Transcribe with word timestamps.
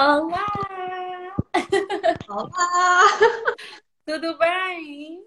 Olá! 0.00 0.46
Olá! 2.26 3.04
Tudo 4.06 4.38
bem? 4.38 5.22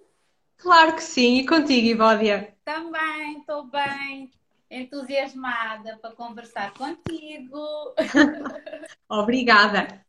Claro 0.58 0.96
que 0.96 1.04
sim, 1.04 1.38
e 1.38 1.46
contigo, 1.46 1.90
Ivódia? 1.90 2.58
Também, 2.66 3.38
estou 3.38 3.66
bem, 3.66 4.32
entusiasmada 4.72 6.00
para 6.02 6.16
conversar 6.16 6.74
contigo. 6.74 7.94
Obrigada. 9.08 10.04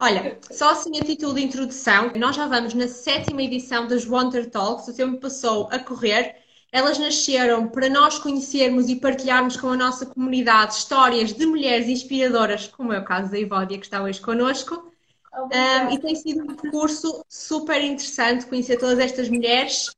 Olha, 0.00 0.38
só 0.52 0.70
assim 0.70 1.00
a 1.00 1.04
título 1.04 1.34
de 1.34 1.42
introdução, 1.42 2.12
nós 2.14 2.36
já 2.36 2.46
vamos 2.46 2.74
na 2.74 2.86
sétima 2.86 3.42
edição 3.42 3.88
das 3.88 4.06
Wonder 4.06 4.48
Talks, 4.48 4.86
o 4.86 4.96
tempo 4.96 5.18
passou 5.18 5.68
a 5.72 5.80
correr. 5.80 6.45
Elas 6.76 6.98
nasceram 6.98 7.66
para 7.68 7.88
nós 7.88 8.18
conhecermos 8.18 8.90
e 8.90 8.96
partilharmos 8.96 9.56
com 9.56 9.68
a 9.68 9.76
nossa 9.78 10.04
comunidade 10.04 10.74
histórias 10.74 11.32
de 11.32 11.46
mulheres 11.46 11.88
inspiradoras, 11.88 12.66
como 12.66 12.92
é 12.92 12.98
o 12.98 13.04
caso 13.04 13.30
da 13.30 13.38
Ivódia, 13.38 13.78
que 13.78 13.86
está 13.86 14.02
hoje 14.02 14.20
connosco. 14.20 14.92
Um, 15.34 15.90
e 15.90 15.98
tem 15.98 16.14
sido 16.14 16.42
um 16.42 16.54
percurso 16.54 17.24
super 17.30 17.82
interessante 17.82 18.44
conhecer 18.44 18.76
todas 18.76 18.98
estas 18.98 19.30
mulheres 19.30 19.90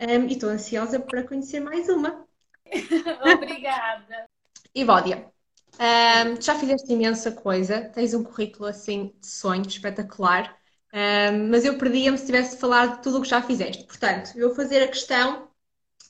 um, 0.00 0.24
e 0.26 0.32
estou 0.32 0.48
ansiosa 0.48 0.98
para 0.98 1.22
conhecer 1.22 1.60
mais 1.60 1.88
uma. 1.88 2.26
Obrigada. 3.32 4.28
Ivódia, 4.74 5.30
um, 5.78 6.42
já 6.42 6.56
fizeste 6.56 6.92
imensa 6.92 7.30
coisa, 7.30 7.92
tens 7.94 8.12
um 8.12 8.24
currículo 8.24 8.68
assim 8.68 9.14
de 9.20 9.26
sonho 9.28 9.68
espetacular, 9.68 10.52
um, 10.92 11.48
mas 11.48 11.64
eu 11.64 11.78
perdia-me 11.78 12.18
se 12.18 12.26
tivesse 12.26 12.56
falado 12.56 12.96
de 12.96 13.02
tudo 13.04 13.18
o 13.18 13.22
que 13.22 13.28
já 13.28 13.40
fizeste. 13.40 13.84
Portanto, 13.84 14.32
eu 14.34 14.48
vou 14.48 14.56
fazer 14.56 14.82
a 14.82 14.88
questão 14.88 15.53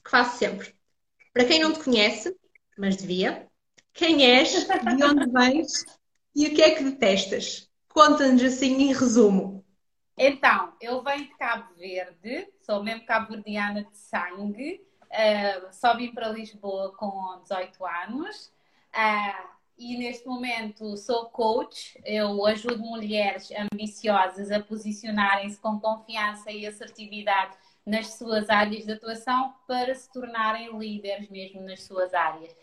que 0.04 0.10
faço 0.10 0.38
sempre. 0.38 0.74
Para 1.32 1.44
quem 1.44 1.60
não 1.60 1.72
te 1.72 1.82
conhece, 1.82 2.36
mas 2.76 2.96
devia, 2.96 3.48
quem 3.92 4.24
és, 4.24 4.66
de 4.66 5.04
onde 5.04 5.30
vens 5.30 5.84
e 6.34 6.46
o 6.46 6.54
que 6.54 6.62
é 6.62 6.74
que 6.74 6.84
detestas? 6.84 7.70
Conta-nos 7.88 8.42
assim 8.42 8.82
em 8.82 8.92
resumo. 8.92 9.64
Então, 10.16 10.72
eu 10.80 11.02
venho 11.02 11.24
de 11.24 11.36
Cabo 11.36 11.74
Verde, 11.74 12.48
sou 12.60 12.82
mesmo 12.82 13.04
cabo-verdiana 13.04 13.84
de 13.84 13.96
sangue, 13.96 14.80
uh, 15.04 15.72
só 15.72 15.96
vim 15.96 16.12
para 16.12 16.28
Lisboa 16.28 16.96
com 16.96 17.40
18 17.42 17.84
anos. 17.84 18.52
Uh, 18.94 19.54
e 19.76 19.96
neste 19.96 20.26
momento 20.26 20.96
sou 20.96 21.26
coach. 21.26 22.00
Eu 22.04 22.46
ajudo 22.46 22.78
mulheres 22.78 23.50
ambiciosas 23.72 24.50
a 24.50 24.60
posicionarem-se 24.60 25.58
com 25.58 25.80
confiança 25.80 26.50
e 26.50 26.66
assertividade 26.66 27.56
nas 27.84 28.14
suas 28.14 28.48
áreas 28.48 28.84
de 28.84 28.92
atuação 28.92 29.54
para 29.66 29.94
se 29.94 30.10
tornarem 30.12 30.76
líderes 30.78 31.28
mesmo 31.28 31.60
nas 31.62 31.82
suas 31.82 32.14
áreas. 32.14 32.54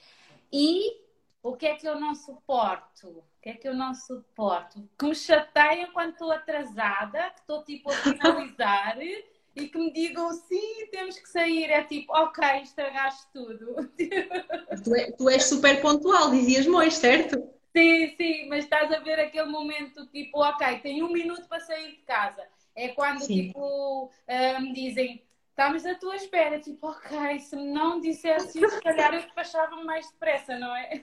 E 0.51 0.99
o 1.43 1.55
que 1.55 1.65
é 1.65 1.75
que 1.75 1.87
eu 1.87 1.99
não 1.99 2.13
suporto? 2.15 3.07
O 3.07 3.23
que 3.41 3.49
é 3.49 3.53
que 3.53 3.67
eu 3.67 3.73
não 3.73 3.93
suporto? 3.93 4.87
Que 4.97 5.05
me 5.05 5.15
chateiam 5.15 5.91
quando 5.91 6.11
estou 6.11 6.31
atrasada, 6.31 7.29
que 7.31 7.39
estou 7.39 7.63
tipo 7.63 7.89
a 7.89 7.95
finalizar 7.95 8.97
e 9.55 9.67
que 9.67 9.77
me 9.77 9.91
digam 9.91 10.31
sim, 10.31 10.87
temos 10.91 11.17
que 11.17 11.27
sair. 11.29 11.65
É 11.65 11.83
tipo, 11.83 12.13
ok, 12.13 12.43
estragaste 12.61 13.27
tudo. 13.33 13.75
Tu, 14.83 14.95
é, 14.95 15.11
tu 15.11 15.29
és 15.29 15.43
super 15.43 15.81
pontual, 15.81 16.31
dizias-me 16.31 16.73
hoje, 16.73 16.95
certo? 16.95 17.35
Sim, 17.75 18.15
sim, 18.15 18.47
mas 18.47 18.63
estás 18.63 18.91
a 18.91 18.99
ver 18.99 19.19
aquele 19.19 19.49
momento 19.49 20.07
tipo, 20.07 20.39
ok, 20.39 20.79
tenho 20.79 21.05
um 21.05 21.11
minuto 21.11 21.47
para 21.47 21.59
sair 21.59 21.91
de 21.91 22.01
casa. 22.03 22.41
É 22.75 22.89
quando 22.89 23.21
sim. 23.21 23.47
tipo 23.47 24.05
uh, 24.05 24.61
me 24.61 24.73
dizem, 24.73 25.23
estamos 25.49 25.85
à 25.85 25.95
tua 25.95 26.15
espera, 26.15 26.59
tipo, 26.59 26.87
ok, 26.87 27.39
se 27.39 27.55
não 27.55 27.99
dissesse 27.99 28.59
isso, 28.59 28.75
se 28.75 28.81
calhar 28.81 29.13
eu 29.13 29.21
despachava 29.21 29.75
mais 29.83 30.09
depressa, 30.09 30.57
não 30.57 30.75
é? 30.75 31.01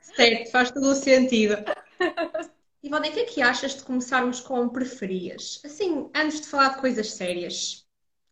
Certo, 0.00 0.50
faz 0.50 0.70
todo 0.70 0.86
o 0.86 0.94
sentido. 0.94 1.56
Ivone, 2.84 3.08
o 3.08 3.12
que 3.12 3.20
é 3.20 3.24
que 3.24 3.40
achas 3.40 3.76
de 3.76 3.82
começarmos 3.82 4.40
com 4.40 4.68
preferias? 4.68 5.60
Assim, 5.64 6.10
antes 6.14 6.42
de 6.42 6.48
falar 6.48 6.74
de 6.74 6.80
coisas 6.80 7.12
sérias. 7.12 7.86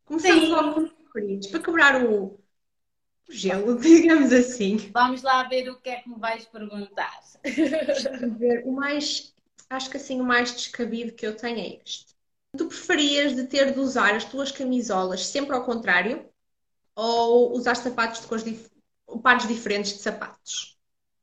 Começamos 0.05 0.45
Sim. 0.45 0.51
logo 0.51 0.75
com 0.75 0.89
preferias, 0.89 1.47
para 1.47 1.63
quebrar 1.63 2.05
o, 2.05 2.25
o 2.25 2.39
gelo, 3.31 3.77
digamos 3.81 4.31
assim. 4.31 4.77
Vamos 4.93 5.23
lá 5.23 5.45
ver 5.45 5.71
o 5.71 5.81
que 5.81 5.89
é 5.89 5.97
que 5.97 6.09
me 6.09 6.19
vais 6.19 6.45
perguntar. 6.45 7.19
Ver, 8.39 8.63
o 8.67 8.73
mais, 8.73 9.35
acho 9.71 9.91
que 9.91 9.97
assim, 9.97 10.21
o 10.21 10.25
mais 10.25 10.53
descabido 10.53 11.13
que 11.13 11.27
eu 11.27 11.35
tenho 11.35 11.59
é 11.59 11.81
este. 11.83 12.12
Tu 12.57 12.67
preferias 12.67 13.35
de 13.35 13.47
ter 13.47 13.73
de 13.73 13.81
usar 13.81 14.15
as 14.15 14.25
tuas 14.25 14.53
camisolas 14.53 15.27
sempre 15.27 15.57
ao 15.57 15.65
contrário 15.65 16.29
ou 16.95 17.53
usar 17.53 17.75
sapatos 17.75 18.21
de 18.21 18.27
cores 18.27 18.45
dif... 18.45 18.71
pares 19.23 19.49
diferentes 19.49 19.95
de 19.95 20.01
sapatos? 20.01 20.79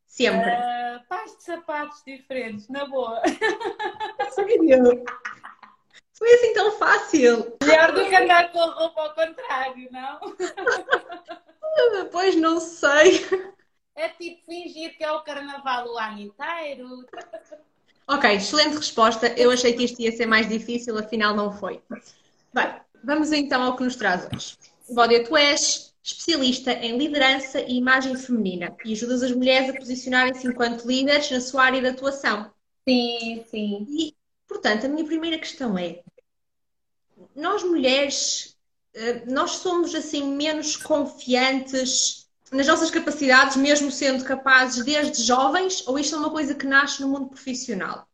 Sempre. 0.08 0.50
Uh, 0.50 1.08
pares 1.08 1.38
de 1.38 1.44
sapatos 1.44 2.02
diferentes, 2.04 2.68
na 2.68 2.86
boa. 2.86 3.22
Sério? 4.32 5.06
Foi 6.14 6.34
assim 6.34 6.54
tão 6.54 6.72
fácil. 6.74 7.58
Melhor 7.64 7.92
do 7.94 8.10
que 8.10 8.16
andar 8.16 8.52
com 8.52 8.60
a 8.60 8.74
roupa 8.74 9.02
ao 9.02 9.14
contrário, 9.14 9.88
não? 9.92 10.20
pois 12.12 12.36
não 12.36 12.60
sei. 12.60 13.26
É 13.96 14.10
tipo 14.10 14.46
fingir 14.46 14.98
que 14.98 15.04
é 15.04 15.12
o 15.12 15.24
carnaval 15.24 15.88
o 15.88 15.98
ano 15.98 16.20
inteiro. 16.20 17.06
Ok, 18.10 18.28
excelente 18.28 18.76
resposta. 18.76 19.28
Eu 19.38 19.52
achei 19.52 19.72
que 19.74 19.84
isto 19.84 20.02
ia 20.02 20.12
ser 20.12 20.26
mais 20.26 20.50
difícil, 20.50 20.98
afinal 20.98 21.36
não 21.36 21.52
foi. 21.52 21.80
Bem, 22.52 22.74
vamos 23.04 23.32
então 23.32 23.62
ao 23.62 23.76
que 23.76 23.84
nos 23.84 23.96
traz 23.96 24.28
hoje. 24.34 24.58
Bódia, 24.90 25.24
tu 25.24 25.38
és 25.38 25.94
especialista 26.02 26.74
em 26.74 26.98
liderança 26.98 27.62
e 27.62 27.78
imagem 27.78 28.16
feminina 28.16 28.76
e 28.84 28.94
ajudas 28.94 29.22
as 29.22 29.32
mulheres 29.32 29.70
a 29.70 29.78
posicionarem-se 29.78 30.48
enquanto 30.48 30.88
líderes 30.88 31.30
na 31.30 31.40
sua 31.40 31.66
área 31.66 31.82
de 31.82 31.88
atuação. 31.88 32.52
Sim, 32.88 33.46
sim. 33.52 33.86
E, 33.88 34.16
portanto, 34.48 34.88
a 34.88 34.90
minha 34.90 35.06
primeira 35.06 35.38
questão 35.38 35.78
é: 35.78 36.02
nós 37.36 37.64
mulheres, 37.64 38.58
eh, 38.96 39.24
nós 39.28 39.52
somos 39.52 39.94
assim 39.94 40.36
menos 40.36 40.76
confiantes 40.76 42.19
nas 42.52 42.68
nossas 42.68 42.90
capacidades, 42.90 43.56
mesmo 43.56 43.92
sendo 43.92 44.24
capazes 44.24 44.84
desde 44.84 45.22
jovens, 45.24 45.88
ou 45.88 46.00
isto 46.00 46.16
é 46.16 46.20
uma 46.20 46.32
coisa 46.32 46.56
que 46.56 46.66
nasce 46.66 47.02
no 47.02 47.10
mundo 47.10 47.28
profissional? 47.28 48.08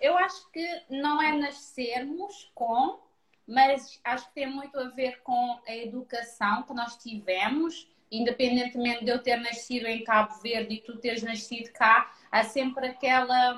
Eu 0.00 0.18
acho 0.18 0.50
que 0.50 0.66
não 0.90 1.22
é 1.22 1.36
nascermos 1.38 2.50
com, 2.54 2.98
mas 3.46 4.00
acho 4.02 4.26
que 4.28 4.34
tem 4.34 4.50
muito 4.50 4.76
a 4.78 4.88
ver 4.88 5.22
com 5.22 5.60
a 5.66 5.76
educação 5.76 6.64
que 6.64 6.74
nós 6.74 6.96
tivemos, 6.96 7.88
independentemente 8.10 9.04
de 9.04 9.10
eu 9.12 9.22
ter 9.22 9.36
nascido 9.36 9.86
em 9.86 10.02
Cabo 10.02 10.34
Verde 10.42 10.74
e 10.74 10.80
tu 10.80 10.98
teres 10.98 11.22
nascido 11.22 11.72
cá, 11.72 12.12
há 12.30 12.42
sempre 12.42 12.88
aquela 12.88 13.56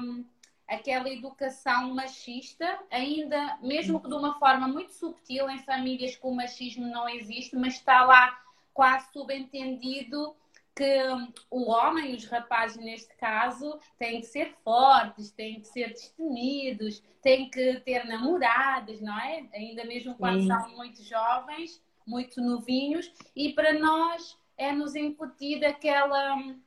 aquela 0.67 1.11
educação 1.11 1.95
machista, 1.95 2.79
ainda 2.91 3.59
mesmo 3.61 4.01
que 4.01 4.09
de 4.09 4.15
uma 4.15 4.39
forma 4.39 4.67
muito 4.67 4.93
subtil 4.93 5.49
em 5.51 5.59
famílias 5.59 6.17
que 6.17 6.27
o 6.27 6.35
machismo 6.35 6.87
não 6.87 7.07
existe, 7.07 7.55
mas 7.55 7.75
está 7.75 8.03
lá 8.03 8.44
quase 8.75 9.11
subentendido 9.13 10.37
que 10.75 11.03
o 11.51 11.71
homem, 11.71 12.15
os 12.17 12.25
rapazes 12.25 12.77
neste 12.77 13.15
caso, 13.17 13.79
têm 13.97 14.21
que 14.21 14.27
ser 14.27 14.53
fortes, 14.65 15.31
têm 15.31 15.61
que 15.61 15.69
ser 15.69 15.91
destemidos, 15.91 17.01
têm 17.23 17.49
que 17.49 17.81
ter 17.81 18.05
namoradas, 18.05 19.01
não 19.01 19.17
é? 19.19 19.47
Ainda 19.55 19.85
mesmo 19.85 20.17
quando 20.17 20.41
Sim. 20.41 20.49
são 20.49 20.69
muito 20.71 21.03
jovens, 21.05 21.81
muito 22.05 22.41
novinhos, 22.41 23.11
e 23.37 23.53
para 23.53 23.73
nós 23.75 24.37
é 24.59 24.73
nos 24.73 24.97
incutida 24.97 25.69
aquela 25.69 26.35
hum, 26.35 26.61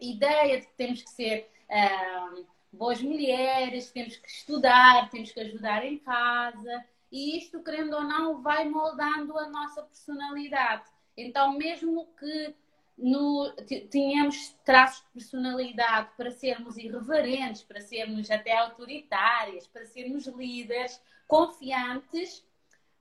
ideia 0.00 0.60
de 0.60 0.66
que 0.66 0.74
temos 0.74 1.02
que 1.02 1.10
ser 1.10 1.50
uh, 1.68 2.46
boas 2.72 3.02
mulheres, 3.02 3.90
temos 3.90 4.16
que 4.16 4.28
estudar, 4.28 5.10
temos 5.10 5.32
que 5.32 5.40
ajudar 5.40 5.84
em 5.84 5.98
casa, 5.98 6.84
e 7.12 7.36
isto, 7.36 7.62
querendo 7.62 7.94
ou 7.94 8.04
não, 8.04 8.40
vai 8.40 8.68
moldando 8.68 9.36
a 9.38 9.48
nossa 9.48 9.82
personalidade. 9.82 10.84
Então, 11.16 11.56
mesmo 11.56 12.06
que 12.18 12.54
no, 12.96 13.52
tínhamos 13.90 14.54
traços 14.64 15.02
de 15.06 15.12
personalidade 15.12 16.10
para 16.16 16.30
sermos 16.30 16.76
irreverentes, 16.76 17.62
para 17.62 17.80
sermos 17.80 18.30
até 18.30 18.56
autoritárias, 18.56 19.66
para 19.66 19.86
sermos 19.86 20.26
líderes, 20.26 21.00
confiantes, 21.26 22.44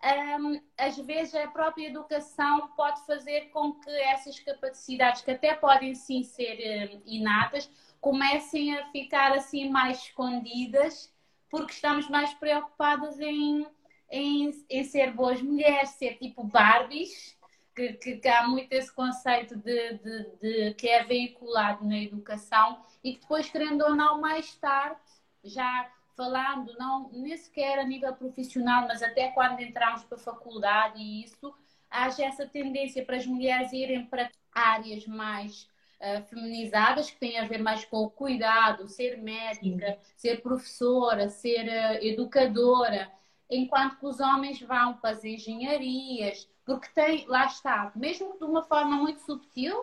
um, 0.02 0.62
às 0.78 0.98
vezes 0.98 1.36
a 1.36 1.48
própria 1.48 1.88
educação 1.88 2.70
pode 2.70 3.06
fazer 3.06 3.50
com 3.50 3.74
que 3.74 3.90
essas 3.90 4.40
capacidades, 4.40 5.22
que 5.22 5.32
até 5.32 5.54
podem 5.54 5.94
sim 5.94 6.24
ser 6.24 6.94
um, 6.94 7.02
inatas, 7.06 7.70
comecem 8.00 8.78
a 8.78 8.90
ficar 8.92 9.34
assim 9.34 9.70
mais 9.70 10.04
escondidas, 10.04 11.14
porque 11.50 11.74
estamos 11.74 12.08
mais 12.08 12.34
preocupadas 12.36 13.20
em, 13.20 13.68
em, 14.10 14.66
em 14.70 14.84
ser 14.86 15.12
boas 15.12 15.42
mulheres, 15.42 15.90
ser 15.90 16.18
tipo 16.18 16.46
Barbies 16.46 17.38
que, 17.80 17.94
que, 17.94 18.16
que, 18.18 18.28
há 18.28 18.46
muito 18.46 18.74
esse 18.74 18.92
conceito 18.92 19.56
de, 19.56 19.94
de, 19.94 20.30
de, 20.42 20.74
que 20.74 20.90
é 20.90 21.04
veiculado 21.04 21.86
na 21.86 21.98
educação 21.98 22.84
e 23.02 23.14
que 23.14 23.22
depois, 23.22 23.50
querendo 23.50 23.84
ou 23.84 23.96
não, 23.96 24.20
mais 24.20 24.54
tarde, 24.56 25.00
já 25.44 25.90
falando, 26.18 26.76
não 26.78 27.10
nem 27.14 27.38
sequer 27.38 27.80
a 27.80 27.86
nível 27.86 28.14
profissional, 28.14 28.86
mas 28.86 29.02
até 29.02 29.30
quando 29.30 29.62
entramos 29.62 30.04
para 30.04 30.18
a 30.18 30.22
faculdade 30.22 31.02
e 31.02 31.24
isso, 31.24 31.56
haja 31.90 32.26
essa 32.26 32.46
tendência 32.46 33.06
para 33.06 33.16
as 33.16 33.26
mulheres 33.26 33.72
irem 33.72 34.06
para 34.06 34.30
áreas 34.52 35.08
mais 35.08 35.70
uh, 36.02 36.22
feminizadas, 36.26 37.10
que 37.10 37.18
têm 37.18 37.40
a 37.40 37.48
ver 37.48 37.60
mais 37.60 37.86
com 37.86 38.00
o 38.00 38.10
cuidado, 38.10 38.90
ser 38.90 39.18
médica, 39.22 39.94
Sim. 39.94 40.14
ser 40.18 40.42
professora, 40.42 41.30
ser 41.30 41.66
uh, 41.70 42.06
educadora, 42.06 43.10
enquanto 43.50 43.98
que 43.98 44.06
os 44.06 44.20
homens 44.20 44.60
vão 44.60 44.98
para 44.98 45.12
as 45.12 45.24
engenharias, 45.24 46.50
porque 46.70 46.90
tem, 46.94 47.26
lá 47.28 47.48
está, 47.48 47.92
mesmo 47.96 48.38
de 48.38 48.44
uma 48.44 48.62
forma 48.62 48.96
muito 48.98 49.22
subtil, 49.22 49.76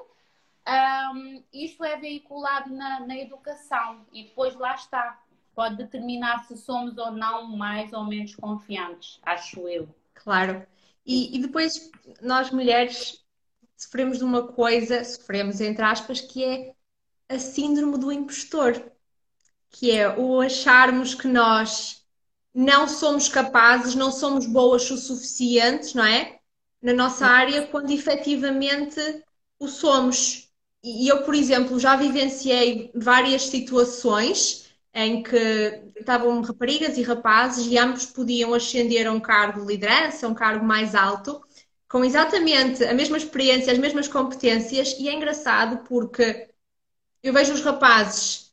um, 1.13 1.43
isto 1.53 1.83
é 1.83 1.97
veiculado 1.97 2.73
na, 2.73 3.01
na 3.01 3.19
educação 3.19 4.07
e 4.13 4.23
depois 4.23 4.55
lá 4.55 4.73
está, 4.77 5.21
pode 5.53 5.77
determinar 5.77 6.45
se 6.45 6.57
somos 6.57 6.97
ou 6.97 7.11
não 7.11 7.57
mais 7.57 7.93
ou 7.93 8.05
menos 8.05 8.37
confiantes, 8.37 9.19
acho 9.25 9.69
eu. 9.69 9.89
Claro. 10.15 10.65
E, 11.05 11.37
e 11.37 11.41
depois 11.41 11.91
nós 12.23 12.53
mulheres 12.53 13.25
sofremos 13.77 14.19
de 14.19 14.25
uma 14.25 14.47
coisa, 14.47 15.03
sofremos 15.03 15.61
entre 15.61 15.85
aspas, 15.85 16.21
que 16.21 16.45
é 16.45 16.75
a 17.29 17.39
síndrome 17.41 17.99
do 17.99 18.13
impostor, 18.13 18.93
que 19.71 19.91
é 19.91 20.17
o 20.17 20.41
acharmos 20.41 21.17
que 21.17 21.27
nós 21.27 22.07
não 22.55 22.87
somos 22.87 23.29
capazes, 23.29 23.97
não 23.97 24.13
somos 24.13 24.47
boas 24.47 24.89
o 24.89 24.97
suficientes, 24.97 25.93
não 25.93 26.05
é? 26.05 26.36
Na 26.87 26.93
nossa 26.95 27.27
área, 27.27 27.67
quando 27.67 27.91
efetivamente 27.91 29.01
o 29.59 29.67
somos. 29.67 30.49
E 30.85 31.09
eu, 31.09 31.25
por 31.25 31.35
exemplo, 31.35 31.81
já 31.81 31.97
vivenciei 31.97 32.93
várias 32.95 33.43
situações 33.43 34.71
em 34.95 35.21
que 35.21 35.83
estavam 35.97 36.41
raparigas 36.43 36.97
e 36.97 37.03
rapazes 37.03 37.67
e 37.67 37.77
ambos 37.77 38.07
podiam 38.07 38.55
ascender 38.55 39.09
a 39.09 39.13
um 39.13 39.19
cargo 39.19 39.63
de 39.63 39.67
liderança, 39.67 40.29
um 40.29 40.35
cargo 40.35 40.65
mais 40.65 40.95
alto, 40.95 41.41
com 41.91 42.05
exatamente 42.05 42.85
a 42.85 42.95
mesma 42.95 43.17
experiência, 43.17 43.73
as 43.73 43.79
mesmas 43.81 44.07
competências, 44.07 44.95
e 45.01 45.09
é 45.09 45.13
engraçado 45.13 45.79
porque 45.89 46.49
eu 47.21 47.33
vejo 47.33 47.53
os 47.53 47.63
rapazes 47.63 48.53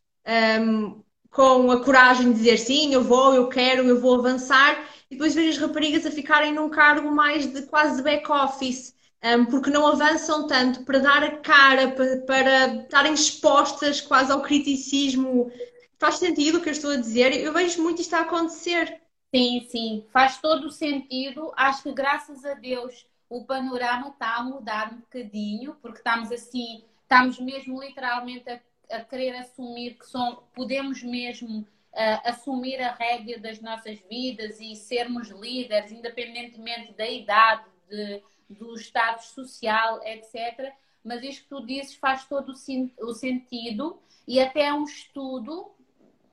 um, 0.60 1.04
com 1.30 1.70
a 1.70 1.84
coragem 1.84 2.32
de 2.32 2.40
dizer 2.40 2.58
sim, 2.58 2.96
eu 2.96 3.04
vou, 3.04 3.36
eu 3.36 3.48
quero, 3.48 3.84
eu 3.84 4.02
vou 4.02 4.16
avançar, 4.16 4.90
e 5.14 5.16
depois 5.16 5.36
vejo 5.36 5.50
as 5.50 5.58
raparigas 5.58 6.06
a 6.08 6.12
ficarem 6.12 6.52
num 6.52 6.70
cargo 6.70 7.12
mais 7.12 7.46
de 7.46 7.62
quase 7.64 8.02
back-office, 8.02 8.96
um, 9.24 9.46
porque 9.46 9.70
não 9.70 9.86
avançam 9.86 10.48
tanto 10.48 10.84
para 10.84 10.98
dar 10.98 11.24
a 11.24 11.38
cara, 11.38 11.92
para, 11.92 12.18
para 12.22 12.76
estarem 12.82 13.14
expostas 13.14 14.02
quase 14.02 14.32
ao 14.32 14.42
criticismo. 14.42 15.52
Faz 16.00 16.16
sentido 16.16 16.58
o 16.58 16.62
que 16.62 16.70
eu 16.70 16.74
estou 16.74 16.92
a 16.92 16.98
dizer? 16.98 17.32
Eu 17.32 17.54
vejo 17.54 17.82
muito 17.82 18.02
isto 18.02 18.16
a 18.16 18.22
acontecer. 18.22 19.02
Sim, 19.34 19.68
sim, 19.70 20.06
faz 20.12 20.42
todo 20.42 20.66
o 20.66 20.72
sentido. 20.72 21.54
Acho 21.56 21.84
que 21.84 21.94
graças 21.94 22.44
a 22.44 22.56
Deus 22.56 23.06
o 23.30 23.46
panorama 23.46 24.10
está 24.10 24.38
a 24.38 24.44
mudar 24.44 24.94
um 24.94 24.98
bocadinho, 24.98 25.76
porque 25.82 26.00
estamos 26.00 26.32
assim, 26.32 26.84
estamos 27.04 27.40
mesmo 27.40 27.80
literalmente 27.80 28.50
a, 28.50 28.60
a 28.90 29.02
querer 29.02 29.36
assumir 29.36 29.94
que 29.94 30.08
são, 30.08 30.44
podemos 30.56 31.04
mesmo 31.04 31.66
uh, 31.94 32.30
assumir 32.30 32.82
a 32.82 32.94
rédea 32.94 33.40
das 33.40 33.62
nossas 33.62 34.00
vidas 34.10 34.60
e 34.60 34.76
sermos 34.76 35.30
líderes, 35.30 35.92
independentemente 35.92 36.94
da 36.94 37.08
idade, 37.08 37.66
de, 37.90 38.22
do 38.50 38.74
estado 38.76 39.22
social, 39.22 40.02
etc. 40.04 40.74
Mas 41.04 41.24
isto 41.24 41.44
que 41.44 41.50
tu 41.50 41.66
dizes 41.66 41.96
faz 41.96 42.26
todo 42.26 42.52
o, 42.52 43.06
o 43.06 43.14
sentido 43.14 44.00
e 44.28 44.40
até 44.40 44.74
um 44.74 44.84
estudo 44.84 45.72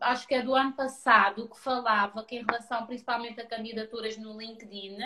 acho 0.00 0.26
que 0.26 0.34
é 0.34 0.42
do 0.42 0.54
ano 0.54 0.72
passado, 0.72 1.48
que 1.48 1.60
falava 1.60 2.24
que 2.24 2.36
em 2.36 2.44
relação 2.44 2.86
principalmente 2.86 3.40
a 3.40 3.46
candidaturas 3.46 4.16
no 4.16 4.38
LinkedIn, 4.38 4.96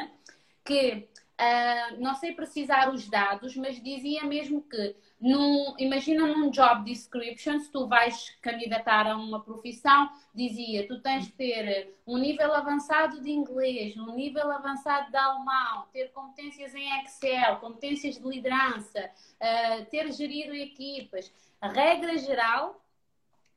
que 0.65 1.09
Uh, 1.35 2.01
não 2.01 2.15
sei 2.15 2.33
precisar 2.33 2.95
os 2.95 3.09
dados, 3.09 3.57
mas 3.57 3.83
dizia 3.83 4.23
mesmo 4.23 4.63
que, 4.63 4.95
num, 5.21 5.75
imagina 5.79 6.29
num 6.29 6.49
job 6.49 6.85
description, 6.85 7.59
se 7.59 7.73
tu 7.73 7.89
vais 7.89 8.31
candidatar 8.41 9.09
a 9.09 9.17
uma 9.17 9.43
profissão, 9.43 10.09
dizia, 10.33 10.87
tu 10.87 11.01
tens 11.01 11.27
de 11.27 11.33
ter 11.33 11.93
um 12.07 12.19
nível 12.19 12.55
avançado 12.55 13.21
de 13.21 13.33
inglês, 13.33 13.97
um 13.97 14.15
nível 14.15 14.49
avançado 14.53 15.11
de 15.11 15.17
alemão, 15.17 15.87
ter 15.93 16.13
competências 16.13 16.73
em 16.73 17.03
Excel, 17.03 17.57
competências 17.57 18.17
de 18.17 18.29
liderança, 18.29 19.11
uh, 19.41 19.85
ter 19.87 20.13
gerido 20.13 20.55
equipas. 20.55 21.33
A 21.61 21.67
regra 21.67 22.17
geral, 22.17 22.81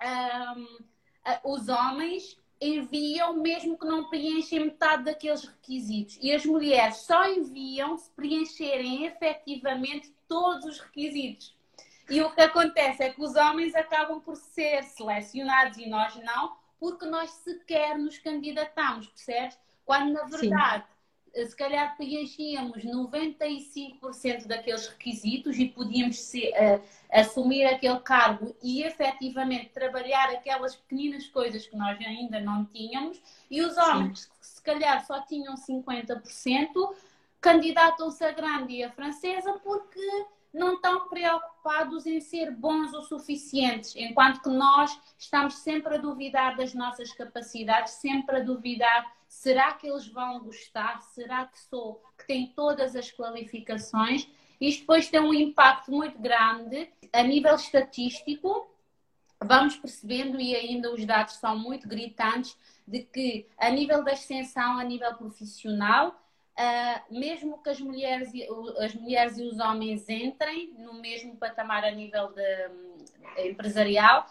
um, 0.01 0.77
ah, 1.23 1.41
os 1.44 1.68
homens 1.68 2.39
enviam 2.59 3.38
mesmo 3.38 3.77
que 3.77 3.86
não 3.86 4.09
preenchem 4.09 4.65
metade 4.65 5.04
daqueles 5.04 5.44
requisitos. 5.44 6.18
E 6.21 6.31
as 6.31 6.45
mulheres 6.45 6.98
só 6.98 7.27
enviam 7.30 7.98
se 7.98 8.09
preencherem 8.12 9.06
efetivamente 9.06 10.13
todos 10.27 10.65
os 10.65 10.80
requisitos. 10.80 11.56
E 12.09 12.21
o 12.21 12.33
que 12.33 12.42
acontece 12.42 13.04
é 13.04 13.09
que 13.12 13.21
os 13.21 13.36
homens 13.36 13.75
acabam 13.75 14.19
por 14.21 14.36
ser 14.36 14.83
selecionados 14.83 15.77
e 15.77 15.89
nós 15.89 16.15
não, 16.15 16.56
porque 16.80 17.06
nós 17.06 17.30
sequer 17.31 17.98
nos 17.98 18.18
candidatamos, 18.18 19.07
percebes? 19.07 19.59
Quando 19.86 20.13
na 20.13 20.24
verdade 20.24 20.86
Sim 20.86 20.96
se 21.45 21.56
calhar 21.56 21.95
preenchíamos 21.95 22.84
95% 22.84 24.48
daqueles 24.48 24.88
requisitos 24.88 25.57
e 25.57 25.68
podíamos 25.68 26.18
ser, 26.18 26.51
uh, 26.51 26.81
assumir 27.12 27.66
aquele 27.66 28.00
cargo 28.00 28.56
e 28.62 28.84
efetivamente 28.84 29.69
trabalhar 29.69 30.30
aquelas 30.30 30.75
pequeninas 30.75 31.28
coisas 31.28 31.68
que 31.68 31.75
nós 31.75 32.00
ainda 32.00 32.39
não 32.39 32.66
tínhamos, 32.66 33.22
e 33.50 33.62
os 33.62 33.78
homens 33.78 34.22
Sim. 34.22 34.30
que 34.39 34.48
se 34.48 34.62
calhar 34.62 35.06
só 35.06 35.22
tinham 35.22 35.56
50%, 35.56 36.22
candidatam-se 37.40 38.24
a 38.24 38.31
grande 38.31 38.74
e 38.74 38.83
a 38.83 38.92
francesa 38.92 39.54
porque 39.63 40.25
não 40.54 40.75
estão 40.75 41.07
preocupados 41.07 42.06
em 42.06 42.19
ser 42.19 42.51
bons 42.51 42.94
o 42.94 43.01
suficientes, 43.04 43.95
enquanto 43.95 44.42
que 44.42 44.50
nós 44.50 45.00
estamos 45.18 45.56
sempre 45.56 45.95
a 45.95 45.98
duvidar 45.98 46.56
das 46.56 46.74
nossas 46.74 47.12
capacidades, 47.13 47.94
sempre 47.94 48.38
a 48.38 48.44
duvidar 48.44 49.17
será 49.27 49.74
que 49.74 49.88
eles 49.88 50.07
vão 50.07 50.39
gostar, 50.39 51.01
será 51.01 51.45
que 51.45 51.59
sou 51.59 52.01
que 52.18 52.25
tem 52.25 52.47
todas 52.47 52.95
as 52.95 53.12
qualificações. 53.12 54.27
Isto 54.59 54.81
depois 54.81 55.09
tem 55.09 55.19
um 55.19 55.33
impacto 55.33 55.91
muito 55.91 56.18
grande 56.19 56.89
a 57.13 57.21
nível 57.21 57.56
estatístico. 57.56 58.68
Vamos 59.39 59.75
percebendo, 59.75 60.39
e 60.39 60.56
ainda 60.56 60.91
os 60.91 61.06
dados 61.06 61.35
são 61.35 61.57
muito 61.57 61.88
gritantes, 61.88 62.57
de 62.88 63.03
que 63.03 63.47
a 63.57 63.69
nível 63.69 64.03
da 64.03 64.13
extensão, 64.13 64.79
a 64.79 64.83
nível 64.83 65.13
profissional, 65.15 66.15
Uh, 66.57 67.19
mesmo 67.19 67.62
que 67.62 67.69
as 67.69 67.80
mulheres, 67.80 68.31
as 68.80 68.95
mulheres 68.95 69.38
e 69.38 69.44
os 69.44 69.59
homens 69.59 70.09
entrem 70.09 70.73
no 70.80 70.95
mesmo 70.95 71.38
patamar 71.38 71.83
a 71.83 71.91
nível 71.91 72.31
de, 72.33 72.68
um, 72.69 73.45
empresarial, 73.45 74.25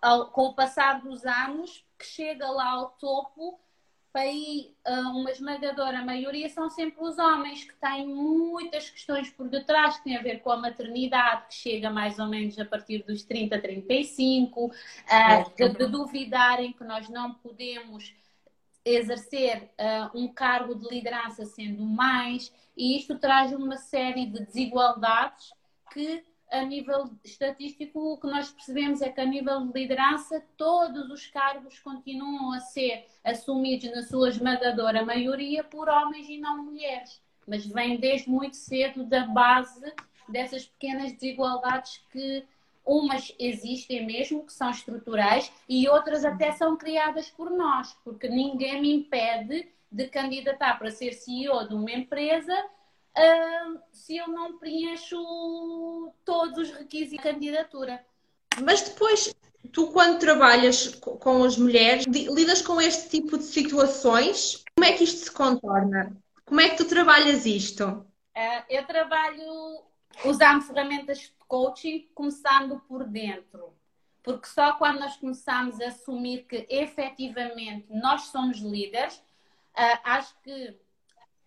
ao, 0.00 0.26
com 0.32 0.46
o 0.46 0.54
passar 0.54 1.00
dos 1.00 1.24
anos, 1.24 1.86
que 1.96 2.04
chega 2.04 2.50
lá 2.50 2.68
ao 2.70 2.90
topo, 2.90 3.60
aí 4.18 4.74
ah, 4.84 5.10
uma 5.10 5.30
esmagadora 5.30 6.04
maioria 6.04 6.48
são 6.48 6.68
sempre 6.68 7.02
os 7.02 7.18
homens 7.18 7.64
que 7.64 7.74
têm 7.76 8.06
muitas 8.06 8.90
questões 8.90 9.30
por 9.30 9.48
detrás 9.48 9.96
que 9.96 10.04
têm 10.04 10.16
a 10.16 10.22
ver 10.22 10.40
com 10.40 10.50
a 10.50 10.56
maternidade, 10.56 11.46
que 11.48 11.54
chega 11.54 11.90
mais 11.90 12.18
ou 12.18 12.26
menos 12.26 12.58
a 12.58 12.64
partir 12.64 13.02
dos 13.04 13.22
30, 13.22 13.58
35, 13.58 14.66
uh, 14.66 14.72
de, 15.56 15.68
de 15.70 15.86
duvidarem 15.86 16.72
que 16.72 16.84
nós 16.84 17.08
não 17.08 17.34
podemos 17.34 18.14
exercer 18.84 19.70
uh, 19.78 20.18
um 20.18 20.28
cargo 20.28 20.74
de 20.74 20.88
liderança 20.88 21.44
sendo 21.44 21.84
mais, 21.84 22.52
e 22.76 22.96
isto 22.96 23.18
traz 23.18 23.52
uma 23.52 23.76
série 23.76 24.26
de 24.26 24.44
desigualdades 24.44 25.52
que, 25.92 26.24
a 26.52 26.62
nível 26.62 27.10
estatístico, 27.24 28.12
o 28.12 28.18
que 28.18 28.26
nós 28.26 28.50
percebemos 28.50 29.00
é 29.00 29.08
que, 29.08 29.20
a 29.20 29.24
nível 29.24 29.66
de 29.66 29.72
liderança, 29.72 30.44
todos 30.56 31.10
os 31.10 31.26
cargos 31.26 31.78
continuam 31.80 32.52
a 32.52 32.60
ser 32.60 33.06
assumidos, 33.24 33.90
na 33.90 34.02
sua 34.02 34.28
esmagadora 34.28 35.04
maioria, 35.04 35.64
por 35.64 35.88
homens 35.88 36.28
e 36.28 36.38
não 36.38 36.64
mulheres. 36.64 37.20
Mas 37.46 37.66
vem 37.66 37.98
desde 37.98 38.30
muito 38.30 38.56
cedo 38.56 39.04
da 39.04 39.26
base 39.26 39.92
dessas 40.28 40.66
pequenas 40.66 41.12
desigualdades 41.12 42.04
que 42.12 42.44
Umas 42.84 43.32
existem 43.38 44.04
mesmo, 44.04 44.44
que 44.44 44.52
são 44.52 44.68
estruturais, 44.70 45.52
e 45.68 45.88
outras 45.88 46.24
até 46.24 46.50
são 46.50 46.76
criadas 46.76 47.30
por 47.30 47.48
nós, 47.48 47.96
porque 48.02 48.28
ninguém 48.28 48.80
me 48.80 48.92
impede 48.92 49.68
de 49.90 50.08
candidatar 50.08 50.78
para 50.78 50.90
ser 50.90 51.12
CEO 51.12 51.68
de 51.68 51.74
uma 51.74 51.92
empresa 51.92 52.52
uh, 53.16 53.80
se 53.92 54.16
eu 54.16 54.28
não 54.28 54.58
preencho 54.58 55.16
todos 56.24 56.58
os 56.58 56.70
requisitos 56.76 57.10
de 57.10 57.18
candidatura. 57.18 58.04
Mas 58.60 58.82
depois, 58.82 59.34
tu 59.72 59.92
quando 59.92 60.18
trabalhas 60.18 60.94
com 60.96 61.44
as 61.44 61.56
mulheres, 61.56 62.04
lidas 62.06 62.62
com 62.62 62.80
este 62.80 63.08
tipo 63.08 63.38
de 63.38 63.44
situações, 63.44 64.62
como 64.76 64.86
é 64.86 64.92
que 64.92 65.04
isto 65.04 65.24
se 65.24 65.30
contorna? 65.30 66.16
Como 66.44 66.60
é 66.60 66.68
que 66.68 66.76
tu 66.76 66.84
trabalhas 66.86 67.46
isto? 67.46 67.84
Uh, 67.84 68.64
eu 68.68 68.86
trabalho 68.86 69.82
usando 70.24 70.62
ferramentas 70.62 71.18
de 71.18 71.32
coaching, 71.48 72.08
começando 72.14 72.80
por 72.88 73.04
dentro. 73.04 73.74
Porque 74.22 74.46
só 74.46 74.74
quando 74.74 75.00
nós 75.00 75.16
começamos 75.16 75.80
a 75.80 75.88
assumir 75.88 76.44
que 76.44 76.66
efetivamente 76.68 77.86
nós 77.90 78.22
somos 78.26 78.58
líderes, 78.58 79.16
uh, 79.16 79.98
acho 80.04 80.34
que 80.42 80.76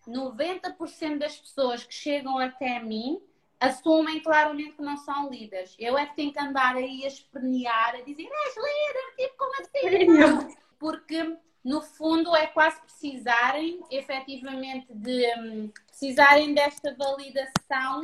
90% 0.06 1.18
das 1.18 1.36
pessoas 1.36 1.84
que 1.84 1.94
chegam 1.94 2.38
até 2.38 2.80
mim 2.80 3.20
assumem 3.58 4.20
claramente 4.20 4.74
que 4.74 4.82
não 4.82 4.96
são 4.96 5.30
líderes. 5.30 5.74
Eu 5.78 5.96
é 5.96 6.06
que 6.06 6.16
tenho 6.16 6.32
que 6.32 6.38
andar 6.38 6.76
aí 6.76 7.04
a 7.04 7.08
espernear, 7.08 7.94
a 7.94 8.02
dizer, 8.02 8.28
és 8.30 8.54
líder, 8.56 9.16
tipo, 9.16 9.36
como 9.38 9.52
assim? 9.60 10.56
Porque, 10.78 11.36
no 11.64 11.80
fundo, 11.80 12.36
é 12.36 12.46
quase 12.46 12.80
precisarem, 12.82 13.80
efetivamente, 13.90 14.86
de 14.90 15.26
um, 15.38 15.68
precisarem 15.88 16.54
desta 16.54 16.94
validação 16.94 18.02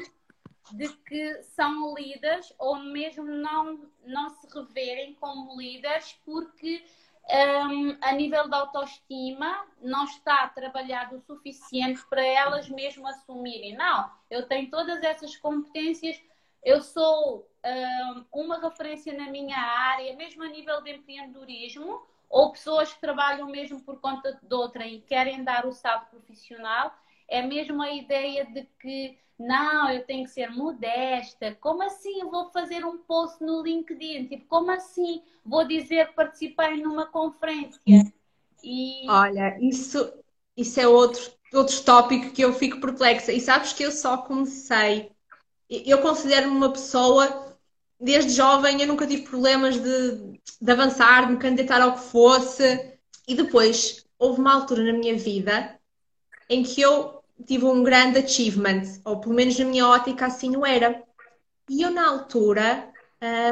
de 0.73 0.89
que 0.89 1.43
são 1.43 1.95
líderes 1.95 2.53
ou 2.59 2.79
mesmo 2.79 3.25
não, 3.25 3.81
não 4.05 4.31
se 4.31 4.47
reverem 4.53 5.15
como 5.15 5.61
líderes 5.61 6.17
porque 6.25 6.83
um, 7.29 7.97
a 8.01 8.13
nível 8.13 8.49
da 8.49 8.59
autoestima 8.59 9.65
não 9.81 10.05
está 10.05 10.49
trabalhado 10.49 11.17
o 11.17 11.21
suficiente 11.21 12.05
para 12.09 12.25
elas 12.25 12.69
mesmo 12.69 13.07
assumirem. 13.07 13.77
Não, 13.77 14.11
eu 14.31 14.47
tenho 14.47 14.71
todas 14.71 15.03
essas 15.03 15.37
competências, 15.37 16.21
eu 16.65 16.81
sou 16.81 17.49
um, 17.65 18.25
uma 18.33 18.61
referência 18.61 19.13
na 19.13 19.31
minha 19.31 19.57
área, 19.57 20.17
mesmo 20.17 20.43
a 20.43 20.49
nível 20.49 20.83
de 20.83 20.93
empreendedorismo, 20.93 22.07
ou 22.29 22.51
pessoas 22.53 22.93
que 22.93 23.01
trabalham 23.01 23.47
mesmo 23.47 23.81
por 23.83 24.01
conta 24.01 24.39
de 24.43 24.55
outra 24.55 24.87
e 24.87 25.01
querem 25.03 25.45
dar 25.45 25.67
o 25.67 25.73
salto 25.73 26.07
profissional, 26.11 26.93
é 27.33 27.41
mesmo 27.41 27.81
a 27.83 27.91
ideia 27.91 28.45
de 28.45 28.69
que 28.79 29.17
não, 29.39 29.91
eu 29.91 30.05
tenho 30.05 30.25
que 30.25 30.31
ser 30.31 30.51
modesta. 30.51 31.57
Como 31.61 31.83
assim 31.83 32.21
eu 32.21 32.31
vou 32.31 32.51
fazer 32.51 32.85
um 32.85 32.99
post 32.99 33.43
no 33.43 33.63
LinkedIn? 33.63 34.27
Tipo, 34.27 34.45
como 34.47 34.71
assim 34.71 35.23
vou 35.45 35.67
dizer 35.67 36.09
que 36.09 36.15
participei 36.15 36.77
numa 36.77 37.07
conferência? 37.07 37.81
E... 38.63 39.09
Olha, 39.09 39.59
isso, 39.61 40.13
isso 40.57 40.79
é 40.79 40.87
outro, 40.87 41.33
outro 41.55 41.83
tópico 41.83 42.33
que 42.33 42.43
eu 42.43 42.53
fico 42.53 42.81
perplexa. 42.81 43.33
E 43.33 43.41
sabes 43.41 43.73
que 43.73 43.83
eu 43.83 43.91
só 43.91 44.19
comecei. 44.19 45.11
Eu 45.71 46.03
considero-me 46.03 46.55
uma 46.55 46.71
pessoa, 46.71 47.57
desde 47.99 48.33
jovem, 48.33 48.81
eu 48.81 48.87
nunca 48.87 49.07
tive 49.07 49.23
problemas 49.23 49.77
de, 49.77 50.39
de 50.61 50.71
avançar, 50.71 51.27
de 51.27 51.33
me 51.33 51.39
candidatar 51.39 51.81
ao 51.81 51.95
que 51.95 52.01
fosse. 52.01 52.93
E 53.27 53.35
depois, 53.35 54.07
houve 54.19 54.39
uma 54.39 54.55
altura 54.55 54.85
na 54.85 54.93
minha 54.93 55.17
vida 55.17 55.81
em 56.49 56.63
que 56.63 56.83
eu 56.83 57.22
tive 57.43 57.65
um 57.65 57.83
grande 57.83 58.19
achievement, 58.19 58.83
ou 59.05 59.21
pelo 59.21 59.35
menos 59.35 59.59
na 59.59 59.65
minha 59.65 59.87
ótica 59.87 60.27
assim 60.27 60.57
o 60.57 60.65
era. 60.65 61.03
E 61.69 61.83
eu, 61.83 61.91
na 61.91 62.09
altura, 62.09 62.93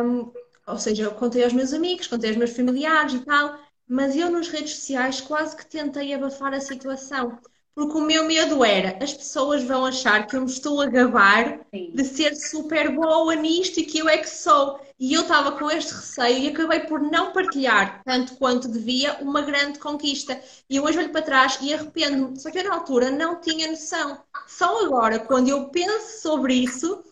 um, 0.02 0.32
ou 0.66 0.78
seja, 0.78 1.04
eu 1.04 1.14
contei 1.14 1.44
aos 1.44 1.52
meus 1.52 1.72
amigos, 1.72 2.06
contei 2.06 2.30
aos 2.30 2.38
meus 2.38 2.50
familiares 2.50 3.14
e 3.14 3.24
tal, 3.24 3.58
mas 3.88 4.16
eu 4.16 4.30
nas 4.30 4.48
redes 4.48 4.74
sociais 4.74 5.20
quase 5.20 5.56
que 5.56 5.66
tentei 5.66 6.14
abafar 6.14 6.54
a 6.54 6.60
situação. 6.60 7.38
Porque 7.80 7.96
o 7.96 8.02
meu 8.02 8.26
medo 8.26 8.62
era, 8.62 9.02
as 9.02 9.14
pessoas 9.14 9.64
vão 9.64 9.86
achar 9.86 10.26
que 10.26 10.36
eu 10.36 10.42
me 10.42 10.50
estou 10.50 10.82
a 10.82 10.86
gabar 10.86 11.60
Sim. 11.74 11.92
de 11.94 12.04
ser 12.04 12.36
super 12.36 12.94
boa 12.94 13.34
nisto 13.34 13.80
e 13.80 13.84
que 13.84 14.00
eu 14.00 14.06
é 14.06 14.18
que 14.18 14.28
sou. 14.28 14.78
E 14.98 15.14
eu 15.14 15.22
estava 15.22 15.52
com 15.52 15.70
este 15.70 15.94
receio 15.94 16.38
e 16.40 16.48
acabei 16.48 16.80
por 16.80 17.00
não 17.00 17.32
partilhar, 17.32 18.02
tanto 18.04 18.36
quanto 18.36 18.68
devia, 18.68 19.14
uma 19.22 19.40
grande 19.40 19.78
conquista. 19.78 20.38
E 20.68 20.76
eu 20.76 20.84
hoje 20.84 20.98
olho 20.98 21.08
para 21.08 21.22
trás 21.22 21.58
e 21.62 21.72
arrependo-me. 21.72 22.38
Só 22.38 22.50
que 22.50 22.58
eu 22.58 22.64
na 22.64 22.74
altura 22.74 23.10
não 23.10 23.40
tinha 23.40 23.70
noção. 23.70 24.20
Só 24.46 24.84
agora, 24.84 25.18
quando 25.18 25.48
eu 25.48 25.70
penso 25.70 26.20
sobre 26.20 26.52
isso, 26.52 27.02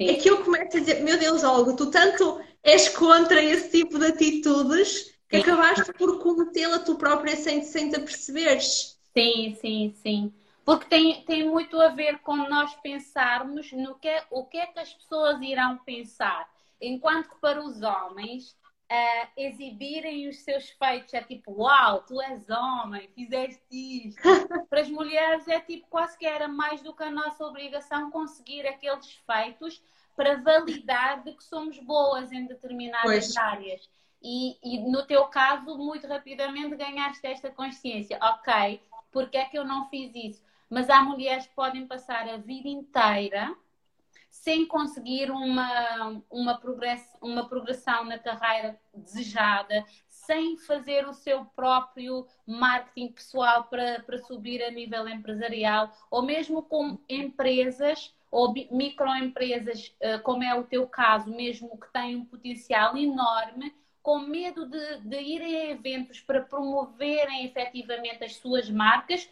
Sim. 0.00 0.10
é 0.10 0.14
que 0.14 0.30
eu 0.30 0.44
começo 0.44 0.76
a 0.76 0.80
dizer: 0.80 1.02
Meu 1.02 1.18
Deus, 1.18 1.42
Olga, 1.42 1.72
tu 1.72 1.90
tanto 1.90 2.40
és 2.62 2.88
contra 2.88 3.42
esse 3.42 3.68
tipo 3.68 3.98
de 3.98 4.06
atitudes 4.06 5.12
que 5.28 5.38
Sim. 5.38 5.42
acabaste 5.42 5.92
por 5.94 6.22
cometê-la 6.22 6.78
tu 6.78 6.94
própria 6.94 7.34
sem, 7.34 7.64
sem 7.64 7.90
te 7.90 7.96
aperceberes. 7.96 8.93
Sim, 9.16 9.54
sim, 9.54 9.92
sim. 9.94 10.34
Porque 10.64 10.86
tem, 10.86 11.22
tem 11.24 11.48
muito 11.48 11.80
a 11.80 11.88
ver 11.88 12.18
com 12.20 12.36
nós 12.36 12.74
pensarmos 12.76 13.70
no 13.72 13.94
que, 13.96 14.10
o 14.30 14.44
que 14.44 14.58
é 14.58 14.66
que 14.66 14.80
as 14.80 14.92
pessoas 14.92 15.40
irão 15.40 15.78
pensar. 15.78 16.48
Enquanto 16.80 17.28
que 17.28 17.36
para 17.40 17.62
os 17.62 17.82
homens, 17.82 18.56
uh, 18.90 19.28
exibirem 19.36 20.28
os 20.28 20.38
seus 20.40 20.70
feitos 20.70 21.14
é 21.14 21.22
tipo, 21.22 21.52
uau, 21.52 22.02
tu 22.02 22.20
és 22.20 22.48
homem, 22.48 23.08
fizeste 23.14 23.62
isto. 24.08 24.22
para 24.68 24.80
as 24.80 24.88
mulheres 24.88 25.46
é 25.48 25.60
tipo, 25.60 25.86
quase 25.88 26.18
que 26.18 26.26
era 26.26 26.48
mais 26.48 26.82
do 26.82 26.94
que 26.94 27.04
a 27.04 27.10
nossa 27.10 27.44
obrigação 27.44 28.10
conseguir 28.10 28.66
aqueles 28.66 29.22
feitos 29.26 29.82
para 30.16 30.40
validar 30.40 31.22
de 31.22 31.32
que 31.32 31.44
somos 31.44 31.78
boas 31.78 32.32
em 32.32 32.46
determinadas 32.46 33.26
pois. 33.26 33.36
áreas. 33.36 33.88
E, 34.22 34.56
e, 34.62 34.90
no 34.90 35.06
teu 35.06 35.26
caso, 35.26 35.76
muito 35.76 36.06
rapidamente 36.06 36.74
ganhaste 36.76 37.26
esta 37.26 37.50
consciência. 37.50 38.18
Ok, 38.22 38.80
porque 39.14 39.38
é 39.38 39.44
que 39.44 39.56
eu 39.56 39.64
não 39.64 39.88
fiz 39.88 40.12
isso? 40.14 40.42
Mas 40.68 40.90
há 40.90 41.00
mulheres 41.00 41.46
que 41.46 41.54
podem 41.54 41.86
passar 41.86 42.28
a 42.28 42.36
vida 42.36 42.68
inteira 42.68 43.56
sem 44.28 44.66
conseguir 44.66 45.30
uma, 45.30 46.20
uma, 46.28 46.58
progress, 46.58 47.16
uma 47.22 47.48
progressão 47.48 48.04
na 48.04 48.18
carreira 48.18 48.76
desejada, 48.92 49.84
sem 50.08 50.58
fazer 50.58 51.06
o 51.06 51.14
seu 51.14 51.44
próprio 51.44 52.26
marketing 52.44 53.12
pessoal 53.12 53.64
para, 53.64 54.02
para 54.02 54.18
subir 54.18 54.60
a 54.64 54.72
nível 54.72 55.08
empresarial, 55.08 55.92
ou 56.10 56.22
mesmo 56.22 56.64
com 56.64 56.98
empresas 57.08 58.12
ou 58.28 58.52
microempresas, 58.72 59.94
eh, 60.00 60.18
como 60.18 60.42
é 60.42 60.52
o 60.52 60.64
teu 60.64 60.88
caso, 60.88 61.30
mesmo 61.30 61.78
que 61.78 61.92
têm 61.92 62.16
um 62.16 62.24
potencial 62.24 62.96
enorme, 62.96 63.72
com 64.04 64.18
medo 64.18 64.66
de, 64.66 64.98
de 64.98 65.18
irem 65.18 65.56
a 65.56 65.70
eventos 65.70 66.20
para 66.20 66.42
promoverem 66.42 67.46
efetivamente 67.46 68.22
as 68.22 68.36
suas 68.36 68.68
marcas, 68.68 69.26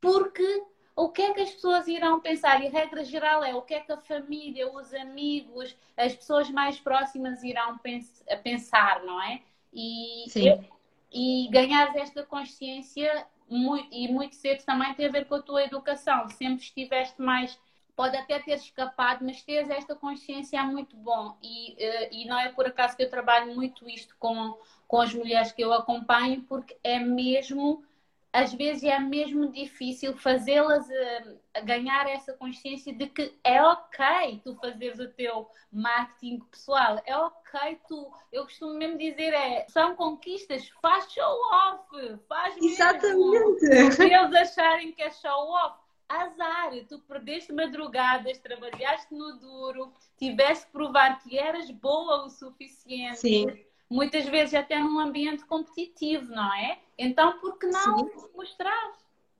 porque 0.00 0.64
o 0.96 1.08
que 1.08 1.22
é 1.22 1.32
que 1.32 1.40
as 1.40 1.52
pessoas 1.52 1.86
irão 1.86 2.20
pensar? 2.20 2.60
E 2.60 2.66
a 2.66 2.70
regra 2.70 3.04
geral 3.04 3.44
é 3.44 3.54
o 3.54 3.62
que 3.62 3.74
é 3.74 3.80
que 3.80 3.92
a 3.92 3.96
família, 3.96 4.68
os 4.68 4.92
amigos, 4.92 5.76
as 5.96 6.16
pessoas 6.16 6.50
mais 6.50 6.80
próximas 6.80 7.44
irão 7.44 7.78
pens 7.78 8.24
pensar, 8.42 9.04
não 9.04 9.22
é? 9.22 9.40
E, 9.72 10.24
Sim. 10.30 10.68
e 11.12 11.48
ganhar 11.52 11.96
esta 11.96 12.24
consciência 12.24 13.24
muito, 13.48 13.88
e 13.92 14.08
muito 14.08 14.34
cedo 14.34 14.64
também 14.64 14.92
tem 14.94 15.06
a 15.06 15.12
ver 15.12 15.26
com 15.26 15.36
a 15.36 15.42
tua 15.42 15.62
educação. 15.62 16.28
Sempre 16.30 16.64
estiveste 16.64 17.22
mais 17.22 17.56
pode 17.96 18.14
até 18.14 18.38
ter 18.38 18.56
escapado, 18.56 19.24
mas 19.24 19.42
teres 19.42 19.70
esta 19.70 19.96
consciência 19.96 20.58
é 20.58 20.62
muito 20.62 20.94
bom. 20.96 21.36
E, 21.42 21.72
uh, 21.72 22.08
e 22.12 22.26
não 22.26 22.38
é 22.38 22.50
por 22.50 22.66
acaso 22.66 22.94
que 22.94 23.02
eu 23.02 23.10
trabalho 23.10 23.54
muito 23.54 23.88
isto 23.88 24.14
com, 24.18 24.56
com 24.86 25.00
as 25.00 25.14
mulheres 25.14 25.50
que 25.50 25.62
eu 25.62 25.72
acompanho, 25.72 26.42
porque 26.42 26.76
é 26.84 26.98
mesmo, 26.98 27.82
às 28.30 28.52
vezes 28.52 28.84
é 28.84 28.98
mesmo 28.98 29.50
difícil 29.50 30.14
fazê-las 30.14 30.86
uh, 30.86 31.64
ganhar 31.64 32.06
essa 32.06 32.34
consciência 32.34 32.92
de 32.92 33.06
que 33.06 33.34
é 33.42 33.62
ok 33.62 34.42
tu 34.44 34.54
fazeres 34.56 34.98
o 35.00 35.08
teu 35.08 35.48
marketing 35.72 36.40
pessoal, 36.50 37.00
é 37.06 37.16
ok 37.16 37.80
tu, 37.88 38.12
eu 38.30 38.44
costumo 38.44 38.74
mesmo 38.74 38.98
dizer, 38.98 39.32
é, 39.32 39.66
são 39.70 39.96
conquistas, 39.96 40.68
faz 40.82 41.10
show 41.10 41.40
off, 41.50 42.18
faz 42.28 42.54
mesmo. 42.56 42.68
Exatamente. 42.68 43.92
Se 43.92 44.04
eles 44.04 44.34
acharem 44.34 44.92
que 44.92 45.02
é 45.02 45.10
show 45.10 45.50
off 45.50 45.85
azar, 46.08 46.72
tu 46.88 46.98
perdeste 47.00 47.52
madrugadas, 47.52 48.38
trabalhaste 48.38 49.14
no 49.14 49.38
duro, 49.38 49.92
tiveste 50.18 50.66
que 50.66 50.72
provar 50.72 51.22
que 51.22 51.38
eras 51.38 51.70
boa 51.70 52.24
o 52.24 52.30
suficiente. 52.30 53.18
Sim. 53.18 53.46
Muitas 53.88 54.26
vezes 54.26 54.54
até 54.54 54.78
num 54.78 54.98
ambiente 54.98 55.44
competitivo, 55.44 56.32
não 56.32 56.52
é? 56.54 56.78
Então, 56.98 57.38
por 57.38 57.58
que 57.58 57.66
não 57.66 57.98
Sim. 57.98 58.10
mostrar? 58.34 58.92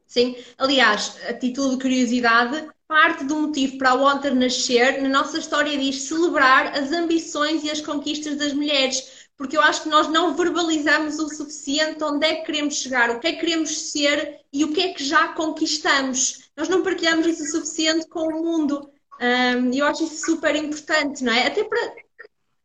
Sim, 0.06 0.36
aliás, 0.56 1.20
a 1.28 1.34
título 1.34 1.70
de 1.70 1.82
curiosidade, 1.82 2.68
parte 2.86 3.24
do 3.24 3.34
motivo 3.40 3.76
para 3.78 3.90
a 3.90 3.94
Wanter 3.94 4.34
nascer, 4.36 5.02
na 5.02 5.08
nossa 5.08 5.38
história 5.38 5.76
diz 5.76 6.02
celebrar 6.02 6.76
as 6.76 6.92
ambições 6.92 7.64
e 7.64 7.70
as 7.70 7.80
conquistas 7.80 8.36
das 8.36 8.52
mulheres 8.52 9.26
porque 9.36 9.56
eu 9.56 9.60
acho 9.60 9.82
que 9.82 9.88
nós 9.88 10.08
não 10.08 10.34
verbalizamos 10.34 11.18
o 11.18 11.28
suficiente 11.28 12.02
onde 12.02 12.26
é 12.26 12.36
que 12.36 12.46
queremos 12.46 12.76
chegar, 12.76 13.10
o 13.10 13.20
que 13.20 13.28
é 13.28 13.32
que 13.32 13.40
queremos 13.40 13.90
ser 13.90 14.40
e 14.52 14.64
o 14.64 14.72
que 14.72 14.80
é 14.80 14.94
que 14.94 15.04
já 15.04 15.28
conquistamos. 15.28 16.45
Nós 16.56 16.68
não 16.68 16.82
partilhamos 16.82 17.26
isso 17.26 17.42
o 17.42 17.46
suficiente 17.46 18.08
com 18.08 18.28
o 18.28 18.42
mundo. 18.42 18.90
E 19.72 19.78
eu 19.78 19.86
acho 19.86 20.04
isso 20.04 20.26
super 20.26 20.54
importante, 20.56 21.22
não 21.22 21.32
é? 21.32 21.46
Até 21.46 21.64
para, 21.64 21.94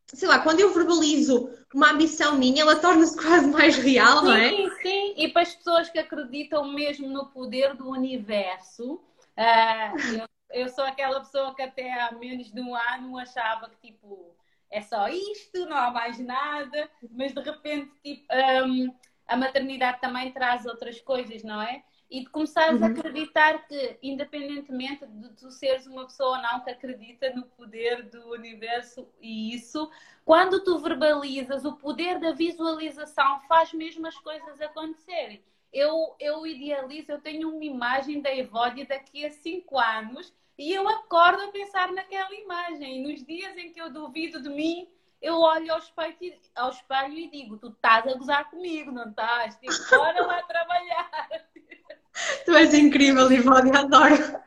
sei 0.07 0.27
lá, 0.27 0.39
quando 0.39 0.59
eu 0.59 0.73
verbalizo 0.73 1.49
uma 1.73 1.91
ambição 1.91 2.37
minha, 2.37 2.61
ela 2.61 2.75
torna-se 2.75 3.15
quase 3.21 3.47
mais 3.47 3.77
real, 3.77 4.23
não 4.23 4.33
é? 4.33 4.49
Sim, 4.49 4.69
sim. 4.81 5.13
E 5.17 5.27
para 5.29 5.41
as 5.41 5.55
pessoas 5.55 5.89
que 5.89 5.99
acreditam 5.99 6.71
mesmo 6.71 7.09
no 7.09 7.27
poder 7.27 7.75
do 7.75 7.89
universo, 7.89 8.95
uh, 8.95 10.19
eu, 10.51 10.61
eu 10.63 10.69
sou 10.69 10.83
aquela 10.83 11.19
pessoa 11.19 11.55
que 11.55 11.61
até 11.61 11.91
há 11.93 12.11
menos 12.11 12.51
de 12.51 12.61
um 12.61 12.75
ano 12.75 13.17
achava 13.17 13.69
que, 13.69 13.91
tipo, 13.91 14.35
é 14.69 14.81
só 14.81 15.09
isto, 15.09 15.65
não 15.65 15.75
há 15.77 15.91
mais 15.91 16.17
nada, 16.17 16.89
mas 17.11 17.33
de 17.33 17.41
repente 17.41 17.91
tipo, 18.03 18.25
um, 18.65 18.93
a 19.27 19.35
maternidade 19.35 19.99
também 19.99 20.31
traz 20.31 20.65
outras 20.65 20.99
coisas, 21.01 21.43
não 21.43 21.61
é? 21.61 21.83
E 22.11 22.19
de 22.19 22.29
começares 22.29 22.81
uhum. 22.81 22.87
a 22.87 22.89
acreditar 22.89 23.65
que, 23.67 23.97
independentemente 24.03 25.05
de 25.07 25.29
tu 25.29 25.49
seres 25.49 25.87
uma 25.87 26.03
pessoa 26.03 26.35
ou 26.35 26.43
não 26.43 26.59
que 26.59 26.69
acredita 26.69 27.33
no 27.33 27.43
poder 27.43 28.03
do 28.03 28.31
universo 28.31 29.07
e 29.21 29.55
isso, 29.55 29.89
quando 30.25 30.61
tu 30.61 30.77
verbalizas, 30.79 31.63
o 31.63 31.77
poder 31.77 32.19
da 32.19 32.33
visualização 32.33 33.39
faz 33.47 33.71
mesmo 33.73 34.05
as 34.05 34.17
coisas 34.17 34.59
acontecerem. 34.59 35.41
Eu, 35.71 36.13
eu 36.19 36.45
idealizo, 36.45 37.13
eu 37.13 37.21
tenho 37.21 37.49
uma 37.49 37.63
imagem 37.63 38.21
da 38.21 38.35
Evódia 38.35 38.85
daqui 38.85 39.25
a 39.25 39.31
cinco 39.31 39.79
anos 39.79 40.33
E 40.57 40.73
eu 40.73 40.87
acordo 40.89 41.43
a 41.43 41.47
pensar 41.47 41.93
naquela 41.93 42.35
imagem. 42.35 42.97
E 42.97 43.03
nos 43.07 43.25
dias 43.25 43.57
em 43.57 43.71
que 43.71 43.81
eu 43.81 43.89
duvido 43.89 44.41
de 44.41 44.49
mim, 44.49 44.89
eu 45.21 45.39
olho 45.39 45.71
ao 45.71 45.79
espelho, 45.79 46.39
ao 46.55 46.71
espelho 46.71 47.13
e 47.13 47.29
digo: 47.29 47.57
Tu 47.57 47.69
estás 47.69 48.05
a 48.05 48.13
gozar 48.15 48.49
comigo, 48.49 48.91
não 48.91 49.09
estás? 49.09 49.55
Tipo, 49.59 49.95
bora 49.97 50.27
lá 50.27 50.43
trabalhar. 50.43 51.29
Tu 52.45 52.55
és 52.55 52.73
incrível, 52.73 53.31
Ivone, 53.31 53.75
adoro. 53.75 54.41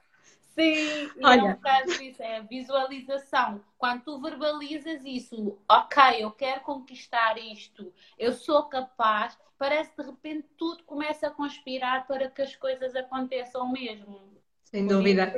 Sim, 0.54 1.10
Olha. 1.22 1.58
é 1.64 1.84
um 1.84 2.22
é 2.22 2.36
a 2.36 2.40
visualização. 2.42 3.60
Quando 3.76 4.02
tu 4.02 4.20
verbalizas 4.20 5.04
isso, 5.04 5.58
ok, 5.68 6.00
eu 6.20 6.30
quero 6.30 6.60
conquistar 6.60 7.36
isto, 7.38 7.92
eu 8.16 8.32
sou 8.32 8.62
capaz, 8.64 9.36
parece 9.58 9.90
de 9.96 10.04
repente 10.04 10.46
tudo 10.56 10.84
começa 10.84 11.26
a 11.26 11.30
conspirar 11.30 12.06
para 12.06 12.30
que 12.30 12.42
as 12.42 12.54
coisas 12.54 12.94
aconteçam 12.94 13.70
mesmo. 13.72 14.20
Sem 14.64 14.86
dúvida. 14.86 15.34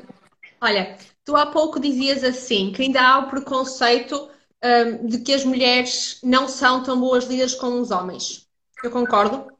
Olha, 0.60 0.96
tu 1.24 1.34
há 1.34 1.46
pouco 1.46 1.80
dizias 1.80 2.22
assim, 2.22 2.72
que 2.72 2.82
ainda 2.82 3.00
há 3.00 3.18
o 3.18 3.30
preconceito 3.30 4.30
um, 4.62 5.06
de 5.06 5.20
que 5.20 5.32
as 5.32 5.44
mulheres 5.44 6.20
não 6.22 6.46
são 6.46 6.82
tão 6.82 7.00
boas 7.00 7.24
líderes 7.24 7.54
como 7.54 7.80
os 7.80 7.90
homens. 7.90 8.46
Eu 8.82 8.90
concordo. 8.90 9.55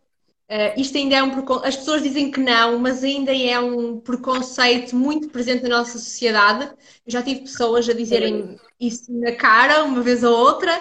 Uh, 0.48 0.80
isto 0.80 0.96
ainda 0.96 1.16
é 1.16 1.22
um 1.22 1.30
preconceito. 1.30 1.66
As 1.66 1.76
pessoas 1.76 2.02
dizem 2.02 2.30
que 2.30 2.38
não, 2.38 2.78
mas 2.78 3.02
ainda 3.02 3.34
é 3.34 3.58
um 3.58 3.98
preconceito 3.98 4.94
muito 4.94 5.28
presente 5.28 5.64
na 5.64 5.78
nossa 5.78 5.98
sociedade. 5.98 6.66
Eu 7.04 7.12
já 7.12 7.22
tive 7.22 7.40
pessoas 7.40 7.88
a 7.88 7.92
dizerem 7.92 8.56
isso 8.78 9.12
na 9.12 9.32
cara, 9.32 9.84
uma 9.84 10.02
vez 10.02 10.22
ou 10.22 10.36
outra. 10.36 10.72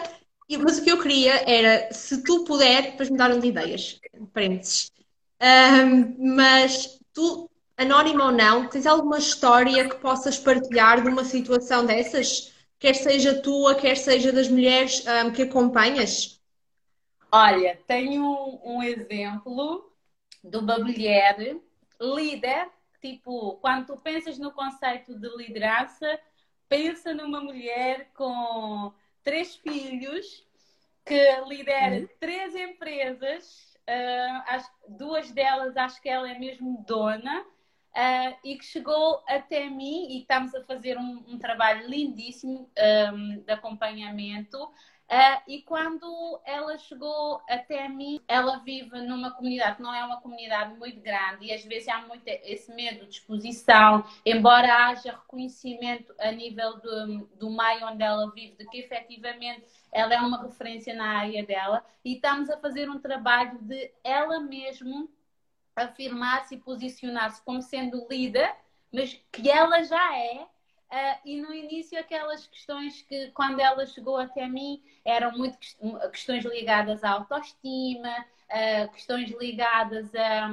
Mas 0.59 0.77
o 0.77 0.83
que 0.83 0.91
eu 0.91 1.01
queria 1.01 1.33
era, 1.49 1.91
se 1.91 2.23
tu 2.23 2.43
puder, 2.43 2.91
depois 2.91 3.09
me 3.09 3.17
dar 3.17 3.35
de 3.39 3.47
ideias, 3.47 3.99
parênteses. 4.31 4.91
Mas 6.19 6.99
tu, 7.13 7.49
anónima 7.77 8.25
ou 8.25 8.31
não, 8.31 8.67
tens 8.69 8.85
alguma 8.85 9.17
história 9.17 9.89
que 9.89 9.95
possas 9.95 10.37
partilhar 10.37 11.01
de 11.01 11.09
uma 11.09 11.23
situação 11.23 11.85
dessas? 11.85 12.53
Quer 12.79 12.93
seja 12.95 13.41
tua, 13.41 13.75
quer 13.75 13.97
seja 13.97 14.31
das 14.31 14.47
mulheres 14.47 15.03
um, 15.25 15.31
que 15.31 15.41
acompanhas? 15.43 16.34
Olha, 17.37 17.77
tenho 17.85 18.23
um, 18.23 18.77
um 18.77 18.83
exemplo 18.83 19.91
de 20.41 20.55
uma 20.55 20.79
mulher 20.79 21.59
líder, 21.99 22.69
tipo, 23.01 23.57
quando 23.57 23.87
tu 23.87 23.97
pensas 23.97 24.39
no 24.39 24.53
conceito 24.53 25.19
de 25.19 25.27
liderança, 25.35 26.17
pensa 26.69 27.13
numa 27.13 27.41
mulher 27.41 28.09
com 28.13 28.93
três 29.21 29.53
filhos 29.57 30.47
que 31.03 31.41
lidera 31.41 31.97
uhum. 31.97 32.09
três 32.21 32.55
empresas, 32.55 33.75
uh, 33.81 34.63
duas 34.87 35.29
delas 35.31 35.75
acho 35.75 36.01
que 36.01 36.07
ela 36.07 36.31
é 36.31 36.39
mesmo 36.39 36.85
dona, 36.87 37.45
uh, 37.95 38.37
e 38.43 38.57
que 38.57 38.65
chegou 38.65 39.23
até 39.27 39.69
mim 39.69 40.07
e 40.09 40.19
estamos 40.19 40.53
a 40.53 40.63
fazer 40.63 40.97
um, 40.97 41.23
um 41.27 41.39
trabalho 41.39 41.87
lindíssimo 41.87 42.69
um, 43.13 43.39
de 43.39 43.51
acompanhamento. 43.51 44.61
Uh, 45.05 45.39
e 45.47 45.61
quando 45.61 46.41
ela 46.43 46.79
chegou 46.79 47.39
até 47.47 47.87
mim, 47.87 48.19
ela 48.27 48.57
vive 48.57 49.01
numa 49.01 49.29
comunidade 49.29 49.75
que 49.75 49.83
não 49.83 49.93
é 49.93 50.03
uma 50.03 50.19
comunidade 50.19 50.73
muito 50.79 50.99
grande 50.99 51.45
e 51.45 51.53
às 51.53 51.63
vezes 51.63 51.87
há 51.87 52.01
muito 52.01 52.23
esse 52.25 52.73
medo 52.73 53.05
de 53.05 53.13
exposição, 53.13 54.03
embora 54.25 54.87
haja 54.87 55.11
reconhecimento 55.11 56.11
a 56.17 56.31
nível 56.31 56.81
do, 56.81 57.27
do 57.37 57.51
meio 57.51 57.85
onde 57.85 58.01
ela 58.01 58.31
vive, 58.31 58.55
de 58.55 58.65
que 58.67 58.79
efetivamente 58.79 59.63
ela 59.91 60.11
é 60.11 60.17
uma 60.17 60.41
referência 60.41 60.95
na 60.95 61.19
área 61.19 61.45
dela 61.45 61.85
e 62.03 62.15
estamos 62.15 62.49
a 62.49 62.57
fazer 62.57 62.89
um 62.89 62.97
trabalho 62.97 63.59
de 63.61 63.91
ela 64.03 64.39
mesma 64.39 65.07
afirmar-se 65.75 66.55
e 66.55 66.59
posicionar-se 66.59 67.43
como 67.43 67.61
sendo 67.61 68.07
líder, 68.09 68.55
mas 68.91 69.19
que 69.31 69.49
ela 69.49 69.83
já 69.83 70.17
é 70.17 70.47
Uh, 70.91 71.19
e 71.25 71.41
no 71.41 71.53
início, 71.53 71.99
aquelas 71.99 72.45
questões 72.47 73.01
que, 73.01 73.31
quando 73.31 73.59
ela 73.59 73.85
chegou 73.85 74.17
até 74.17 74.47
mim, 74.47 74.81
eram 75.03 75.31
muito 75.31 75.57
questões 76.11 76.45
ligadas 76.45 77.03
à 77.03 77.11
autoestima, 77.11 78.25
uh, 78.45 78.91
questões 78.91 79.29
ligadas 79.31 80.13
a, 80.15 80.49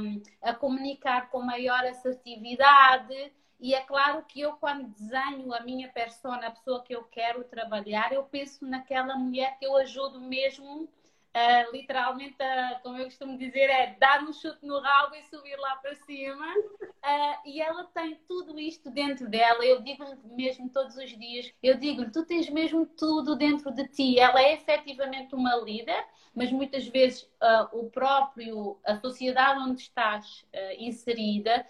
a, 0.50 0.54
comunicar 0.54 1.30
com 1.30 1.42
maior 1.42 1.84
assertividade. 1.84 3.32
E 3.60 3.74
é 3.74 3.82
claro 3.82 4.24
que 4.24 4.40
eu, 4.40 4.54
quando 4.54 4.88
desenho 4.88 5.54
a 5.54 5.60
minha 5.60 5.88
persona, 5.90 6.48
a 6.48 6.50
pessoa 6.50 6.82
que 6.82 6.94
eu 6.94 7.04
quero 7.04 7.44
trabalhar, 7.44 8.12
eu 8.12 8.24
penso 8.24 8.66
naquela 8.66 9.16
mulher 9.16 9.56
que 9.58 9.66
eu 9.66 9.76
ajudo 9.76 10.20
mesmo 10.20 10.88
Uh, 11.34 11.72
literalmente, 11.72 12.36
uh, 12.42 12.82
como 12.82 12.98
eu 12.98 13.06
costumo 13.06 13.38
dizer, 13.38 13.70
é 13.70 13.96
dar 13.98 14.22
um 14.22 14.34
chute 14.34 14.66
no 14.66 14.78
rabo 14.80 15.14
e 15.14 15.22
subir 15.24 15.56
lá 15.56 15.76
para 15.76 15.94
cima. 15.94 16.46
Uh, 16.82 17.48
e 17.48 17.58
ela 17.58 17.84
tem 17.84 18.16
tudo 18.28 18.60
isto 18.60 18.90
dentro 18.90 19.26
dela. 19.30 19.64
Eu 19.64 19.80
digo-lhe 19.80 20.14
mesmo 20.24 20.68
todos 20.68 20.94
os 20.94 21.08
dias: 21.18 21.50
eu 21.62 21.78
digo-lhe, 21.78 22.10
tu 22.10 22.26
tens 22.26 22.50
mesmo 22.50 22.84
tudo 22.84 23.34
dentro 23.34 23.72
de 23.72 23.88
ti. 23.88 24.18
Ela 24.18 24.42
é 24.42 24.52
efetivamente 24.52 25.34
uma 25.34 25.56
líder, 25.56 26.04
mas 26.34 26.52
muitas 26.52 26.86
vezes 26.86 27.26
o 27.72 27.88
próprio, 27.88 28.78
a 28.84 28.96
sociedade 28.96 29.58
onde 29.60 29.80
estás 29.80 30.44
inserida, 30.78 31.66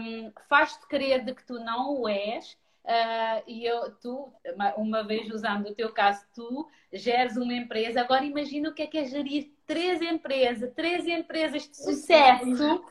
um, 0.00 0.32
faz-te 0.48 0.86
crer 0.86 1.24
de 1.24 1.34
que 1.34 1.44
tu 1.44 1.54
não 1.54 2.00
o 2.00 2.08
és. 2.08 2.56
Uh, 2.84 3.42
e 3.46 3.64
eu, 3.64 3.92
tu, 3.96 4.30
uma 4.76 5.02
vez 5.02 5.30
usando 5.30 5.68
o 5.68 5.74
teu 5.74 5.90
caso, 5.90 6.22
tu 6.34 6.68
geres 6.92 7.36
uma 7.36 7.54
empresa. 7.54 8.02
Agora 8.02 8.24
imagina 8.24 8.68
o 8.68 8.74
que 8.74 8.82
é 8.82 8.86
que 8.86 8.98
é 8.98 9.04
gerir 9.06 9.50
três 9.66 10.02
empresas, 10.02 10.70
três 10.74 11.06
empresas 11.06 11.66
de 11.66 11.76
sucesso, 11.76 12.84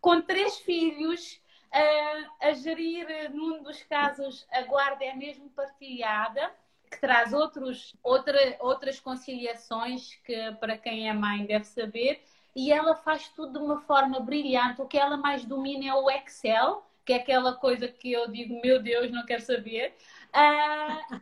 com 0.00 0.20
três 0.20 0.58
filhos, 0.58 1.40
uh, 1.74 2.30
a 2.40 2.52
gerir, 2.52 3.32
num 3.32 3.62
dos 3.64 3.82
casos, 3.82 4.46
a 4.52 4.62
guarda 4.62 5.04
é 5.04 5.14
mesmo 5.14 5.50
partilhada, 5.50 6.52
que 6.88 7.00
traz 7.00 7.32
outros, 7.32 7.96
outra, 8.02 8.38
outras 8.60 9.00
conciliações 9.00 10.14
que 10.24 10.52
para 10.60 10.78
quem 10.78 11.08
é 11.08 11.12
mãe 11.12 11.44
deve 11.44 11.64
saber, 11.64 12.22
e 12.54 12.70
ela 12.70 12.94
faz 12.94 13.28
tudo 13.30 13.58
de 13.58 13.64
uma 13.64 13.80
forma 13.80 14.20
brilhante. 14.20 14.82
O 14.82 14.86
que 14.86 14.98
ela 14.98 15.16
mais 15.16 15.44
domina 15.44 15.86
é 15.86 15.94
o 15.94 16.08
Excel 16.10 16.86
que 17.04 17.12
é 17.12 17.16
aquela 17.16 17.54
coisa 17.54 17.88
que 17.88 18.12
eu 18.12 18.30
digo, 18.30 18.60
meu 18.62 18.82
Deus, 18.82 19.10
não 19.10 19.24
quero 19.24 19.42
saber. 19.42 19.94
Uh, 20.34 21.20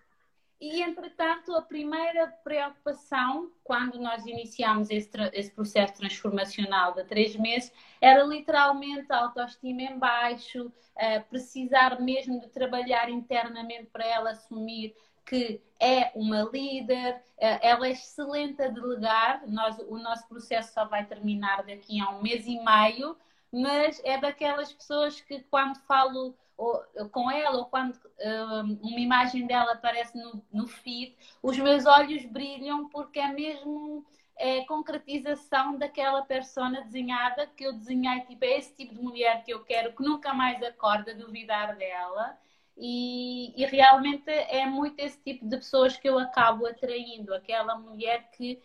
e, 0.60 0.82
entretanto, 0.82 1.54
a 1.54 1.62
primeira 1.62 2.26
preocupação, 2.44 3.50
quando 3.64 3.98
nós 3.98 4.26
iniciámos 4.26 4.90
esse, 4.90 5.10
esse, 5.32 5.50
processo 5.50 5.94
transformacional 5.94 6.92
de 6.92 7.04
três 7.04 7.34
meses, 7.34 7.72
era 8.00 8.22
literalmente 8.22 9.10
a 9.10 9.20
autoestima 9.20 9.82
em 9.82 9.98
baixo, 9.98 10.66
uh, 10.66 11.24
precisar 11.30 11.98
mesmo 12.00 12.40
de 12.40 12.48
trabalhar 12.48 13.08
internamente 13.08 13.86
para 13.86 14.04
ela 14.04 14.30
assumir 14.32 14.94
que 15.26 15.62
é 15.78 16.10
uma 16.16 16.42
líder, 16.52 17.22
ela 17.38 17.86
é 17.86 17.92
excelente 17.92 18.60
a 18.60 18.66
delegar. 18.66 19.46
Nós, 19.46 19.78
o 19.78 19.96
nosso 19.96 20.26
processo 20.26 20.72
só 20.74 20.84
vai 20.86 21.04
terminar 21.06 21.62
daqui 21.62 22.00
a 22.00 22.10
um 22.10 22.20
mês 22.20 22.46
e 22.46 22.58
meio 22.58 23.16
mas 23.52 24.00
é 24.04 24.18
daquelas 24.18 24.72
pessoas 24.72 25.20
que 25.20 25.40
quando 25.50 25.78
falo 25.80 26.36
ou, 26.56 26.84
com 27.10 27.30
ela 27.30 27.56
ou 27.56 27.64
quando 27.66 27.98
um, 28.20 28.78
uma 28.82 29.00
imagem 29.00 29.46
dela 29.46 29.72
aparece 29.72 30.16
no, 30.52 30.66
feed, 30.66 31.16
os 31.42 31.58
meus 31.58 31.86
olhos 31.86 32.24
brilham 32.26 32.88
porque 32.90 33.18
é 33.18 33.32
mesmo 33.32 34.04
é, 34.36 34.64
concretização 34.64 35.76
daquela 35.76 36.22
persona 36.22 36.82
desenhada 36.82 37.46
que 37.46 37.64
eu 37.64 37.72
desenhei, 37.72 38.20
tipo, 38.22 38.44
é 38.44 38.58
esse 38.58 38.74
tipo 38.74 38.94
de 38.94 39.02
mulher 39.02 39.42
que 39.44 39.52
eu 39.52 39.64
quero, 39.64 39.94
que 39.94 40.02
nunca 40.02 40.32
mais 40.32 40.62
acorda 40.62 41.12
a 41.12 41.14
duvidar 41.14 41.76
dela. 41.76 42.38
E, 42.76 43.52
e, 43.60 43.66
realmente 43.66 44.30
é 44.30 44.64
muito 44.64 44.98
esse 45.00 45.20
tipo 45.22 45.46
de 45.46 45.56
pessoas 45.58 45.96
que 45.98 46.08
eu 46.08 46.18
acabo 46.18 46.66
atraindo, 46.66 47.34
aquela 47.34 47.76
mulher 47.76 48.30
que 48.30 48.58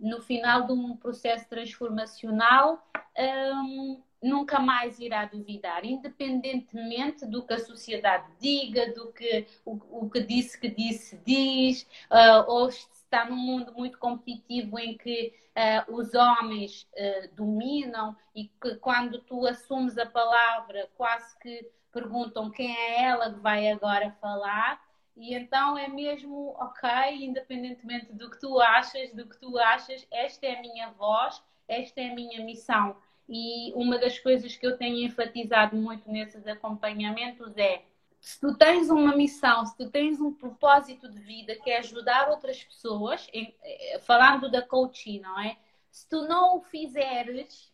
no 0.00 0.22
final 0.22 0.62
de 0.66 0.72
um 0.72 0.96
processo 0.96 1.46
transformacional 1.48 2.82
um, 3.18 4.02
nunca 4.22 4.58
mais 4.58 4.98
irá 4.98 5.24
duvidar, 5.24 5.84
independentemente 5.84 7.24
do 7.24 7.44
que 7.44 7.54
a 7.54 7.58
sociedade 7.58 8.26
diga, 8.40 8.92
do 8.92 9.12
que 9.12 9.46
o, 9.64 9.78
o 10.06 10.10
que 10.10 10.20
disse 10.20 10.58
que 10.58 10.68
disse 10.68 11.16
diz, 11.24 11.82
uh, 12.10 12.50
ou 12.50 12.68
está 12.68 13.24
num 13.24 13.36
mundo 13.36 13.72
muito 13.72 13.98
competitivo 13.98 14.78
em 14.78 14.96
que 14.96 15.32
uh, 15.56 15.94
os 15.94 16.14
homens 16.14 16.88
uh, 16.94 17.34
dominam 17.34 18.16
e 18.34 18.48
que 18.60 18.74
quando 18.76 19.20
tu 19.20 19.46
assumes 19.46 19.96
a 19.96 20.06
palavra 20.06 20.88
quase 20.96 21.38
que 21.38 21.70
perguntam 21.92 22.50
quem 22.50 22.76
é 22.76 23.04
ela 23.04 23.32
que 23.32 23.40
vai 23.40 23.70
agora 23.70 24.10
falar 24.20 24.82
e 25.16 25.34
então 25.34 25.76
é 25.76 25.88
mesmo 25.88 26.54
ok, 26.60 26.88
independentemente 27.24 28.12
do 28.12 28.30
que 28.30 28.38
tu 28.38 28.60
achas, 28.60 29.12
do 29.12 29.26
que 29.26 29.36
tu 29.38 29.58
achas, 29.58 30.06
esta 30.12 30.46
é 30.46 30.58
a 30.58 30.60
minha 30.60 30.90
voz, 30.90 31.42
esta 31.66 32.00
é 32.00 32.10
a 32.10 32.14
minha 32.14 32.44
missão 32.44 32.96
e 33.28 33.72
uma 33.74 33.98
das 33.98 34.18
coisas 34.18 34.56
que 34.56 34.66
eu 34.66 34.76
tenho 34.76 35.04
enfatizado 35.04 35.76
muito 35.76 36.10
nesses 36.10 36.46
acompanhamentos 36.46 37.56
é 37.56 37.82
se 38.20 38.40
tu 38.40 38.56
tens 38.56 38.90
uma 38.90 39.14
missão, 39.16 39.64
se 39.66 39.76
tu 39.76 39.90
tens 39.90 40.20
um 40.20 40.32
propósito 40.32 41.08
de 41.08 41.20
vida 41.20 41.54
que 41.56 41.70
é 41.70 41.78
ajudar 41.78 42.30
outras 42.30 42.62
pessoas, 42.64 43.28
eh, 43.32 43.98
falando 44.00 44.50
da 44.50 44.60
coaching, 44.60 45.20
não 45.20 45.38
é? 45.40 45.56
Se 45.90 46.08
tu 46.08 46.22
não 46.22 46.56
o 46.56 46.62
fizeres 46.62 47.72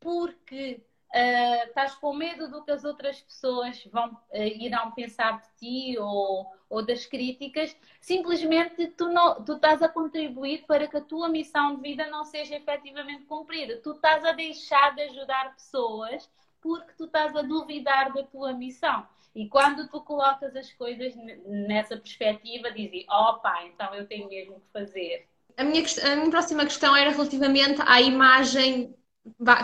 porque 0.00 0.82
Uh, 1.14 1.68
estás 1.68 1.94
com 1.94 2.12
medo 2.12 2.50
do 2.50 2.64
que 2.64 2.72
as 2.72 2.84
outras 2.84 3.20
pessoas 3.20 3.84
vão, 3.92 4.08
uh, 4.10 4.36
irão 4.36 4.90
pensar 4.90 5.40
de 5.40 5.46
ti 5.60 5.96
ou, 5.96 6.44
ou 6.68 6.84
das 6.84 7.06
críticas, 7.06 7.76
simplesmente 8.00 8.88
tu, 8.88 9.08
não, 9.10 9.44
tu 9.44 9.52
estás 9.52 9.80
a 9.80 9.88
contribuir 9.88 10.64
para 10.66 10.88
que 10.88 10.96
a 10.96 11.00
tua 11.00 11.28
missão 11.28 11.76
de 11.76 11.82
vida 11.82 12.08
não 12.08 12.24
seja 12.24 12.56
efetivamente 12.56 13.26
cumprida. 13.26 13.76
Tu 13.76 13.92
estás 13.92 14.24
a 14.24 14.32
deixar 14.32 14.92
de 14.96 15.02
ajudar 15.02 15.54
pessoas 15.54 16.28
porque 16.60 16.92
tu 16.98 17.04
estás 17.04 17.36
a 17.36 17.42
duvidar 17.42 18.12
da 18.12 18.24
tua 18.24 18.52
missão. 18.52 19.06
E 19.36 19.48
quando 19.48 19.86
tu 19.88 20.00
colocas 20.00 20.56
as 20.56 20.72
coisas 20.72 21.14
nessa 21.46 21.96
perspectiva, 21.96 22.72
dizes, 22.72 23.04
opa, 23.08 23.64
então 23.66 23.94
eu 23.94 24.04
tenho 24.08 24.28
mesmo 24.28 24.54
que 24.54 24.72
fazer. 24.72 25.28
A 25.56 25.62
minha, 25.62 25.84
a 26.02 26.16
minha 26.16 26.30
próxima 26.30 26.64
questão 26.64 26.96
era 26.96 27.10
relativamente 27.10 27.80
à 27.86 28.00
imagem 28.00 28.96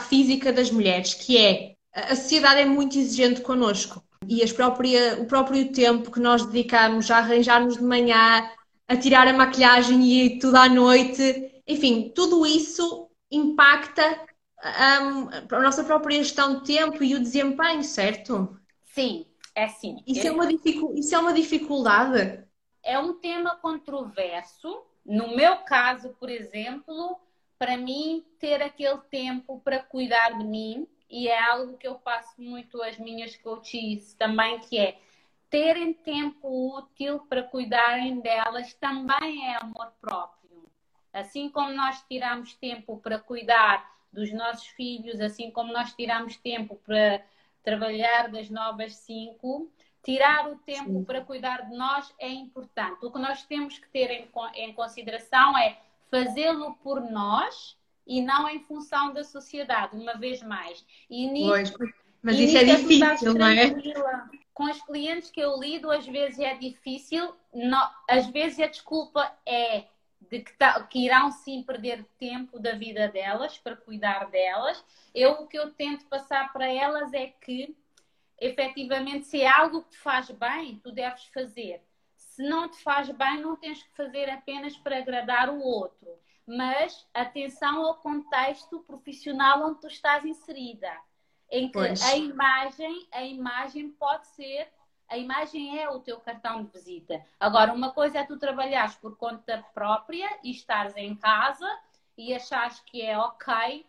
física 0.00 0.52
das 0.52 0.70
mulheres, 0.70 1.14
que 1.14 1.36
é 1.36 1.74
a 1.92 2.14
sociedade 2.14 2.60
é 2.60 2.64
muito 2.64 2.98
exigente 2.98 3.40
connosco 3.40 4.02
e 4.28 4.46
própria, 4.52 5.20
o 5.20 5.26
próprio 5.26 5.72
tempo 5.72 6.10
que 6.10 6.20
nós 6.20 6.44
dedicamos 6.46 7.10
a 7.10 7.18
arranjar-nos 7.18 7.76
de 7.76 7.82
manhã, 7.82 8.48
a 8.86 8.96
tirar 8.96 9.26
a 9.26 9.32
maquilhagem 9.32 10.02
e 10.04 10.38
tudo 10.38 10.56
à 10.56 10.68
noite, 10.68 11.62
enfim, 11.66 12.12
tudo 12.14 12.46
isso 12.46 13.08
impacta 13.30 14.02
um, 14.62 15.56
a 15.56 15.60
nossa 15.60 15.82
própria 15.84 16.18
gestão 16.18 16.58
de 16.58 16.64
tempo 16.64 17.02
e 17.02 17.14
o 17.14 17.20
desempenho, 17.20 17.82
certo? 17.82 18.56
Sim, 18.84 19.26
é 19.54 19.68
sim. 19.68 19.96
Isso, 20.06 20.26
é, 20.26 20.30
uma 20.30 20.48
isso 20.94 21.14
é 21.14 21.18
uma 21.18 21.32
dificuldade? 21.32 22.44
É 22.82 22.98
um 22.98 23.14
tema 23.14 23.56
controverso. 23.56 24.84
No 25.04 25.34
meu 25.34 25.56
caso, 25.58 26.10
por 26.20 26.28
exemplo, 26.28 27.18
para 27.60 27.76
mim, 27.76 28.24
ter 28.38 28.62
aquele 28.62 28.96
tempo 29.10 29.60
para 29.60 29.80
cuidar 29.80 30.30
de 30.38 30.44
mim, 30.44 30.88
e 31.10 31.28
é 31.28 31.38
algo 31.38 31.76
que 31.76 31.86
eu 31.86 31.96
passo 31.96 32.40
muito 32.40 32.82
às 32.82 32.96
minhas 32.96 33.36
coaches 33.36 34.14
também, 34.14 34.58
que 34.60 34.78
é 34.78 34.98
terem 35.50 35.92
tempo 35.92 36.78
útil 36.78 37.18
para 37.28 37.42
cuidarem 37.42 38.18
delas 38.20 38.72
também 38.72 39.46
é 39.46 39.56
amor 39.56 39.92
próprio. 40.00 40.70
Assim 41.12 41.50
como 41.50 41.70
nós 41.74 42.02
tiramos 42.08 42.54
tempo 42.54 42.96
para 42.96 43.18
cuidar 43.18 43.94
dos 44.10 44.32
nossos 44.32 44.68
filhos, 44.68 45.20
assim 45.20 45.50
como 45.50 45.70
nós 45.70 45.92
tiramos 45.92 46.38
tempo 46.38 46.76
para 46.76 47.22
trabalhar 47.62 48.30
das 48.30 48.48
novas 48.48 48.94
cinco, 48.94 49.70
tirar 50.02 50.48
o 50.48 50.56
tempo 50.60 51.00
Sim. 51.00 51.04
para 51.04 51.20
cuidar 51.20 51.68
de 51.68 51.76
nós 51.76 52.14
é 52.18 52.28
importante. 52.28 53.04
O 53.04 53.12
que 53.12 53.18
nós 53.18 53.42
temos 53.42 53.78
que 53.78 53.88
ter 53.90 54.10
em, 54.10 54.30
em 54.54 54.72
consideração 54.72 55.58
é 55.58 55.76
fazê-lo 56.10 56.74
por 56.82 57.00
nós 57.00 57.78
e 58.06 58.20
não 58.20 58.48
em 58.48 58.60
função 58.60 59.12
da 59.12 59.22
sociedade, 59.22 59.96
uma 59.96 60.14
vez 60.14 60.42
mais. 60.42 60.84
E 61.08 61.26
nisso, 61.28 61.74
pois, 61.76 61.92
mas 62.22 62.36
e 62.36 62.44
isso 62.44 62.56
é 62.58 62.64
difícil, 62.64 63.34
não 63.34 63.46
é? 63.46 63.70
Com 64.52 64.64
os 64.64 64.82
clientes 64.82 65.30
que 65.30 65.40
eu 65.40 65.58
lido, 65.58 65.90
às 65.90 66.06
vezes 66.06 66.38
é 66.40 66.54
difícil, 66.54 67.34
não, 67.54 67.90
às 68.08 68.26
vezes 68.26 68.58
a 68.60 68.66
desculpa 68.66 69.32
é 69.46 69.84
de 70.30 70.40
que, 70.40 70.52
tá, 70.54 70.82
que, 70.82 71.06
irão 71.06 71.30
sim 71.30 71.62
perder 71.62 72.04
tempo 72.18 72.58
da 72.58 72.72
vida 72.72 73.08
delas 73.08 73.56
para 73.58 73.74
cuidar 73.76 74.30
delas. 74.30 74.84
Eu 75.14 75.32
o 75.32 75.46
que 75.46 75.58
eu 75.58 75.72
tento 75.72 76.04
passar 76.06 76.52
para 76.52 76.70
elas 76.70 77.12
é 77.14 77.26
que 77.26 77.74
efetivamente 78.38 79.26
se 79.26 79.40
é 79.40 79.48
algo 79.48 79.82
que 79.82 79.90
te 79.90 79.98
faz 79.98 80.30
bem, 80.30 80.78
tu 80.82 80.92
deves 80.92 81.24
fazer 81.32 81.82
se 82.40 82.48
não 82.48 82.70
te 82.70 82.82
faz 82.82 83.10
bem, 83.10 83.42
não 83.42 83.54
tens 83.54 83.82
que 83.82 83.94
fazer 83.94 84.30
apenas 84.30 84.74
para 84.74 84.96
agradar 84.96 85.50
o 85.50 85.60
outro. 85.60 86.08
Mas 86.46 87.06
atenção 87.12 87.84
ao 87.84 87.96
contexto 87.96 88.80
profissional 88.80 89.62
onde 89.66 89.80
tu 89.80 89.86
estás 89.88 90.24
inserida. 90.24 90.90
Em 91.50 91.66
que 91.66 91.74
pois. 91.74 92.02
a 92.02 92.16
imagem, 92.16 93.08
a 93.12 93.22
imagem 93.22 93.90
pode 93.90 94.26
ser, 94.28 94.72
a 95.06 95.18
imagem 95.18 95.78
é 95.78 95.90
o 95.90 96.00
teu 96.00 96.18
cartão 96.18 96.64
de 96.64 96.70
visita. 96.70 97.22
Agora, 97.38 97.74
uma 97.74 97.92
coisa 97.92 98.20
é 98.20 98.24
tu 98.24 98.38
trabalhares 98.38 98.94
por 98.94 99.18
conta 99.18 99.62
própria 99.74 100.30
e 100.42 100.50
estares 100.50 100.96
em 100.96 101.14
casa 101.14 101.68
e 102.16 102.32
achares 102.32 102.80
que 102.80 103.02
é 103.02 103.18
ok 103.18 103.86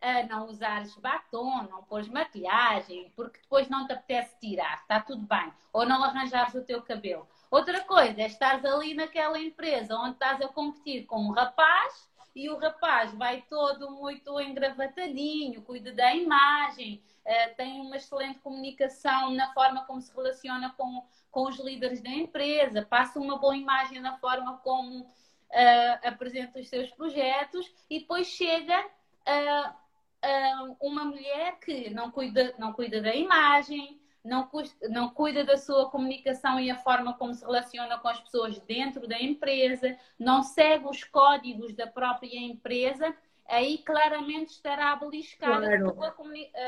a 0.00 0.24
não 0.24 0.48
usares 0.48 0.96
batom, 0.96 1.68
não 1.70 1.84
pôres 1.84 2.08
maquilhagem, 2.08 3.12
porque 3.14 3.38
depois 3.40 3.68
não 3.68 3.86
te 3.86 3.92
apetece 3.92 4.36
tirar, 4.40 4.80
está 4.80 4.98
tudo 4.98 5.24
bem. 5.24 5.52
Ou 5.72 5.86
não 5.86 6.02
arranjares 6.02 6.54
o 6.54 6.64
teu 6.64 6.82
cabelo. 6.82 7.28
Outra 7.52 7.82
coisa 7.82 8.22
é 8.22 8.24
estar 8.24 8.64
ali 8.64 8.94
naquela 8.94 9.38
empresa 9.38 9.94
onde 9.94 10.12
estás 10.12 10.40
a 10.40 10.48
competir 10.48 11.04
com 11.04 11.18
um 11.18 11.32
rapaz 11.32 12.08
e 12.34 12.48
o 12.48 12.56
rapaz 12.56 13.12
vai 13.12 13.42
todo 13.42 13.90
muito 13.90 14.40
engravatadinho, 14.40 15.60
cuida 15.60 15.92
da 15.92 16.14
imagem, 16.14 17.02
uh, 17.26 17.54
tem 17.54 17.78
uma 17.82 17.98
excelente 17.98 18.38
comunicação 18.38 19.32
na 19.32 19.52
forma 19.52 19.84
como 19.84 20.00
se 20.00 20.16
relaciona 20.16 20.72
com, 20.78 21.04
com 21.30 21.46
os 21.46 21.58
líderes 21.58 22.00
da 22.00 22.08
empresa, 22.08 22.86
passa 22.88 23.20
uma 23.20 23.36
boa 23.36 23.54
imagem 23.54 24.00
na 24.00 24.16
forma 24.16 24.56
como 24.64 25.00
uh, 25.00 26.08
apresenta 26.08 26.58
os 26.58 26.70
seus 26.70 26.88
projetos 26.92 27.70
e 27.90 27.98
depois 27.98 28.28
chega 28.28 28.82
uh, 28.82 30.76
uma 30.80 31.04
mulher 31.04 31.58
que 31.60 31.90
não 31.90 32.10
cuida, 32.10 32.54
não 32.56 32.72
cuida 32.72 33.02
da 33.02 33.14
imagem, 33.14 34.00
não, 34.24 34.48
não 34.88 35.10
cuida 35.10 35.44
da 35.44 35.56
sua 35.56 35.90
comunicação 35.90 36.60
e 36.60 36.70
a 36.70 36.78
forma 36.78 37.14
como 37.14 37.34
se 37.34 37.44
relaciona 37.44 37.98
com 37.98 38.08
as 38.08 38.20
pessoas 38.20 38.58
dentro 38.60 39.08
da 39.08 39.20
empresa, 39.20 39.96
não 40.18 40.42
segue 40.42 40.86
os 40.86 41.02
códigos 41.04 41.74
da 41.74 41.86
própria 41.86 42.38
empresa, 42.38 43.14
aí 43.48 43.78
claramente 43.78 44.50
estará 44.50 44.92
a 44.92 44.96
beliscar 44.96 45.58
claro. 45.58 45.88
a, 45.88 45.92
sua, 45.92 46.14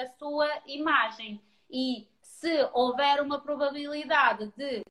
a 0.03 0.07
sua 0.19 0.49
imagem. 0.67 1.41
E 1.71 2.09
se 2.21 2.69
houver 2.73 3.21
uma 3.23 3.41
probabilidade 3.41 4.53
de 4.57 4.85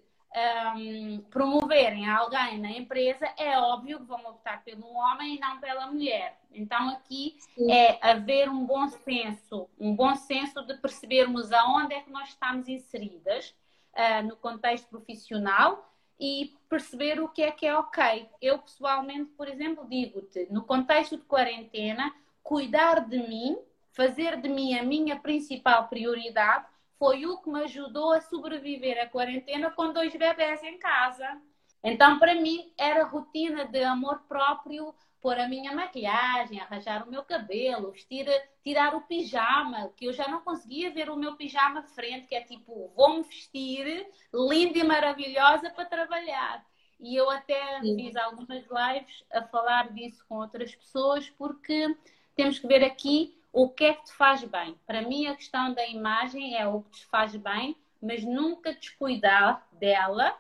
um, 0.76 1.22
promoverem 1.30 2.10
alguém 2.10 2.60
na 2.60 2.72
empresa, 2.72 3.26
é 3.38 3.58
óbvio 3.58 4.00
que 4.00 4.06
vão 4.06 4.20
optar 4.26 4.64
pelo 4.64 4.88
homem 4.94 5.36
e 5.36 5.40
não 5.40 5.60
pela 5.60 5.88
mulher. 5.88 6.40
Então 6.52 6.90
aqui 6.90 7.36
Sim. 7.56 7.72
é 7.72 8.00
haver 8.02 8.50
um 8.50 8.66
bom 8.66 8.88
senso, 8.88 9.70
um 9.80 9.96
bom 9.96 10.16
senso 10.16 10.62
de 10.66 10.76
percebermos 10.78 11.52
aonde 11.52 11.94
é 11.94 12.02
que 12.02 12.10
nós 12.10 12.30
estamos 12.30 12.68
inseridas 12.68 13.56
uh, 13.94 14.24
no 14.28 14.36
contexto 14.36 14.88
profissional 14.88 15.90
e 16.20 16.56
perceber 16.70 17.20
o 17.20 17.28
que 17.28 17.44
é 17.44 17.52
que 17.52 17.66
é 17.66 17.78
ok. 17.78 18.28
Eu 18.42 18.60
pessoalmente, 18.60 19.32
por 19.32 19.48
exemplo, 19.48 19.88
digo-te, 19.88 20.48
no 20.50 20.64
contexto 20.64 21.18
de 21.18 21.24
quarentena, 21.24 22.14
cuidar 22.42 23.02
de 23.02 23.18
mim, 23.28 23.58
fazer 23.92 24.40
de 24.40 24.50
mim 24.50 24.78
a 24.78 24.84
minha 24.84 25.20
principal 25.20 25.88
prioridade 25.88 26.66
foi 26.98 27.26
o 27.26 27.42
que 27.42 27.50
me 27.50 27.64
ajudou 27.64 28.14
a 28.14 28.22
sobreviver 28.22 29.02
à 29.02 29.08
quarentena 29.08 29.72
com 29.72 29.92
dois 29.92 30.16
bebés 30.16 30.64
em 30.64 30.78
casa. 30.78 31.42
Então, 31.84 32.18
para 32.18 32.36
mim, 32.36 32.72
era 32.78 33.04
rotina 33.04 33.66
de 33.66 33.84
amor 33.84 34.24
próprio, 34.28 34.96
pôr 35.22 35.38
a 35.38 35.48
minha 35.48 35.74
maquiagem, 35.74 36.60
arranjar 36.60 37.06
o 37.06 37.10
meu 37.10 37.24
cabelo, 37.24 37.92
vestir, 37.92 38.26
tirar 38.64 38.96
o 38.96 39.02
pijama, 39.02 39.90
que 39.96 40.06
eu 40.06 40.14
já 40.14 40.28
não 40.28 40.42
conseguia 40.42 40.92
ver 40.92 41.10
o 41.10 41.18
meu 41.18 41.36
pijama 41.36 41.84
frente, 41.84 42.28
que 42.28 42.36
é 42.36 42.42
tipo, 42.42 42.92
vou-me 42.96 43.24
vestir 43.24 44.08
linda 44.34 44.80
e 44.80 44.84
maravilhosa 44.84 45.70
para 45.70 45.86
trabalhar. 45.86 46.66
E 47.00 47.16
eu 47.16 47.30
até 47.30 47.82
Sim. 47.82 47.96
fiz 47.96 48.16
algumas 48.16 48.64
lives 48.66 49.26
a 49.32 49.42
falar 49.44 49.92
disso 49.92 50.24
com 50.28 50.36
outras 50.36 50.74
pessoas, 50.74 51.30
porque 51.32 51.98
temos 52.36 52.60
que 52.60 52.68
ver 52.68 52.84
aqui 52.84 53.38
o 53.54 53.70
que 53.70 53.86
é 53.86 53.94
que 53.94 54.06
te 54.06 54.14
faz 54.14 54.44
bem. 54.44 54.76
Para 54.86 55.04
mim, 55.04 55.28
a 55.28 55.36
questão 55.36 55.74
da 55.74 55.88
imagem 55.88 56.58
é 56.58 56.68
o 56.68 56.82
que 56.82 57.00
te 57.00 57.06
faz 57.06 57.36
bem, 57.36 57.78
mas 58.02 58.24
nunca 58.24 58.74
descuidar 58.74 59.66
dela, 59.74 60.36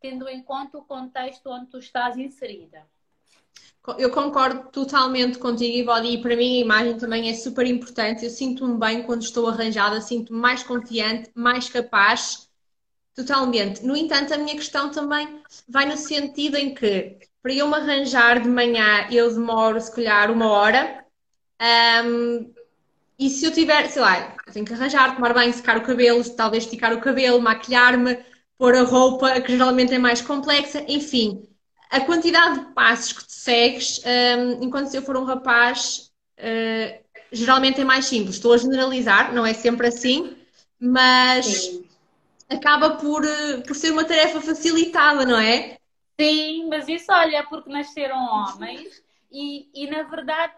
tendo 0.00 0.26
em 0.28 0.42
conta 0.42 0.78
o 0.78 0.84
contexto 0.84 1.50
onde 1.50 1.66
tu 1.66 1.78
estás 1.78 2.16
inserida. 2.16 2.82
Eu 3.98 4.10
concordo 4.10 4.70
totalmente 4.70 5.38
contigo, 5.38 5.76
Ivone, 5.76 6.14
e 6.14 6.22
para 6.22 6.34
mim 6.34 6.56
a 6.56 6.64
imagem 6.64 6.96
também 6.96 7.28
é 7.28 7.34
super 7.34 7.66
importante. 7.66 8.24
Eu 8.24 8.30
sinto-me 8.30 8.78
bem 8.78 9.02
quando 9.02 9.20
estou 9.20 9.46
arranjada, 9.46 10.00
sinto-me 10.00 10.38
mais 10.38 10.62
confiante, 10.62 11.30
mais 11.34 11.68
capaz, 11.68 12.50
totalmente. 13.14 13.84
No 13.84 13.94
entanto, 13.94 14.32
a 14.32 14.38
minha 14.38 14.54
questão 14.54 14.90
também 14.90 15.42
vai 15.68 15.84
no 15.84 15.98
sentido 15.98 16.56
em 16.56 16.74
que, 16.74 17.18
para 17.42 17.52
eu 17.52 17.68
me 17.68 17.74
arranjar 17.74 18.40
de 18.40 18.48
manhã, 18.48 19.06
eu 19.10 19.30
demoro, 19.34 19.78
se 19.78 19.94
calhar, 19.94 20.30
uma 20.30 20.48
hora. 20.48 21.04
Um, 22.06 22.53
e 23.18 23.30
se 23.30 23.44
eu 23.44 23.52
tiver, 23.52 23.88
sei 23.88 24.02
lá, 24.02 24.36
tenho 24.52 24.66
que 24.66 24.72
arranjar, 24.72 25.14
tomar 25.14 25.32
banho, 25.32 25.52
secar 25.52 25.76
o 25.76 25.82
cabelo, 25.82 26.22
talvez 26.30 26.64
esticar 26.64 26.92
o 26.92 27.00
cabelo, 27.00 27.40
maquilhar-me, 27.40 28.18
pôr 28.58 28.74
a 28.74 28.82
roupa, 28.82 29.40
que 29.40 29.52
geralmente 29.52 29.94
é 29.94 29.98
mais 29.98 30.20
complexa, 30.20 30.84
enfim, 30.88 31.42
a 31.90 32.00
quantidade 32.00 32.60
de 32.60 32.74
passos 32.74 33.12
que 33.12 33.24
tu 33.24 33.32
segues, 33.32 34.00
um, 34.04 34.64
enquanto 34.64 34.88
se 34.88 34.96
eu 34.96 35.02
for 35.02 35.16
um 35.16 35.24
rapaz, 35.24 36.10
uh, 36.38 37.04
geralmente 37.30 37.80
é 37.80 37.84
mais 37.84 38.06
simples. 38.06 38.36
Estou 38.36 38.52
a 38.52 38.56
generalizar, 38.56 39.32
não 39.32 39.46
é 39.46 39.54
sempre 39.54 39.88
assim, 39.88 40.36
mas 40.80 41.46
Sim. 41.46 41.84
acaba 42.48 42.96
por, 42.96 43.24
eh, 43.24 43.58
por 43.66 43.74
ser 43.76 43.92
uma 43.92 44.04
tarefa 44.04 44.40
facilitada, 44.40 45.24
não 45.24 45.38
é? 45.38 45.76
Sim, 46.20 46.68
mas 46.68 46.88
isso 46.88 47.10
olha, 47.10 47.38
é 47.38 47.42
porque 47.42 47.70
nasceram 47.70 48.16
homens 48.16 49.02
e, 49.30 49.68
e 49.74 49.90
na 49.90 50.02
verdade 50.02 50.52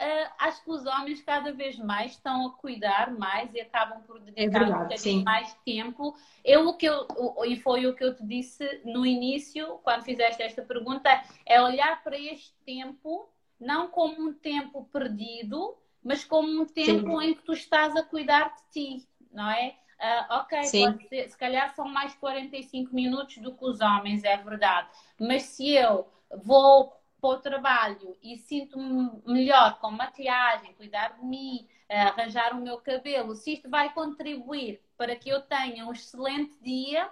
uh, 0.00 0.32
acho 0.38 0.64
que 0.64 0.70
os 0.70 0.86
homens 0.86 1.20
cada 1.22 1.52
vez 1.52 1.78
mais 1.78 2.12
estão 2.12 2.46
a 2.46 2.50
cuidar 2.52 3.12
mais 3.12 3.54
e 3.54 3.60
acabam 3.60 4.00
por 4.02 4.18
dedicar 4.18 4.42
é 4.42 4.48
verdade, 4.48 5.10
um 5.10 5.22
mais 5.22 5.54
tempo. 5.64 6.16
Eu, 6.44 6.68
o 6.68 6.76
que 6.76 6.86
eu, 6.86 7.06
e 7.44 7.56
foi 7.56 7.86
o 7.86 7.94
que 7.94 8.02
eu 8.02 8.16
te 8.16 8.24
disse 8.24 8.80
no 8.84 9.04
início, 9.04 9.78
quando 9.82 10.02
fizeste 10.02 10.42
esta 10.42 10.62
pergunta, 10.62 11.08
é 11.44 11.60
olhar 11.60 12.02
para 12.02 12.18
este 12.18 12.54
tempo 12.64 13.28
não 13.60 13.88
como 13.88 14.28
um 14.28 14.32
tempo 14.32 14.88
perdido, 14.90 15.76
mas 16.02 16.24
como 16.24 16.62
um 16.62 16.64
tempo 16.64 17.20
Sim. 17.20 17.26
em 17.26 17.34
que 17.34 17.42
tu 17.42 17.52
estás 17.52 17.94
a 17.94 18.02
cuidar 18.02 18.54
de 18.54 18.62
ti, 18.72 19.08
não 19.30 19.50
é? 19.50 19.76
Uh, 20.00 20.34
ok, 20.40 20.64
ser, 20.64 21.28
se 21.28 21.36
calhar 21.36 21.74
são 21.74 21.86
mais 21.86 22.14
45 22.14 22.94
minutos 22.94 23.36
do 23.36 23.54
que 23.54 23.62
os 23.62 23.82
homens, 23.82 24.24
é 24.24 24.34
verdade. 24.38 24.88
Mas 25.18 25.42
se 25.42 25.72
eu 25.72 26.08
vou 26.42 26.99
para 27.20 27.30
o 27.30 27.38
trabalho 27.38 28.16
e 28.22 28.36
sinto-me 28.38 29.10
melhor 29.26 29.78
com 29.78 29.90
maquilhagem, 29.90 30.74
cuidar 30.74 31.16
de 31.18 31.24
mim, 31.24 31.68
arranjar 31.88 32.52
o 32.52 32.60
meu 32.60 32.78
cabelo, 32.78 33.34
se 33.34 33.54
isto 33.54 33.68
vai 33.68 33.92
contribuir 33.92 34.80
para 34.96 35.14
que 35.16 35.28
eu 35.28 35.40
tenha 35.42 35.86
um 35.86 35.92
excelente 35.92 36.56
dia, 36.62 37.08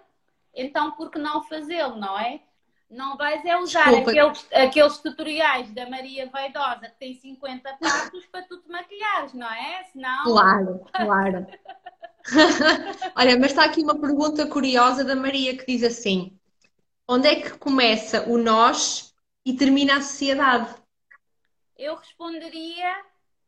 então 0.54 0.92
por 0.92 1.10
que 1.10 1.18
não 1.18 1.42
fazê-lo, 1.42 1.96
não 1.96 2.18
é? 2.18 2.40
Não 2.90 3.18
vais 3.18 3.44
é 3.44 3.56
usar 3.58 3.92
aqueles, 3.94 4.48
aqueles, 4.50 4.98
tutoriais 4.98 5.70
da 5.72 5.90
Maria 5.90 6.26
Vaidosa 6.30 6.88
que 6.88 6.98
tem 6.98 7.14
50 7.14 7.76
passos 7.78 8.24
para 8.26 8.42
tu 8.42 8.56
te 8.58 8.68
maquilhares, 8.70 9.34
não 9.34 9.52
é? 9.52 9.84
Senão... 9.92 10.24
Claro, 10.24 10.80
claro. 10.92 11.46
Olha, 13.14 13.38
mas 13.38 13.50
está 13.50 13.64
aqui 13.64 13.82
uma 13.82 13.98
pergunta 13.98 14.46
curiosa 14.46 15.04
da 15.04 15.14
Maria 15.14 15.56
que 15.56 15.66
diz 15.66 15.82
assim: 15.82 16.38
onde 17.06 17.26
é 17.26 17.36
que 17.36 17.58
começa 17.58 18.28
o 18.28 18.38
nós 18.38 19.07
e 19.44 19.54
termina 19.54 19.96
a 19.96 20.02
sociedade? 20.02 20.74
Eu 21.76 21.94
responderia 21.94 23.04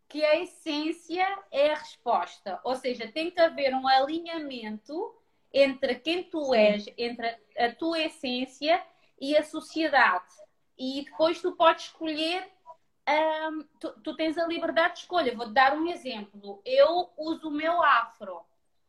que 0.08 0.24
a 0.24 0.40
essência 0.40 1.26
é 1.50 1.72
a 1.72 1.76
resposta, 1.76 2.60
ou 2.64 2.74
seja, 2.74 3.10
tem 3.10 3.30
que 3.30 3.40
haver 3.40 3.74
um 3.74 3.86
alinhamento 3.86 5.14
entre 5.52 5.94
quem 5.96 6.24
tu 6.24 6.54
és, 6.54 6.86
entre 6.96 7.38
a 7.56 7.72
tua 7.72 8.00
essência 8.00 8.84
e 9.20 9.36
a 9.36 9.42
sociedade. 9.44 10.34
E 10.78 11.04
depois 11.04 11.40
tu 11.40 11.52
podes 11.52 11.86
escolher, 11.86 12.48
um, 13.08 13.62
tu, 13.78 13.92
tu, 14.00 14.16
tens 14.16 14.38
a 14.38 14.46
liberdade 14.46 14.94
de 14.94 15.00
escolha. 15.00 15.36
Vou-te 15.36 15.52
dar 15.52 15.76
um 15.76 15.86
exemplo. 15.88 16.60
Eu 16.64 17.10
uso 17.18 17.48
o 17.48 17.52
meu 17.52 17.82
afro. 17.82 18.40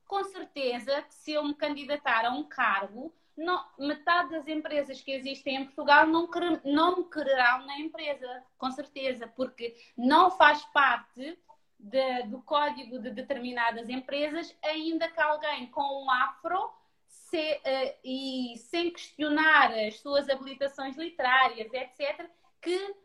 Com 0.08 0.24
certeza 0.24 1.02
que 1.04 1.14
se 1.14 1.34
eu 1.34 1.44
me 1.44 1.54
candidatar 1.54 2.26
a 2.26 2.32
um 2.32 2.44
cargo, 2.44 3.14
não, 3.38 3.66
metade 3.78 4.32
das 4.32 4.48
empresas 4.48 5.02
que 5.02 5.12
existem 5.12 5.56
em 5.56 5.66
Portugal 5.66 6.06
não, 6.06 6.30
não 6.66 6.98
me 6.98 7.10
quererão 7.10 7.66
na 7.66 7.80
empresa, 7.80 8.44
com 8.58 8.70
certeza, 8.72 9.28
porque 9.28 9.76
não 9.98 10.32
faz 10.32 10.64
parte 10.66 11.38
de, 11.80 12.24
do 12.24 12.42
código 12.42 13.00
de 13.00 13.10
determinadas 13.10 13.90
empresas, 13.90 14.56
ainda 14.64 15.08
que 15.08 15.20
alguém 15.20 15.68
com 15.68 16.04
um 16.04 16.12
afro 16.12 16.72
se, 17.08 17.54
uh, 17.56 17.98
e 18.04 18.58
sem 18.58 18.92
questionar 18.92 19.74
as 19.74 20.00
suas 20.00 20.30
habilitações 20.30 20.96
literárias, 20.98 21.74
etc., 21.74 22.30
que 22.62 22.96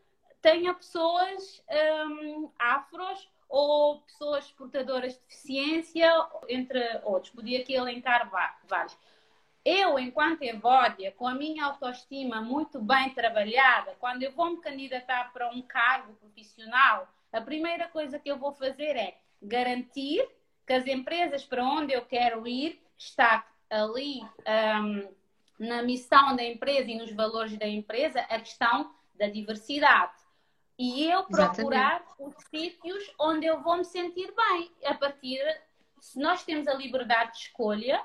tenha 0.41 0.73
pessoas 0.73 1.63
um, 2.09 2.51
afros 2.59 3.29
ou 3.49 4.01
pessoas 4.01 4.51
portadoras 4.51 5.13
de 5.13 5.19
deficiência, 5.21 6.09
entre 6.47 6.79
outros. 7.03 7.33
Podia 7.33 7.59
aqui 7.59 7.73
elencar 7.73 8.29
vários. 8.29 8.97
Eu, 9.69 9.99
enquanto 9.99 10.43
Evódia, 10.43 11.11
com 11.11 11.27
a 11.27 11.35
minha 11.35 11.65
autoestima 11.65 12.39
muito 12.39 12.79
bem 12.79 13.09
trabalhada, 13.09 13.97
quando 13.99 14.23
eu 14.23 14.31
vou 14.31 14.51
me 14.51 14.61
candidatar 14.61 15.33
para 15.33 15.49
um 15.49 15.61
cargo 15.61 16.13
profissional, 16.13 17.05
a 17.33 17.41
primeira 17.41 17.89
coisa 17.89 18.17
que 18.17 18.31
eu 18.31 18.37
vou 18.37 18.53
fazer 18.53 18.95
é 18.95 19.17
garantir 19.41 20.25
que 20.65 20.71
as 20.71 20.87
empresas 20.87 21.43
para 21.43 21.65
onde 21.65 21.91
eu 21.91 22.05
quero 22.05 22.47
ir 22.47 22.81
está 22.97 23.45
ali 23.69 24.21
um, 24.79 25.13
na 25.59 25.83
missão 25.83 26.33
da 26.33 26.45
empresa 26.45 26.89
e 26.89 26.97
nos 26.97 27.11
valores 27.11 27.57
da 27.57 27.67
empresa 27.67 28.21
a 28.21 28.39
questão 28.39 28.95
da 29.15 29.27
diversidade. 29.27 30.15
E 30.79 31.03
eu 31.11 31.25
procurar 31.25 32.05
Exatamente. 32.05 32.37
os 32.37 32.43
sítios 32.45 33.13
onde 33.19 33.45
eu 33.45 33.61
vou 33.61 33.75
me 33.75 33.83
sentir 33.83 34.33
bem. 34.33 34.71
A 34.85 34.93
partir, 34.93 35.43
se 35.99 36.17
nós 36.21 36.45
temos 36.45 36.69
a 36.69 36.73
liberdade 36.73 37.33
de 37.33 37.39
escolha, 37.39 38.01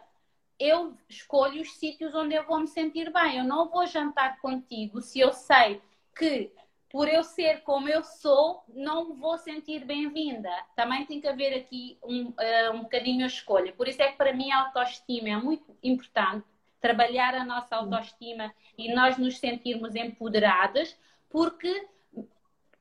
eu 0.62 0.96
escolho 1.08 1.60
os 1.60 1.74
sítios 1.76 2.14
onde 2.14 2.34
eu 2.34 2.44
vou 2.44 2.60
me 2.60 2.68
sentir 2.68 3.12
bem. 3.12 3.38
Eu 3.38 3.44
não 3.44 3.68
vou 3.68 3.86
jantar 3.86 4.38
contigo 4.40 5.00
se 5.00 5.18
eu 5.18 5.32
sei 5.32 5.82
que 6.16 6.52
por 6.88 7.08
eu 7.08 7.24
ser 7.24 7.62
como 7.62 7.88
eu 7.88 8.04
sou, 8.04 8.62
não 8.68 9.14
vou 9.14 9.38
sentir 9.38 9.84
bem-vinda. 9.84 10.50
Também 10.76 11.06
tem 11.06 11.20
que 11.20 11.26
haver 11.26 11.54
aqui 11.54 11.98
um, 12.04 12.26
uh, 12.28 12.74
um 12.74 12.82
bocadinho 12.82 13.24
a 13.24 13.28
escolha. 13.28 13.72
Por 13.72 13.88
isso 13.88 14.02
é 14.02 14.10
que 14.12 14.18
para 14.18 14.34
mim 14.34 14.52
a 14.52 14.66
autoestima 14.66 15.30
é 15.30 15.36
muito 15.36 15.74
importante. 15.82 16.46
Trabalhar 16.80 17.34
a 17.34 17.44
nossa 17.44 17.76
autoestima 17.76 18.54
e 18.76 18.92
nós 18.92 19.16
nos 19.16 19.38
sentirmos 19.38 19.94
empoderadas, 19.94 20.94
porque 21.30 21.88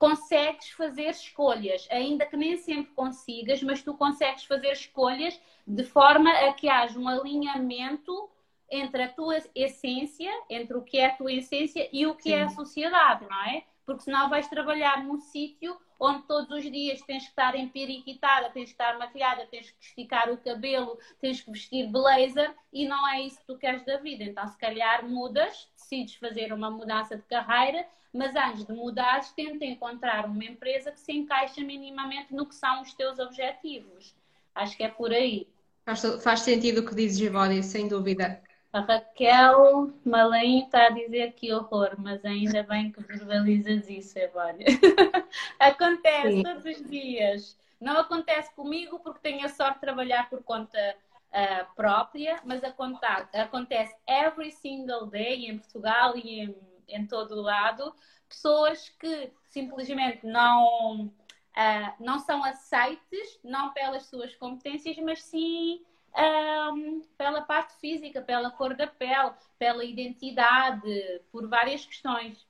consegues 0.02 0.72
fazer 0.72 1.12
escolhas, 1.12 1.88
ainda 1.92 2.26
que 2.26 2.36
nem 2.36 2.58
sempre 2.58 2.92
consigas, 2.96 3.62
mas 3.62 3.84
tu 3.84 3.94
consegues 3.94 4.44
fazer 4.46 4.72
escolhas 4.72 5.40
de 5.68 5.84
forma 5.84 6.32
a 6.32 6.52
que 6.54 6.68
haja 6.68 6.98
um 6.98 7.08
alinhamento 7.08 8.28
entre 8.68 9.04
a 9.04 9.10
tua 9.10 9.38
essência, 9.54 10.32
entre 10.50 10.76
o 10.76 10.82
que 10.82 10.98
é 10.98 11.06
a 11.06 11.16
tua 11.16 11.32
essência 11.32 11.88
e 11.94 12.08
o 12.08 12.16
que 12.16 12.24
Sim. 12.24 12.34
é 12.34 12.42
a 12.42 12.50
sociedade, 12.50 13.28
não 13.30 13.44
é? 13.44 13.64
Porque 13.86 14.04
senão 14.04 14.30
vais 14.30 14.48
trabalhar 14.48 15.04
num 15.04 15.20
sítio 15.20 15.78
onde 16.00 16.24
todos 16.24 16.50
os 16.50 16.64
dias 16.64 17.00
tens 17.04 17.24
que 17.24 17.30
estar 17.30 17.56
empiriquitada, 17.56 18.50
tens 18.50 18.66
que 18.66 18.72
estar 18.72 18.98
maquilhada, 18.98 19.46
tens 19.52 19.70
que 19.70 19.86
esticar 19.86 20.32
o 20.32 20.38
cabelo, 20.38 20.98
tens 21.20 21.42
que 21.42 21.52
vestir 21.52 21.88
blazer 21.88 22.52
e 22.74 22.88
não 22.88 23.08
é 23.08 23.22
isso 23.22 23.40
que 23.40 23.46
tu 23.46 23.58
queres 23.58 23.86
da 23.86 23.98
vida. 23.98 24.24
Então, 24.24 24.48
se 24.48 24.58
calhar 24.58 25.08
mudas, 25.08 25.70
decides 25.78 26.16
fazer 26.16 26.52
uma 26.52 26.72
mudança 26.72 27.16
de 27.16 27.24
carreira, 27.24 27.86
mas 28.12 28.36
antes 28.36 28.66
de 28.66 28.74
mudares, 28.74 29.32
tenta 29.32 29.64
encontrar 29.64 30.26
uma 30.26 30.44
empresa 30.44 30.92
que 30.92 31.00
se 31.00 31.12
encaixa 31.12 31.62
minimamente 31.62 32.34
no 32.34 32.48
que 32.48 32.56
são 32.56 32.82
os 32.82 32.94
teus 32.94 33.20
objetivos. 33.20 34.16
Acho 34.56 34.76
que 34.76 34.84
é 34.84 34.90
por 34.90 35.12
aí. 35.12 35.48
Faz, 35.86 36.02
faz 36.24 36.40
sentido 36.42 36.82
o 36.82 36.86
que 36.86 36.96
dizes, 36.96 37.20
Givódia, 37.20 37.62
sem 37.62 37.88
dúvida. 37.88 38.42
A 38.74 38.80
Raquel 38.80 39.92
Malain 40.06 40.64
está 40.64 40.86
a 40.86 40.90
dizer 40.92 41.34
que 41.34 41.52
horror, 41.52 41.96
mas 41.98 42.24
ainda 42.24 42.64
bem 42.64 42.90
que 42.90 43.02
verbalizas 43.02 43.90
isso, 43.90 44.18
Evónia. 44.18 44.66
acontece 45.60 46.38
Sim. 46.38 46.44
todos 46.44 46.66
os 46.66 46.90
dias. 46.90 47.58
Não 47.82 47.98
acontece 47.98 48.54
comigo 48.56 49.00
porque 49.00 49.20
tenho 49.20 49.46
a 49.46 49.50
sorte 49.50 49.76
de 49.76 49.82
trabalhar 49.82 50.30
por 50.30 50.42
conta 50.44 50.96
uh, 51.32 51.76
própria, 51.76 52.40
mas 52.46 52.64
acontece, 52.64 53.38
acontece 53.38 53.94
every 54.08 54.52
single 54.52 55.08
day 55.08 55.48
em 55.48 55.58
Portugal 55.58 56.16
e 56.16 56.40
em, 56.40 56.56
em 56.88 57.06
todo 57.06 57.36
o 57.36 57.42
lado. 57.42 57.94
Pessoas 58.30 58.88
que 58.88 59.34
simplesmente 59.50 60.26
não, 60.26 61.08
uh, 61.08 61.94
não 62.00 62.20
são 62.20 62.42
aceites, 62.42 63.38
não 63.44 63.74
pelas 63.74 64.06
suas 64.06 64.34
competências, 64.36 64.96
mas 65.00 65.22
sim 65.24 65.84
um, 66.18 67.02
pela 67.18 67.42
parte 67.42 67.80
física, 67.80 68.22
pela 68.22 68.52
cor 68.52 68.76
da 68.76 68.88
pele, 68.88 69.32
pela 69.58 69.84
identidade, 69.84 71.22
por 71.32 71.48
várias 71.48 71.86
questões. 71.86 72.46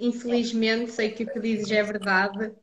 Infelizmente, 0.00 0.92
sei 0.92 1.10
que 1.10 1.24
o 1.24 1.32
que 1.32 1.40
dizes 1.40 1.70
é 1.70 1.82
verdade, 1.82 2.54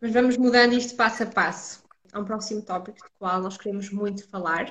mas 0.00 0.12
vamos 0.12 0.36
mudando 0.36 0.74
isto 0.74 0.96
passo 0.96 1.22
a 1.22 1.26
passo. 1.26 1.84
Há 2.12 2.20
um 2.20 2.24
próximo 2.24 2.62
tópico 2.62 2.98
do 2.98 3.10
qual 3.18 3.40
nós 3.40 3.56
queremos 3.56 3.90
muito 3.90 4.28
falar. 4.28 4.66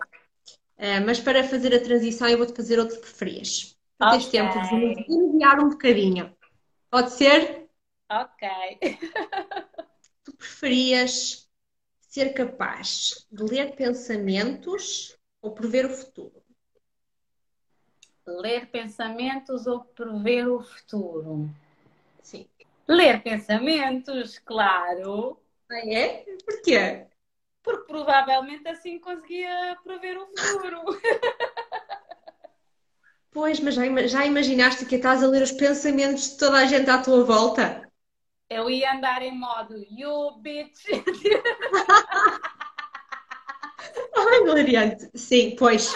Uh, 0.77 1.05
mas 1.05 1.19
para 1.19 1.43
fazer 1.43 1.73
a 1.73 1.81
transição, 1.81 2.27
eu 2.27 2.37
vou-te 2.37 2.55
fazer 2.55 2.79
outro 2.79 2.95
que 2.95 3.01
preferias. 3.01 3.77
Tu 3.97 4.05
okay. 4.05 4.19
tens 4.19 4.29
tempo 4.29 4.61
de 4.61 5.13
enviar 5.13 5.59
um 5.59 5.69
bocadinho. 5.69 6.35
Pode 6.89 7.11
ser? 7.11 7.69
Ok. 8.09 8.47
tu 10.23 10.35
preferias 10.35 11.44
ser 12.15 12.33
capaz 12.33 13.27
de 13.29 13.43
ler 13.43 13.75
pensamentos 13.75 15.17
ou 15.41 15.51
prever 15.51 15.85
o 15.85 15.89
futuro? 15.89 16.41
Ler 18.25 18.67
pensamentos 18.67 19.67
ou 19.67 19.81
prever 19.83 20.47
o 20.47 20.61
futuro? 20.63 21.49
Sim. 22.23 22.47
Ler 22.87 23.21
pensamentos, 23.21 24.39
claro. 24.39 25.37
Ah, 25.69 25.85
é? 25.89 26.23
Porquê? 26.45 27.05
Porque 27.61 27.85
provavelmente 27.85 28.65
assim 28.69 28.97
conseguia 28.97 29.77
prever 29.83 30.17
o 30.17 30.25
futuro. 30.25 30.83
Pois, 33.29 33.59
mas 33.59 33.75
já, 33.75 34.07
já 34.07 34.25
imaginaste 34.25 34.85
que 34.85 34.95
estás 34.95 35.21
a 35.21 35.27
ler 35.27 35.43
os 35.43 35.51
pensamentos 35.51 36.29
de 36.31 36.37
toda 36.37 36.57
a 36.57 36.65
gente 36.65 36.89
à 36.89 37.01
tua 37.01 37.25
volta? 37.25 37.84
Eu 38.49 38.69
ia 38.69 38.93
andar 38.93 39.21
em 39.23 39.35
modo 39.35 39.75
you 39.89 40.37
bitch. 40.37 40.85
Ai, 44.15 44.41
hilariante. 44.41 45.09
Sim, 45.15 45.55
pois. 45.57 45.93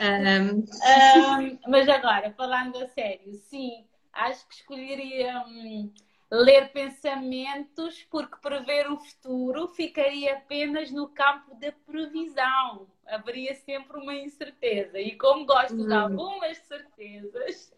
Um... 0.00 0.64
Um, 0.64 1.58
mas 1.68 1.88
agora, 1.88 2.32
falando 2.32 2.78
a 2.78 2.88
sério, 2.88 3.34
sim, 3.34 3.84
acho 4.12 4.46
que 4.48 4.54
escolheria 4.54 5.44
um, 5.46 5.92
ler 6.30 6.72
pensamentos, 6.72 8.02
porque 8.10 8.36
prever 8.40 8.90
o 8.90 8.96
futuro 8.96 9.68
ficaria 9.68 10.34
apenas 10.34 10.90
no 10.90 11.08
campo 11.08 11.54
da 11.56 11.72
previsão. 11.72 12.88
Haveria 13.06 13.54
sempre 13.54 13.98
uma 13.98 14.14
incerteza. 14.14 14.98
E 14.98 15.16
como 15.16 15.44
gosto 15.44 15.76
de 15.76 15.92
hum. 15.92 15.98
algumas 15.98 16.58
certezas. 16.58 17.72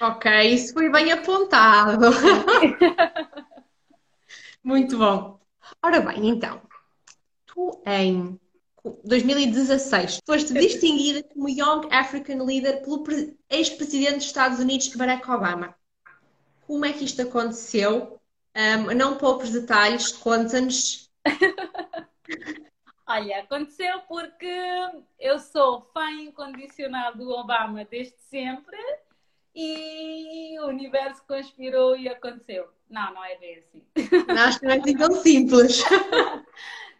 Ok, 0.00 0.42
isso 0.42 0.72
foi 0.72 0.90
bem 0.90 1.12
apontado. 1.12 2.06
Muito 4.62 4.96
bom. 4.96 5.40
Ora 5.82 6.00
bem, 6.00 6.28
então, 6.28 6.62
tu 7.46 7.82
em 7.86 8.38
2016 9.04 10.20
foste 10.26 10.52
distinguida 10.52 11.22
como 11.22 11.48
Young 11.48 11.88
African 11.90 12.44
Leader 12.44 12.82
pelo 12.82 13.04
ex-presidente 13.50 14.16
dos 14.16 14.26
Estados 14.26 14.58
Unidos, 14.58 14.88
Barack 14.94 15.30
Obama. 15.30 15.74
Como 16.66 16.84
é 16.84 16.92
que 16.92 17.04
isto 17.04 17.22
aconteceu? 17.22 18.20
Um, 18.56 18.94
não 18.94 19.16
poucos 19.16 19.50
detalhes, 19.50 20.12
conta-nos. 20.12 21.10
Olha, 23.06 23.40
aconteceu 23.40 24.00
porque 24.08 24.46
eu 25.18 25.38
sou 25.38 25.82
fã 25.92 26.10
incondicional 26.10 27.14
do 27.14 27.30
Obama 27.30 27.84
desde 27.84 28.16
sempre 28.18 28.78
e 29.54 30.58
o 30.60 30.66
universo 30.66 31.22
conspirou 31.26 31.96
e 31.96 32.08
aconteceu. 32.08 32.68
Não, 32.88 33.12
não 33.12 33.24
é 33.24 33.36
bem 33.36 33.56
assim. 33.56 33.82
Acho 34.28 34.58
que 34.58 34.66
não 34.66 34.72
é 34.72 34.78
assim 34.78 34.96
tão 34.96 35.12
simples. 35.12 35.82
Uh, 35.82 36.44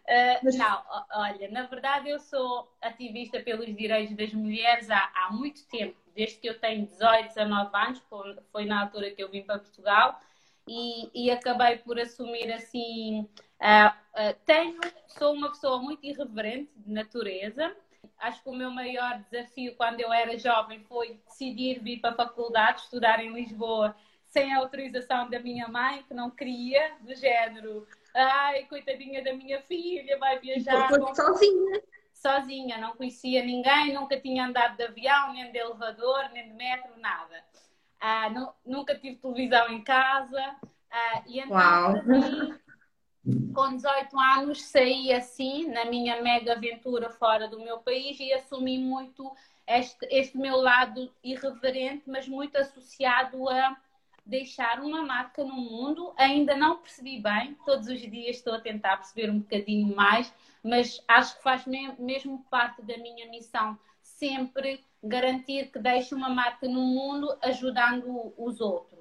Mas... 0.43 0.55
Não, 0.55 0.83
olha, 1.13 1.49
na 1.49 1.63
verdade 1.63 2.09
eu 2.09 2.19
sou 2.19 2.71
ativista 2.81 3.39
pelos 3.39 3.65
direitos 3.75 4.15
das 4.15 4.31
mulheres 4.33 4.89
há, 4.91 5.11
há 5.15 5.31
muito 5.31 5.65
tempo, 5.67 5.97
desde 6.15 6.37
que 6.37 6.47
eu 6.47 6.59
tenho 6.59 6.85
18, 6.85 7.29
19 7.29 7.71
anos, 7.75 7.99
foi, 8.07 8.37
foi 8.51 8.65
na 8.65 8.81
altura 8.81 9.09
que 9.09 9.23
eu 9.23 9.29
vim 9.29 9.41
para 9.41 9.59
Portugal 9.59 10.19
e, 10.67 11.09
e 11.13 11.31
acabei 11.31 11.77
por 11.77 11.99
assumir 11.99 12.51
assim. 12.51 13.27
Uh, 13.61 13.89
uh, 13.89 14.35
tenho, 14.45 14.79
sou 15.07 15.33
uma 15.33 15.49
pessoa 15.49 15.81
muito 15.81 16.05
irreverente 16.05 16.71
de 16.75 16.91
natureza. 16.91 17.75
Acho 18.19 18.43
que 18.43 18.49
o 18.49 18.55
meu 18.55 18.71
maior 18.71 19.19
desafio 19.29 19.75
quando 19.75 19.99
eu 19.99 20.11
era 20.11 20.37
jovem 20.37 20.79
foi 20.83 21.19
decidir 21.27 21.79
vir 21.81 21.99
para 21.99 22.11
a 22.11 22.15
faculdade, 22.15 22.81
estudar 22.81 23.23
em 23.23 23.33
Lisboa, 23.33 23.95
sem 24.25 24.53
a 24.53 24.59
autorização 24.59 25.29
da 25.29 25.39
minha 25.39 25.67
mãe, 25.67 26.03
que 26.03 26.13
não 26.13 26.29
queria, 26.29 26.95
do 27.01 27.15
género 27.15 27.87
ai, 28.15 28.63
coitadinha 28.65 29.23
da 29.23 29.33
minha 29.33 29.61
filha, 29.61 30.17
vai 30.17 30.39
viajar. 30.39 30.87
Foi 30.87 31.15
sozinha. 31.15 31.81
Sozinha, 32.13 32.77
não 32.77 32.95
conhecia 32.95 33.43
ninguém, 33.43 33.93
nunca 33.93 34.19
tinha 34.19 34.45
andado 34.45 34.77
de 34.77 34.83
avião, 34.83 35.33
nem 35.33 35.51
de 35.51 35.57
elevador, 35.57 36.29
nem 36.33 36.47
de 36.47 36.53
metro, 36.53 36.97
nada. 36.97 37.43
Ah, 37.99 38.29
nunca 38.65 38.95
tive 38.95 39.17
televisão 39.17 39.69
em 39.69 39.83
casa. 39.83 40.55
Ah, 40.89 41.23
e 41.27 41.39
então, 41.39 41.57
assim, 41.57 42.55
com 43.53 43.75
18 43.75 44.19
anos, 44.19 44.61
saí 44.61 45.11
assim, 45.11 45.67
na 45.67 45.85
minha 45.85 46.21
mega 46.21 46.53
aventura 46.53 47.09
fora 47.09 47.47
do 47.47 47.59
meu 47.59 47.79
país 47.79 48.19
e 48.19 48.31
assumi 48.33 48.77
muito 48.77 49.31
este, 49.67 50.05
este 50.11 50.37
meu 50.37 50.57
lado 50.57 51.11
irreverente, 51.23 52.03
mas 52.07 52.27
muito 52.27 52.55
associado 52.55 53.49
a 53.49 53.75
deixar 54.25 54.79
uma 54.79 55.03
marca 55.03 55.43
no 55.43 55.55
mundo. 55.55 56.13
Ainda 56.17 56.55
não 56.55 56.77
percebi 56.77 57.19
bem, 57.19 57.55
todos 57.65 57.87
os 57.87 57.99
dias 57.99 58.37
estou 58.37 58.53
a 58.53 58.61
tentar 58.61 58.97
perceber 58.97 59.31
um 59.31 59.39
bocadinho 59.39 59.95
mais, 59.95 60.31
mas 60.63 61.01
acho 61.07 61.37
que 61.37 61.43
faz 61.43 61.65
mesmo 61.97 62.45
parte 62.49 62.81
da 62.83 62.97
minha 62.97 63.29
missão 63.29 63.77
sempre 64.01 64.83
garantir 65.03 65.71
que 65.71 65.79
deixo 65.79 66.15
uma 66.15 66.29
marca 66.29 66.67
no 66.67 66.81
mundo 66.81 67.35
ajudando 67.41 68.33
os 68.37 68.61
outros. 68.61 68.94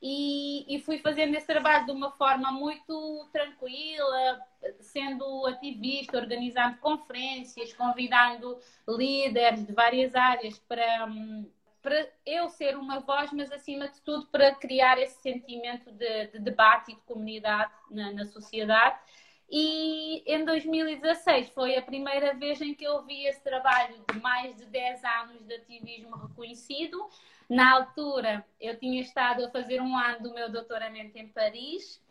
E, 0.00 0.64
e, 0.72 0.80
fui 0.80 0.98
fazendo 0.98 1.34
esse 1.34 1.46
trabalho 1.46 1.86
de 1.86 1.90
uma 1.90 2.12
forma 2.12 2.52
muito 2.52 3.28
tranquila, 3.32 4.40
sendo 4.80 5.44
ativista, 5.46 6.18
organizando 6.18 6.78
conferências, 6.78 7.72
convidando 7.72 8.58
líderes 8.88 9.66
de 9.66 9.72
várias 9.72 10.14
áreas 10.14 10.56
para, 10.60 11.08
para 11.82 12.08
eu 12.24 12.48
ser 12.48 12.76
uma 12.76 13.00
voz, 13.00 13.32
mas 13.32 13.50
acima 13.50 13.88
de 13.88 14.00
tudo 14.02 14.26
para 14.26 14.54
criar 14.54 15.00
esse 15.00 15.20
sentimento 15.20 15.90
de, 15.90 16.28
de 16.28 16.38
debate 16.38 16.92
e 16.92 16.94
de 16.94 17.00
comunidade 17.00 17.72
na, 17.90 18.12
na, 18.12 18.24
sociedade. 18.24 19.00
E 19.50 20.22
em 20.32 20.44
2016 20.44 21.48
foi 21.48 21.76
a 21.76 21.82
primeira 21.82 22.34
vez 22.34 22.60
em 22.60 22.74
que 22.74 22.84
eu 22.84 23.02
vi 23.04 23.26
esse 23.26 23.42
trabalho 23.42 23.96
de 24.12 24.20
mais 24.20 24.54
de 24.56 24.66
10 24.66 25.04
anos 25.04 25.44
de 25.44 25.54
ativismo 25.54 26.14
reconhecido. 26.16 27.08
Na 27.48 27.72
altura, 27.72 28.44
eu 28.60 28.78
tinha 28.78 29.00
estado 29.00 29.44
a 29.44 29.50
fazer 29.50 29.80
um 29.80 29.96
ano 29.96 30.22
do 30.22 30.34
meu 30.34 30.50
doutoramento 30.50 31.16
em 31.16 31.28
Paris, 31.28 32.02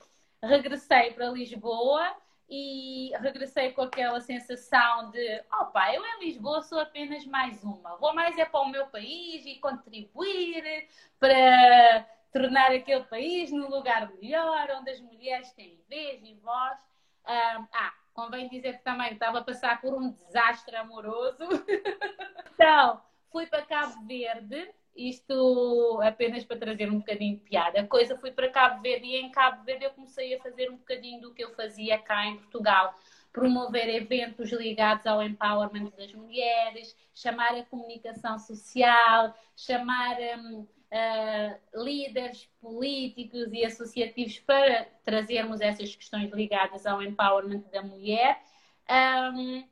regressei 0.42 1.12
para 1.14 1.30
Lisboa 1.30 2.16
e 2.50 3.12
regressei 3.20 3.72
com 3.72 3.84
aquela 3.84 4.20
sensação 4.20 5.12
de 5.12 5.44
opa, 5.62 5.94
eu 5.94 6.04
em 6.04 6.26
Lisboa 6.26 6.64
sou 6.64 6.80
apenas 6.80 7.26
mais 7.26 7.64
uma, 7.64 7.98
vou 7.98 8.16
mais 8.16 8.38
é 8.38 8.46
para 8.46 8.62
o 8.62 8.70
meu 8.70 8.88
país 8.88 9.46
e 9.46 9.60
contribuir 9.60 10.88
para 11.20 12.08
tornar 12.32 12.72
aquele 12.72 13.04
país 13.04 13.52
num 13.52 13.70
lugar 13.70 14.12
melhor, 14.14 14.70
onde 14.80 14.90
as 14.90 15.00
mulheres 15.02 15.52
têm 15.52 15.80
vez 15.88 16.24
e 16.24 16.34
voz. 16.36 16.80
Ah, 17.26 17.94
convém 18.14 18.48
dizer 18.48 18.78
que 18.78 18.84
também 18.84 19.14
estava 19.14 19.40
a 19.40 19.44
passar 19.44 19.82
por 19.82 19.94
um 19.94 20.12
desastre 20.12 20.76
amoroso. 20.76 21.44
então, 22.54 23.02
fui 23.32 23.46
para 23.46 23.66
Cabo 23.66 24.06
Verde 24.06 24.74
isto 24.98 26.00
apenas 26.02 26.44
para 26.44 26.58
trazer 26.58 26.92
um 26.92 26.98
bocadinho 26.98 27.36
de 27.36 27.44
piada. 27.44 27.80
A 27.80 27.88
coisa 27.88 28.18
foi 28.18 28.32
para 28.32 28.50
Cabo 28.50 28.82
Verde 28.82 29.06
e 29.06 29.16
em 29.18 29.30
Cabo 29.30 29.64
Verde 29.64 29.86
eu 29.86 29.92
comecei 29.92 30.34
a 30.36 30.42
fazer 30.42 30.70
um 30.72 30.78
bocadinho 30.78 31.22
do 31.22 31.34
que 31.34 31.44
eu 31.44 31.54
fazia 31.54 31.98
cá 32.00 32.26
em 32.26 32.38
Portugal. 32.38 32.94
Promover 33.32 33.88
eventos 33.88 34.52
ligados 34.52 35.06
ao 35.06 35.22
empowerment 35.22 35.92
das 35.96 36.12
mulheres, 36.14 36.96
chamar 37.14 37.56
a 37.56 37.64
comunicação 37.64 38.40
social, 38.40 39.38
chamar 39.56 40.18
um, 40.40 40.62
uh, 40.62 41.84
líderes 41.84 42.50
políticos 42.60 43.54
e 43.54 43.64
associativos 43.64 44.40
para 44.40 44.86
trazermos 45.04 45.62
essas 45.62 45.96
questões 45.96 46.32
ligadas 46.34 46.88
ao 46.88 47.04
empowerment 47.04 47.64
da 47.72 47.84
mulher. 47.84 48.42
Um, 48.90 49.64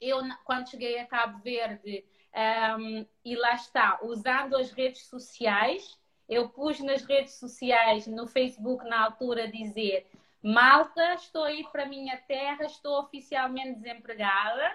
eu, 0.00 0.20
quando 0.44 0.68
cheguei 0.68 0.98
a 0.98 1.06
Cabo 1.06 1.38
Verde, 1.42 2.04
um, 2.34 3.06
e 3.24 3.36
lá 3.36 3.54
está, 3.54 3.98
usando 4.02 4.56
as 4.56 4.70
redes 4.72 5.06
sociais, 5.06 5.98
eu 6.28 6.48
pus 6.48 6.80
nas 6.80 7.04
redes 7.04 7.34
sociais, 7.34 8.06
no 8.06 8.26
Facebook 8.26 8.84
na 8.88 9.04
altura, 9.04 9.48
dizer 9.48 10.06
Malta, 10.42 11.14
estou 11.14 11.44
aí 11.44 11.64
para 11.70 11.84
a 11.84 11.88
minha 11.88 12.16
terra, 12.16 12.64
estou 12.64 13.00
oficialmente 13.00 13.78
desempregada. 13.78 14.74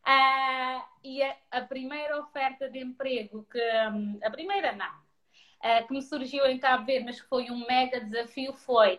Uh, 0.00 0.82
e 1.04 1.22
a, 1.22 1.36
a, 1.50 1.60
primeira 1.62 2.18
oferta 2.20 2.70
de 2.70 2.78
emprego 2.78 3.46
que 3.50 3.60
a 4.22 4.30
primeira 4.30 4.72
não, 4.72 4.88
uh, 4.88 5.86
que 5.86 5.92
me 5.92 6.00
surgiu 6.00 6.46
em 6.46 6.58
Cabo 6.58 6.86
Verde, 6.86 7.04
mas 7.04 7.20
que 7.20 7.28
foi 7.28 7.50
um 7.50 7.66
mega 7.66 8.00
desafio, 8.00 8.54
foi 8.54 8.98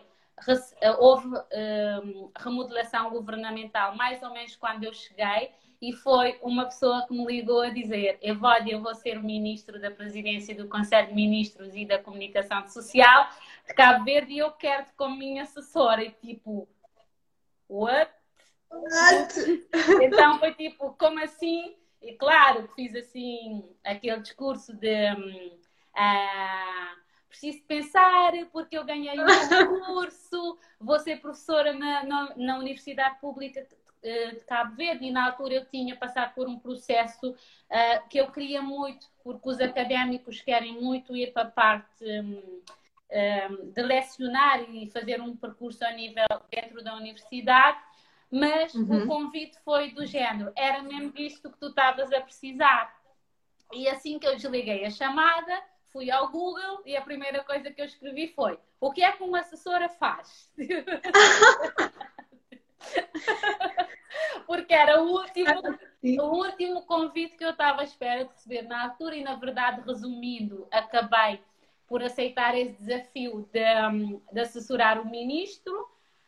houve 0.98 1.28
um, 1.28 2.30
remodelação 2.36 3.10
governamental 3.10 3.94
mais 3.94 4.22
ou 4.22 4.30
menos 4.30 4.56
quando 4.56 4.84
eu 4.84 4.92
cheguei 4.92 5.52
e 5.82 5.92
foi 5.92 6.38
uma 6.40 6.66
pessoa 6.66 7.04
que 7.08 7.12
me 7.12 7.26
ligou 7.26 7.60
a 7.60 7.68
dizer: 7.68 8.16
Evódia, 8.22 8.72
eu 8.72 8.80
vou 8.80 8.94
ser 8.94 9.18
o 9.18 9.22
ministro 9.22 9.80
da 9.80 9.90
presidência 9.90 10.54
do 10.54 10.68
Conselho 10.68 11.08
de 11.08 11.14
Ministros 11.14 11.74
e 11.74 11.84
da 11.84 11.98
Comunicação 11.98 12.68
Social 12.68 13.28
de 13.66 13.74
Cabo 13.74 14.04
Verde 14.04 14.34
e 14.34 14.38
eu 14.38 14.52
quero-te 14.52 14.92
como 14.96 15.16
minha 15.16 15.42
assessora. 15.42 16.04
E 16.04 16.12
tipo, 16.12 16.68
what? 17.68 18.12
what? 18.70 19.34
Então 20.00 20.38
foi 20.38 20.54
tipo, 20.54 20.92
como 20.92 21.18
assim? 21.18 21.76
E 22.00 22.12
claro 22.12 22.68
que 22.68 22.74
fiz 22.76 22.94
assim 22.94 23.68
aquele 23.82 24.20
discurso 24.20 24.72
de. 24.72 25.12
Um, 25.14 25.48
uh, 25.96 27.02
preciso 27.28 27.64
pensar 27.64 28.32
porque 28.52 28.78
eu 28.78 28.84
ganhei 28.84 29.18
um 29.18 29.80
curso, 29.86 30.58
vou 30.78 30.98
ser 31.00 31.20
professora 31.20 31.72
na, 31.72 32.04
na, 32.04 32.36
na 32.36 32.58
Universidade 32.58 33.18
Pública 33.20 33.66
de 34.02 34.44
Cabo 34.46 34.74
Verde 34.74 35.04
e 35.04 35.10
na 35.10 35.26
altura 35.26 35.54
eu 35.54 35.64
tinha 35.64 35.94
passado 35.96 36.34
por 36.34 36.48
um 36.48 36.58
processo 36.58 37.30
uh, 37.30 38.08
que 38.08 38.18
eu 38.18 38.30
queria 38.30 38.60
muito, 38.60 39.06
porque 39.22 39.48
os 39.48 39.60
académicos 39.60 40.40
querem 40.40 40.80
muito 40.80 41.16
ir 41.16 41.32
para 41.32 41.42
a 41.42 41.50
parte 41.50 42.04
um, 42.04 42.62
um, 43.12 43.70
de 43.70 43.82
lecionar 43.82 44.62
e 44.68 44.90
fazer 44.90 45.20
um 45.20 45.36
percurso 45.36 45.84
a 45.84 45.92
nível 45.92 46.26
dentro 46.50 46.82
da 46.82 46.96
universidade, 46.96 47.78
mas 48.30 48.74
uhum. 48.74 49.04
o 49.04 49.06
convite 49.06 49.56
foi 49.64 49.92
do 49.92 50.04
género, 50.04 50.52
era 50.56 50.82
mesmo 50.82 51.12
isto 51.16 51.50
que 51.50 51.58
tu 51.58 51.68
estavas 51.68 52.12
a 52.12 52.20
precisar. 52.20 53.00
E 53.72 53.88
assim 53.88 54.18
que 54.18 54.26
eu 54.26 54.34
desliguei 54.34 54.84
a 54.84 54.90
chamada, 54.90 55.62
fui 55.92 56.10
ao 56.10 56.28
Google 56.28 56.82
e 56.84 56.96
a 56.96 57.02
primeira 57.02 57.44
coisa 57.44 57.70
que 57.70 57.80
eu 57.80 57.84
escrevi 57.84 58.28
foi: 58.28 58.58
o 58.80 58.90
que 58.90 59.02
é 59.02 59.12
que 59.12 59.22
uma 59.22 59.40
assessora 59.40 59.88
faz? 59.88 60.50
Porque 64.46 64.74
era 64.74 65.02
o 65.02 65.10
último, 65.12 65.50
o 66.20 66.36
último 66.36 66.82
convite 66.82 67.36
que 67.36 67.44
eu 67.44 67.50
estava 67.50 67.80
à 67.80 67.84
espera 67.84 68.24
de 68.24 68.30
receber 68.30 68.62
na 68.62 68.84
altura 68.84 69.16
e, 69.16 69.22
na 69.22 69.34
verdade, 69.36 69.82
resumindo, 69.86 70.66
acabei 70.70 71.40
por 71.86 72.02
aceitar 72.02 72.56
esse 72.56 72.72
desafio 72.82 73.48
de, 73.52 73.60
de 74.32 74.40
assessorar 74.40 75.00
o 75.00 75.08
ministro. 75.08 75.72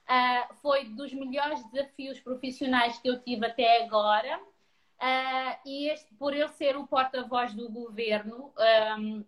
Uh, 0.05 0.55
foi 0.57 0.84
dos 0.84 1.12
melhores 1.14 1.64
desafios 1.70 2.20
profissionais 2.20 2.98
que 2.98 3.09
eu 3.09 3.22
tive 3.22 3.46
até 3.46 3.82
agora. 3.82 4.38
Uh, 4.38 5.57
e 5.66 5.88
este, 5.88 6.14
por 6.14 6.34
ele 6.34 6.48
ser 6.48 6.76
o 6.76 6.86
porta-voz 6.86 7.55
do 7.55 7.70
governo, 7.70 8.52
um, 8.98 9.24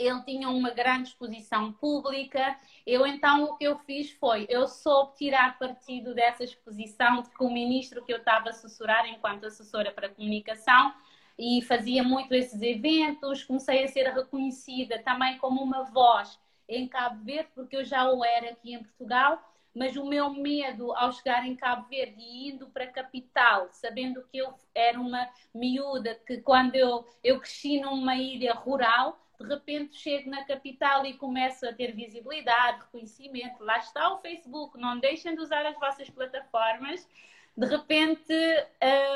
ele 0.00 0.22
tinha 0.22 0.48
uma 0.48 0.70
grande 0.70 1.10
exposição 1.10 1.72
pública. 1.74 2.56
Eu 2.86 3.06
então 3.06 3.44
o 3.44 3.56
que 3.56 3.64
eu 3.64 3.78
fiz 3.78 4.10
foi, 4.12 4.46
eu 4.48 4.66
soube 4.66 5.16
tirar 5.16 5.58
partido 5.58 6.14
dessa 6.14 6.42
exposição 6.42 7.22
que 7.22 7.44
o 7.44 7.50
ministro 7.50 8.04
que 8.04 8.12
eu 8.12 8.18
estava 8.18 8.46
a 8.46 8.50
assessorar 8.50 9.06
enquanto 9.06 9.46
assessora 9.46 9.92
para 9.92 10.08
comunicação 10.08 10.94
e 11.38 11.62
fazia 11.62 12.02
muito 12.02 12.34
esses 12.34 12.60
eventos, 12.62 13.44
comecei 13.44 13.84
a 13.84 13.88
ser 13.88 14.08
reconhecida 14.08 14.98
também 15.02 15.38
como 15.38 15.62
uma 15.62 15.84
voz 15.84 16.38
em 16.68 16.88
Cabo 16.88 17.22
Verde, 17.24 17.50
porque 17.54 17.76
eu 17.76 17.84
já 17.84 18.10
o 18.10 18.24
era 18.24 18.50
aqui 18.50 18.74
em 18.74 18.82
Portugal, 18.82 19.42
mas 19.74 19.96
o 19.96 20.04
meu 20.04 20.30
medo 20.30 20.92
ao 20.94 21.12
chegar 21.12 21.46
em 21.46 21.56
Cabo 21.56 21.88
Verde 21.88 22.20
e 22.20 22.50
indo 22.50 22.68
para 22.70 22.84
a 22.84 22.92
capital, 22.92 23.68
sabendo 23.72 24.22
que 24.30 24.38
eu 24.38 24.54
era 24.74 24.98
uma 24.98 25.28
miúda, 25.54 26.14
que 26.26 26.38
quando 26.38 26.74
eu, 26.74 27.06
eu 27.22 27.38
cresci 27.38 27.80
numa 27.80 28.16
ilha 28.16 28.54
rural, 28.54 29.19
de 29.40 29.46
repente 29.46 29.96
chego 29.96 30.28
na 30.28 30.44
capital 30.44 31.04
e 31.06 31.14
começo 31.14 31.66
a 31.66 31.72
ter 31.72 31.94
visibilidade, 31.94 32.80
reconhecimento. 32.80 33.64
Lá 33.64 33.78
está 33.78 34.12
o 34.12 34.18
Facebook, 34.18 34.78
não 34.78 34.98
deixem 34.98 35.34
de 35.34 35.40
usar 35.40 35.64
as 35.64 35.78
vossas 35.78 36.10
plataformas. 36.10 37.08
De 37.56 37.66
repente 37.66 38.34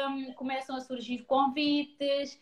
um, 0.09 0.33
começam 0.33 0.77
a 0.77 0.81
surgir 0.81 1.25
convites, 1.25 2.41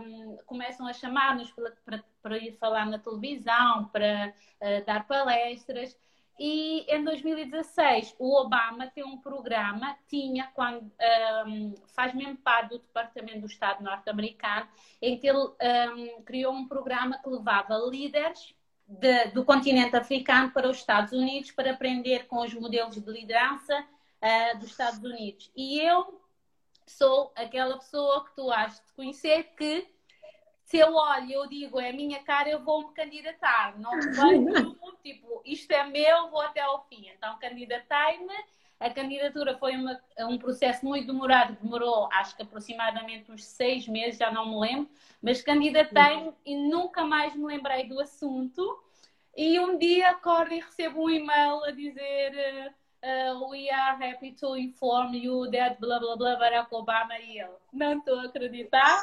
um, 0.00 0.36
começam 0.46 0.86
a 0.86 0.92
chamar-nos 0.92 1.50
para, 1.50 1.70
para, 1.84 2.04
para, 2.22 2.38
ir 2.38 2.52
falar 2.52 2.86
na 2.86 2.98
televisão, 2.98 3.86
para 3.86 4.32
uh, 4.60 4.84
dar 4.86 5.06
palestras. 5.06 5.96
E 6.38 6.86
em 6.88 7.02
2016 7.02 8.14
o 8.18 8.40
Obama 8.40 8.86
tem 8.86 9.04
um 9.04 9.18
programa, 9.18 9.96
tinha 10.06 10.48
quando 10.54 10.90
um, 11.46 11.74
faz 11.94 12.14
mesmo 12.14 12.36
parte 12.36 12.70
do 12.70 12.78
Departamento 12.78 13.40
do 13.40 13.46
Estado 13.46 13.82
norte-americano, 13.82 14.68
em 15.02 15.18
que 15.18 15.26
ele 15.26 15.38
um, 15.38 16.22
criou 16.22 16.52
um 16.52 16.68
programa 16.68 17.18
que 17.18 17.28
levava 17.28 17.76
líderes 17.90 18.54
de, 18.86 19.26
do 19.32 19.44
continente 19.44 19.96
africano 19.96 20.50
para 20.52 20.68
os 20.68 20.78
Estados 20.78 21.12
Unidos 21.12 21.50
para 21.50 21.72
aprender 21.72 22.26
com 22.26 22.38
os 22.40 22.54
modelos 22.54 22.94
de 22.94 23.10
liderança 23.10 23.84
uh, 24.22 24.58
dos 24.58 24.70
Estados 24.70 25.02
Unidos. 25.02 25.50
E 25.56 25.80
eu 25.80 26.22
sou 26.86 27.32
aquela 27.34 27.78
pessoa 27.78 28.24
que 28.24 28.34
tu 28.36 28.50
has 28.50 28.76
de 28.86 28.92
conhecer 28.94 29.54
que 29.56 29.86
se 30.68 30.76
eu 30.76 30.94
olho 30.94 31.26
e 31.26 31.32
eu 31.32 31.46
digo 31.46 31.80
é 31.80 31.88
a 31.88 31.92
minha 31.94 32.22
cara, 32.22 32.50
eu 32.50 32.62
vou 32.62 32.88
me 32.88 32.92
candidatar. 32.92 33.78
Não 33.78 33.90
vejo, 33.90 34.76
tipo, 35.02 35.40
isto 35.42 35.72
é 35.72 35.82
meu, 35.84 36.28
vou 36.28 36.42
até 36.42 36.60
ao 36.60 36.84
fim. 36.88 37.08
Então, 37.08 37.38
candidatei-me. 37.38 38.34
A 38.78 38.90
candidatura 38.90 39.56
foi 39.56 39.74
uma, 39.76 39.98
um 40.20 40.36
processo 40.36 40.84
muito 40.84 41.06
demorado, 41.06 41.56
demorou 41.60 42.08
acho 42.12 42.36
que 42.36 42.42
aproximadamente 42.42 43.32
uns 43.32 43.44
seis 43.44 43.88
meses, 43.88 44.18
já 44.18 44.30
não 44.30 44.46
me 44.46 44.60
lembro, 44.60 44.90
mas 45.22 45.40
candidatei-me 45.40 46.32
e 46.44 46.54
nunca 46.54 47.02
mais 47.02 47.34
me 47.34 47.46
lembrei 47.46 47.88
do 47.88 47.98
assunto. 47.98 48.78
E 49.34 49.58
um 49.58 49.78
dia 49.78 50.10
acordo 50.10 50.52
e 50.52 50.60
recebo 50.60 51.04
um 51.04 51.10
e-mail 51.10 51.64
a 51.64 51.70
dizer 51.70 52.74
uh, 53.02 53.50
We 53.50 53.70
are 53.70 54.04
happy 54.04 54.32
to 54.32 54.54
inform 54.54 55.14
you 55.14 55.50
that 55.50 55.80
blá 55.80 55.98
blá 55.98 56.14
blá 56.14 56.36
Barack 56.36 56.72
Obama 56.74 57.18
e 57.18 57.38
eu. 57.38 57.58
Não 57.72 57.98
estou 57.98 58.20
a 58.20 58.24
acreditar. 58.24 59.02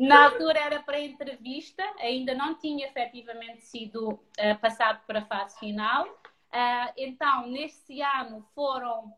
Na 0.00 0.24
altura 0.24 0.58
era 0.58 0.80
para 0.80 0.98
entrevista, 0.98 1.82
ainda 1.98 2.34
não 2.34 2.54
tinha 2.54 2.86
efetivamente 2.86 3.60
sido 3.66 4.08
uh, 4.08 4.58
passado 4.58 5.02
para 5.06 5.18
a 5.18 5.24
fase 5.26 5.58
final. 5.58 6.06
Uh, 6.06 6.92
então, 6.96 7.46
neste 7.48 8.00
ano 8.00 8.42
foram, 8.54 9.12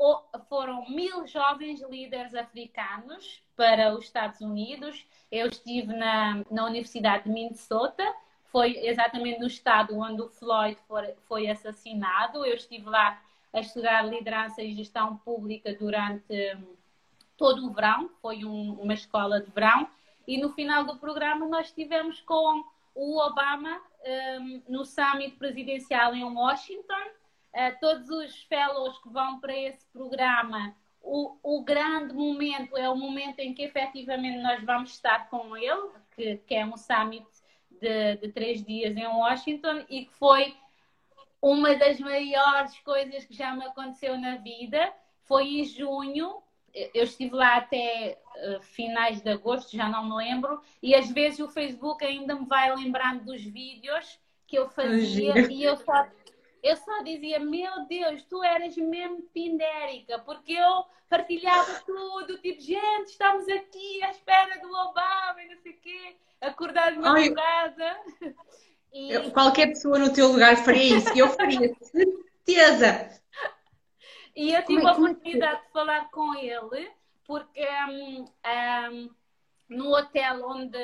uh, 0.00 0.40
foram 0.48 0.90
mil 0.90 1.24
jovens 1.28 1.80
líderes 1.88 2.34
africanos 2.34 3.40
para 3.54 3.94
os 3.94 4.06
Estados 4.06 4.40
Unidos. 4.40 5.06
Eu 5.30 5.46
estive 5.46 5.94
na, 5.94 6.42
na 6.50 6.64
Universidade 6.64 7.22
de 7.22 7.30
Minnesota, 7.30 8.04
foi 8.46 8.76
exatamente 8.84 9.38
no 9.38 9.46
estado 9.46 9.96
onde 9.96 10.20
o 10.20 10.28
Floyd 10.28 10.76
foi, 10.88 11.14
foi 11.28 11.48
assassinado. 11.48 12.44
Eu 12.44 12.56
estive 12.56 12.88
lá 12.88 13.22
a 13.52 13.60
estudar 13.60 14.02
liderança 14.02 14.62
e 14.62 14.74
gestão 14.74 15.16
pública 15.18 15.72
durante 15.74 16.56
todo 17.36 17.66
o 17.66 17.72
verão, 17.72 18.10
foi 18.20 18.44
um, 18.44 18.72
uma 18.74 18.94
escola 18.94 19.40
de 19.40 19.50
verão, 19.50 19.88
e 20.26 20.38
no 20.38 20.50
final 20.50 20.84
do 20.84 20.96
programa 20.96 21.46
nós 21.46 21.66
estivemos 21.66 22.20
com 22.22 22.64
o 22.94 23.18
Obama 23.18 23.80
um, 24.40 24.62
no 24.68 24.84
summit 24.84 25.36
presidencial 25.36 26.14
em 26.14 26.24
Washington. 26.24 27.04
Uh, 27.54 27.78
todos 27.80 28.08
os 28.10 28.42
fellows 28.42 28.98
que 28.98 29.08
vão 29.08 29.40
para 29.40 29.56
esse 29.56 29.86
programa, 29.86 30.74
o, 31.00 31.36
o, 31.42 31.62
grande 31.62 32.12
momento 32.12 32.76
é 32.76 32.88
o 32.90 32.96
momento 32.96 33.38
em 33.40 33.54
que 33.54 33.62
efetivamente 33.62 34.38
nós 34.38 34.62
vamos 34.64 34.90
estar 34.90 35.30
com 35.30 35.56
ele, 35.56 35.90
que, 36.14 36.36
que 36.38 36.54
é 36.54 36.66
um 36.66 36.76
summit 36.76 37.26
de, 37.80 38.16
de 38.16 38.32
três 38.32 38.64
dias 38.64 38.96
em 38.96 39.06
Washington 39.06 39.84
e 39.88 40.06
que 40.06 40.12
foi 40.14 40.54
uma 41.40 41.74
das 41.76 42.00
maiores 42.00 42.78
coisas 42.80 43.24
que 43.24 43.34
já 43.34 43.54
me 43.54 43.64
aconteceu 43.64 44.18
na 44.18 44.36
vida. 44.36 44.92
Foi 45.22 45.44
em 45.44 45.64
junho, 45.64 46.42
eu 46.92 47.04
estive 47.04 47.34
lá 47.34 47.56
até 47.56 48.18
uh, 48.36 48.62
finais 48.62 49.20
de 49.20 49.30
agosto, 49.30 49.76
já 49.76 49.88
não 49.88 50.04
me 50.04 50.16
lembro, 50.16 50.60
e 50.82 50.94
às 50.94 51.10
vezes 51.10 51.40
o 51.40 51.48
Facebook 51.48 52.04
ainda 52.04 52.34
me 52.34 52.46
vai 52.46 52.74
lembrando 52.74 53.24
dos 53.24 53.42
vídeos 53.42 54.18
que 54.46 54.56
eu 54.56 54.68
fazia 54.68 55.50
e 55.50 55.62
eu 55.62 55.76
só, 55.76 56.06
eu 56.62 56.76
só 56.76 57.02
dizia, 57.02 57.38
meu 57.40 57.86
Deus, 57.86 58.22
tu 58.24 58.44
eras 58.44 58.76
mesmo 58.76 59.22
pindérica, 59.32 60.18
porque 60.18 60.52
eu 60.52 60.84
partilhava 61.08 61.82
tudo, 61.86 62.38
tipo, 62.38 62.60
gente, 62.60 63.08
estamos 63.08 63.48
aqui 63.48 64.02
à 64.04 64.10
espera 64.10 64.60
do 64.60 64.68
Obama 64.68 65.42
e 65.42 65.48
não 65.48 65.56
sei 65.62 65.72
o 65.72 65.80
quê, 65.80 66.16
acordar 66.40 66.92
de 66.92 66.98
madrugada. 66.98 68.00
E... 68.92 69.30
Qualquer 69.32 69.66
pessoa 69.66 69.98
no 69.98 70.10
teu 70.10 70.28
lugar 70.28 70.56
faria 70.56 70.96
isso, 70.96 71.12
eu 71.14 71.28
faria, 71.28 71.70
certeza. 71.82 73.20
E 74.36 74.52
eu 74.52 74.62
tive 74.64 74.84
é, 74.84 74.86
a 74.86 74.92
oportunidade 74.92 75.62
de 75.62 75.72
falar 75.72 76.10
com 76.10 76.34
ele, 76.34 76.92
porque 77.24 77.66
um, 77.88 78.24
um, 78.24 79.10
no 79.66 79.96
hotel 79.96 80.46
onde, 80.46 80.78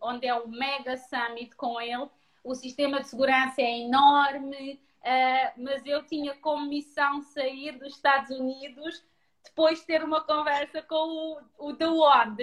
onde 0.00 0.26
é 0.26 0.34
o 0.34 0.48
Mega 0.48 0.96
Summit 0.96 1.54
com 1.54 1.78
ele, 1.78 2.08
o 2.42 2.54
sistema 2.54 3.00
de 3.00 3.08
segurança 3.08 3.60
é 3.60 3.80
enorme, 3.80 4.80
uh, 5.00 5.62
mas 5.62 5.84
eu 5.84 6.02
tinha 6.06 6.34
como 6.36 6.66
missão 6.66 7.20
sair 7.20 7.78
dos 7.78 7.94
Estados 7.94 8.30
Unidos 8.30 9.04
depois 9.44 9.80
de 9.80 9.86
ter 9.86 10.02
uma 10.02 10.22
conversa 10.22 10.82
com 10.82 11.40
o, 11.58 11.68
o 11.68 11.74
The 11.74 11.86
One, 11.86 12.36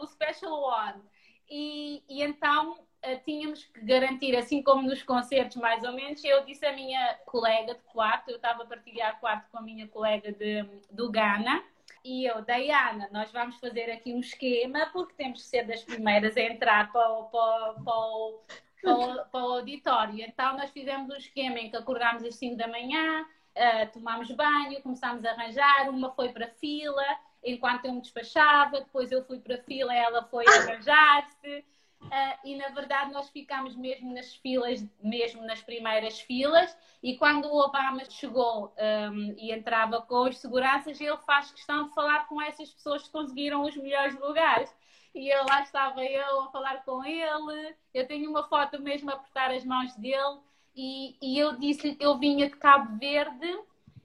o 0.00 0.06
Special 0.06 0.60
One. 0.60 1.00
E, 1.48 2.02
e 2.08 2.22
então 2.22 2.76
tínhamos 3.24 3.64
que 3.64 3.80
garantir, 3.84 4.36
assim 4.36 4.62
como 4.62 4.82
nos 4.82 5.02
concertos, 5.02 5.56
mais 5.56 5.82
ou 5.84 5.92
menos. 5.92 6.22
Eu 6.24 6.44
disse 6.44 6.66
à 6.66 6.72
minha 6.72 7.14
colega 7.26 7.74
de 7.74 7.80
quarto, 7.92 8.30
eu 8.30 8.36
estava 8.36 8.62
a 8.62 8.66
partilhar 8.66 9.18
quarto 9.20 9.50
com 9.50 9.58
a 9.58 9.62
minha 9.62 9.86
colega 9.88 10.32
de, 10.32 10.62
do 10.90 11.10
Ghana, 11.10 11.62
e 12.04 12.24
eu, 12.24 12.40
Diana, 12.42 13.08
nós 13.12 13.30
vamos 13.32 13.56
fazer 13.56 13.90
aqui 13.90 14.14
um 14.14 14.20
esquema, 14.20 14.88
porque 14.92 15.14
temos 15.14 15.42
que 15.42 15.48
ser 15.48 15.66
das 15.66 15.82
primeiras 15.82 16.36
a 16.36 16.40
entrar 16.40 16.92
para 16.92 17.06
o, 17.10 17.24
para 17.24 17.40
o, 17.40 18.42
para 18.82 18.94
o, 18.94 19.24
para 19.26 19.44
o 19.44 19.52
auditório. 19.54 20.24
Então, 20.24 20.56
nós 20.56 20.70
fizemos 20.70 21.10
um 21.10 21.16
esquema 21.16 21.58
em 21.58 21.70
que 21.70 21.76
acordámos 21.76 22.24
às 22.24 22.36
5 22.36 22.56
da 22.56 22.68
manhã, 22.68 23.22
uh, 23.22 23.92
tomámos 23.92 24.30
banho, 24.30 24.80
começámos 24.82 25.24
a 25.24 25.32
arranjar, 25.32 25.90
uma 25.90 26.12
foi 26.12 26.30
para 26.30 26.46
a 26.46 26.50
fila, 26.50 27.04
enquanto 27.44 27.84
eu 27.84 27.92
me 27.92 28.00
despachava, 28.00 28.80
depois 28.80 29.10
eu 29.10 29.24
fui 29.24 29.40
para 29.40 29.56
a 29.56 29.62
fila, 29.62 29.94
ela 29.94 30.22
foi 30.24 30.44
arranjar-se. 30.46 31.64
Uh, 32.00 32.38
e 32.44 32.56
na 32.56 32.68
verdade 32.68 33.12
nós 33.12 33.28
ficámos 33.28 33.74
mesmo 33.74 34.14
nas 34.14 34.34
filas, 34.36 34.86
mesmo 35.02 35.42
nas 35.42 35.60
primeiras 35.60 36.20
filas, 36.20 36.76
e 37.02 37.16
quando 37.16 37.46
o 37.46 37.58
Obama 37.58 38.02
chegou 38.08 38.72
um, 38.78 39.34
e 39.36 39.52
entrava 39.52 40.00
com 40.02 40.28
os 40.28 40.38
seguranças, 40.38 41.00
ele 41.00 41.16
faz 41.18 41.50
questão 41.50 41.88
de 41.88 41.94
falar 41.94 42.28
com 42.28 42.40
essas 42.40 42.70
pessoas 42.70 43.02
que 43.02 43.10
conseguiram 43.10 43.62
os 43.62 43.76
melhores 43.76 44.18
lugares. 44.18 44.74
E 45.14 45.28
eu, 45.28 45.44
lá 45.44 45.62
estava 45.62 46.04
eu 46.04 46.42
a 46.42 46.50
falar 46.50 46.84
com 46.84 47.04
ele, 47.04 47.74
eu 47.92 48.06
tenho 48.06 48.30
uma 48.30 48.48
foto 48.48 48.80
mesmo 48.80 49.10
a 49.10 49.14
apertar 49.14 49.50
as 49.50 49.64
mãos 49.64 49.94
dele, 49.96 50.38
e, 50.76 51.16
e 51.20 51.38
eu 51.38 51.56
disse-lhe 51.56 51.96
que 51.96 52.06
eu 52.06 52.16
vinha 52.16 52.48
de 52.48 52.56
Cabo 52.56 52.96
Verde, 52.96 53.58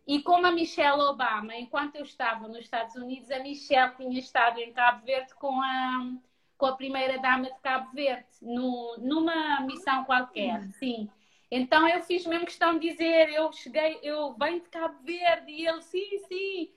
e 0.05 0.21
como 0.21 0.47
a 0.47 0.51
Michelle 0.51 1.01
Obama, 1.03 1.55
enquanto 1.55 1.95
eu 1.95 2.03
estava 2.03 2.47
nos 2.47 2.59
Estados 2.59 2.95
Unidos, 2.95 3.31
a 3.31 3.39
Michelle 3.39 3.95
tinha 3.95 4.19
estado 4.19 4.59
em 4.59 4.73
Cabo 4.73 5.05
Verde 5.05 5.33
com 5.35 5.61
a 5.61 6.11
com 6.63 6.67
a 6.67 6.77
primeira 6.77 7.19
dama 7.19 7.51
de 7.51 7.59
Cabo 7.59 7.91
Verde, 7.91 8.25
no, 8.41 8.95
numa 8.97 9.59
missão 9.63 10.05
qualquer, 10.05 10.63
sim. 10.79 11.09
Então 11.51 11.85
eu 11.85 12.01
fiz 12.03 12.25
mesmo 12.25 12.45
questão 12.45 12.79
de 12.79 12.89
dizer, 12.89 13.33
eu 13.33 13.51
cheguei, 13.51 13.99
eu 14.01 14.33
venho 14.35 14.61
de 14.61 14.69
Cabo 14.69 14.97
Verde 15.03 15.51
e 15.51 15.67
ele, 15.67 15.81
sim, 15.81 16.19
sim, 16.25 16.71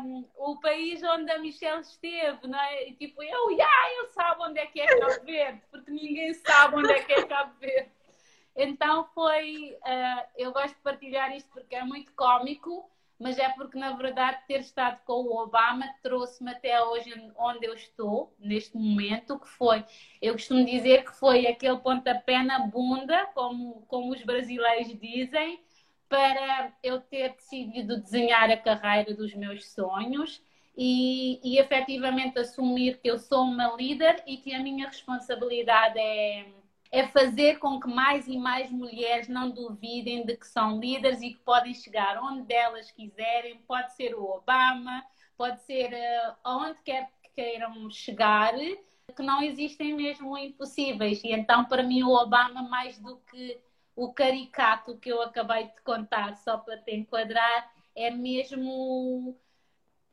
um, 0.00 0.28
o 0.36 0.60
país 0.60 1.02
onde 1.02 1.30
a 1.32 1.38
Michelle 1.38 1.80
esteve, 1.80 2.46
não 2.46 2.60
é? 2.60 2.90
E 2.90 2.92
tipo, 2.92 3.22
eu, 3.22 3.50
yeah, 3.52 3.94
eu 3.96 4.08
sabe 4.08 4.42
onde 4.42 4.60
é 4.60 4.66
que 4.66 4.78
é 4.82 4.86
Cabo 4.86 5.24
Verde, 5.24 5.62
porque 5.70 5.90
ninguém 5.90 6.34
sabe 6.34 6.76
onde 6.76 6.92
é 6.92 7.02
que 7.02 7.12
é 7.14 7.24
Cabo 7.24 7.54
Verde. 7.58 7.90
Então 8.54 9.08
foi, 9.14 9.78
uh, 9.80 10.26
eu 10.36 10.52
gosto 10.52 10.74
de 10.74 10.82
partilhar 10.82 11.34
isto 11.34 11.48
porque 11.50 11.74
é 11.74 11.82
muito 11.84 12.12
cómico, 12.12 12.90
mas 13.20 13.38
é 13.38 13.50
porque 13.50 13.78
na 13.78 13.92
verdade 13.92 14.38
ter 14.48 14.60
estado 14.60 14.98
com 15.04 15.12
o 15.12 15.42
Obama 15.42 15.86
trouxe-me 16.02 16.50
até 16.50 16.82
hoje 16.82 17.12
onde 17.36 17.66
eu 17.66 17.74
estou, 17.74 18.34
neste 18.38 18.76
momento, 18.78 19.38
que 19.38 19.48
foi, 19.48 19.84
eu 20.22 20.32
costumo 20.32 20.64
dizer 20.64 21.04
que 21.04 21.12
foi 21.12 21.46
aquele 21.46 21.76
pontapé 21.78 22.42
na 22.42 22.60
bunda, 22.60 23.26
como, 23.34 23.82
como 23.86 24.12
os 24.12 24.22
brasileiros 24.24 24.98
dizem, 24.98 25.60
para 26.08 26.72
eu 26.82 27.00
ter 27.00 27.34
decidido 27.34 28.00
desenhar 28.00 28.50
a 28.50 28.56
carreira 28.56 29.14
dos 29.14 29.34
meus 29.34 29.70
sonhos 29.70 30.42
e, 30.76 31.38
e 31.44 31.58
efetivamente 31.58 32.38
assumir 32.38 32.98
que 33.00 33.10
eu 33.10 33.18
sou 33.18 33.44
uma 33.44 33.76
líder 33.76 34.22
e 34.26 34.38
que 34.38 34.54
a 34.54 34.60
minha 34.60 34.86
responsabilidade 34.86 35.98
é, 35.98 36.46
é 36.92 37.06
fazer 37.06 37.58
com 37.58 37.78
que 37.78 37.88
mais 37.88 38.26
e 38.26 38.36
mais 38.36 38.70
mulheres 38.70 39.28
não 39.28 39.50
duvidem 39.50 40.26
de 40.26 40.36
que 40.36 40.46
são 40.46 40.80
líderes 40.80 41.22
e 41.22 41.30
que 41.30 41.38
podem 41.40 41.72
chegar 41.72 42.20
onde 42.22 42.52
elas 42.52 42.90
quiserem. 42.90 43.58
Pode 43.66 43.94
ser 43.94 44.14
o 44.14 44.24
Obama, 44.24 45.04
pode 45.36 45.60
ser 45.62 45.92
uh, 45.92 46.36
aonde 46.42 46.82
quer 46.82 47.10
que 47.22 47.30
queiram 47.30 47.88
chegar, 47.90 48.52
que 49.16 49.22
não 49.22 49.42
existem 49.42 49.94
mesmo 49.94 50.36
impossíveis. 50.36 51.22
E 51.22 51.32
então, 51.32 51.64
para 51.64 51.82
mim, 51.82 52.02
o 52.02 52.10
Obama, 52.10 52.62
mais 52.62 52.98
do 52.98 53.16
que 53.18 53.60
o 53.94 54.12
caricato 54.12 54.96
que 54.98 55.10
eu 55.10 55.22
acabei 55.22 55.64
de 55.64 55.80
contar, 55.82 56.36
só 56.38 56.58
para 56.58 56.78
te 56.78 56.94
enquadrar, 56.94 57.72
é 57.94 58.10
mesmo. 58.10 59.36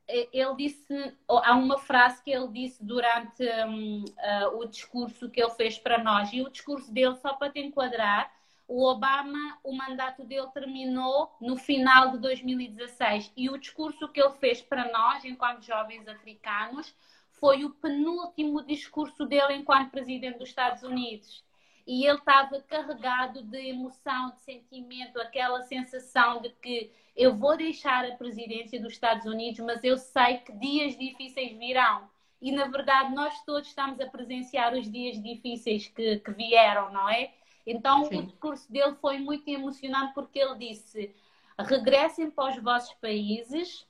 Eh, 0.08 0.30
ele 0.32 0.55
disse, 0.55 1.16
há 1.28 1.55
uma 1.55 1.78
frase 1.78 2.24
que 2.24 2.32
ele 2.32 2.47
disse 2.47 2.84
durante 2.84 3.43
um, 3.68 4.03
uh, 4.05 4.58
o 4.58 4.66
discurso 4.66 5.30
que 5.30 5.41
ele 5.41 5.51
fez 5.51 5.78
para 5.78 6.03
nós, 6.03 6.32
e 6.32 6.41
o 6.41 6.49
discurso 6.49 6.91
dele, 6.91 7.16
só 7.18 7.34
para 7.34 7.51
te 7.51 7.60
enquadrar, 7.60 8.32
o 8.68 8.84
Obama, 8.84 9.58
o 9.64 9.74
mandato 9.74 10.24
dele 10.26 10.47
terminou 10.53 11.32
no 11.39 11.55
final 11.55 12.12
de 12.12 12.18
2016 12.20 13.32
e 13.36 13.49
o 13.49 13.58
discurso 13.58 14.10
que 14.10 14.22
ele 14.22 14.34
fez 14.34 14.62
para 14.62 14.91
nós, 14.91 15.24
enquanto 15.24 15.64
jovens 15.64 16.05
africanos, 16.08 16.93
foi 17.32 17.64
o 17.64 17.70
penúltimo 17.70 18.62
discurso 18.64 19.26
dele 19.26 19.53
enquanto 19.53 19.91
presidente 19.91 20.39
dos 20.39 20.49
Estados 20.49 20.84
Unidos 20.84 21.47
e 21.88 22.06
ele 22.06 22.18
estava 22.18 22.60
carregado 22.64 23.42
de 23.42 23.70
emoção, 23.70 24.32
de 24.32 24.42
sentimento, 24.42 25.22
aquela 25.22 25.64
sensação 25.64 26.42
de 26.42 26.50
que 26.50 26.92
eu 27.16 27.34
vou 27.34 27.56
deixar 27.56 28.06
a 28.06 28.16
presidência 28.16 28.80
dos 28.80 28.92
Estados 28.92 29.26
Unidos, 29.26 29.60
mas 29.62 29.82
eu 29.86 29.98
sei 29.98 30.40
que 30.40 30.52
dias 30.52 30.98
difíceis 30.98 31.58
virão. 31.58 32.10
E 32.42 32.52
na 32.52 32.66
verdade, 32.66 33.16
nós 33.16 33.42
todos 33.46 33.70
estamos 33.70 34.00
a 34.02 34.06
presenciar 34.06 34.74
os 34.74 34.92
dias 34.92 35.22
difíceis 35.24 35.88
que, 35.88 36.18
que 36.18 36.32
vieram, 36.32 36.92
não 36.92 37.10
é? 37.10 37.32
Então, 37.66 38.04
Sim. 38.06 38.20
o 38.20 38.24
discurso 38.24 38.72
dele 38.72 38.96
foi 39.02 39.18
muito 39.18 39.48
emocionante 39.48 40.14
porque 40.14 40.40
ele 40.40 40.58
disse: 40.58 41.16
regressem 41.58 42.30
para 42.30 42.54
os 42.54 42.62
vossos 42.62 42.94
países, 42.96 43.88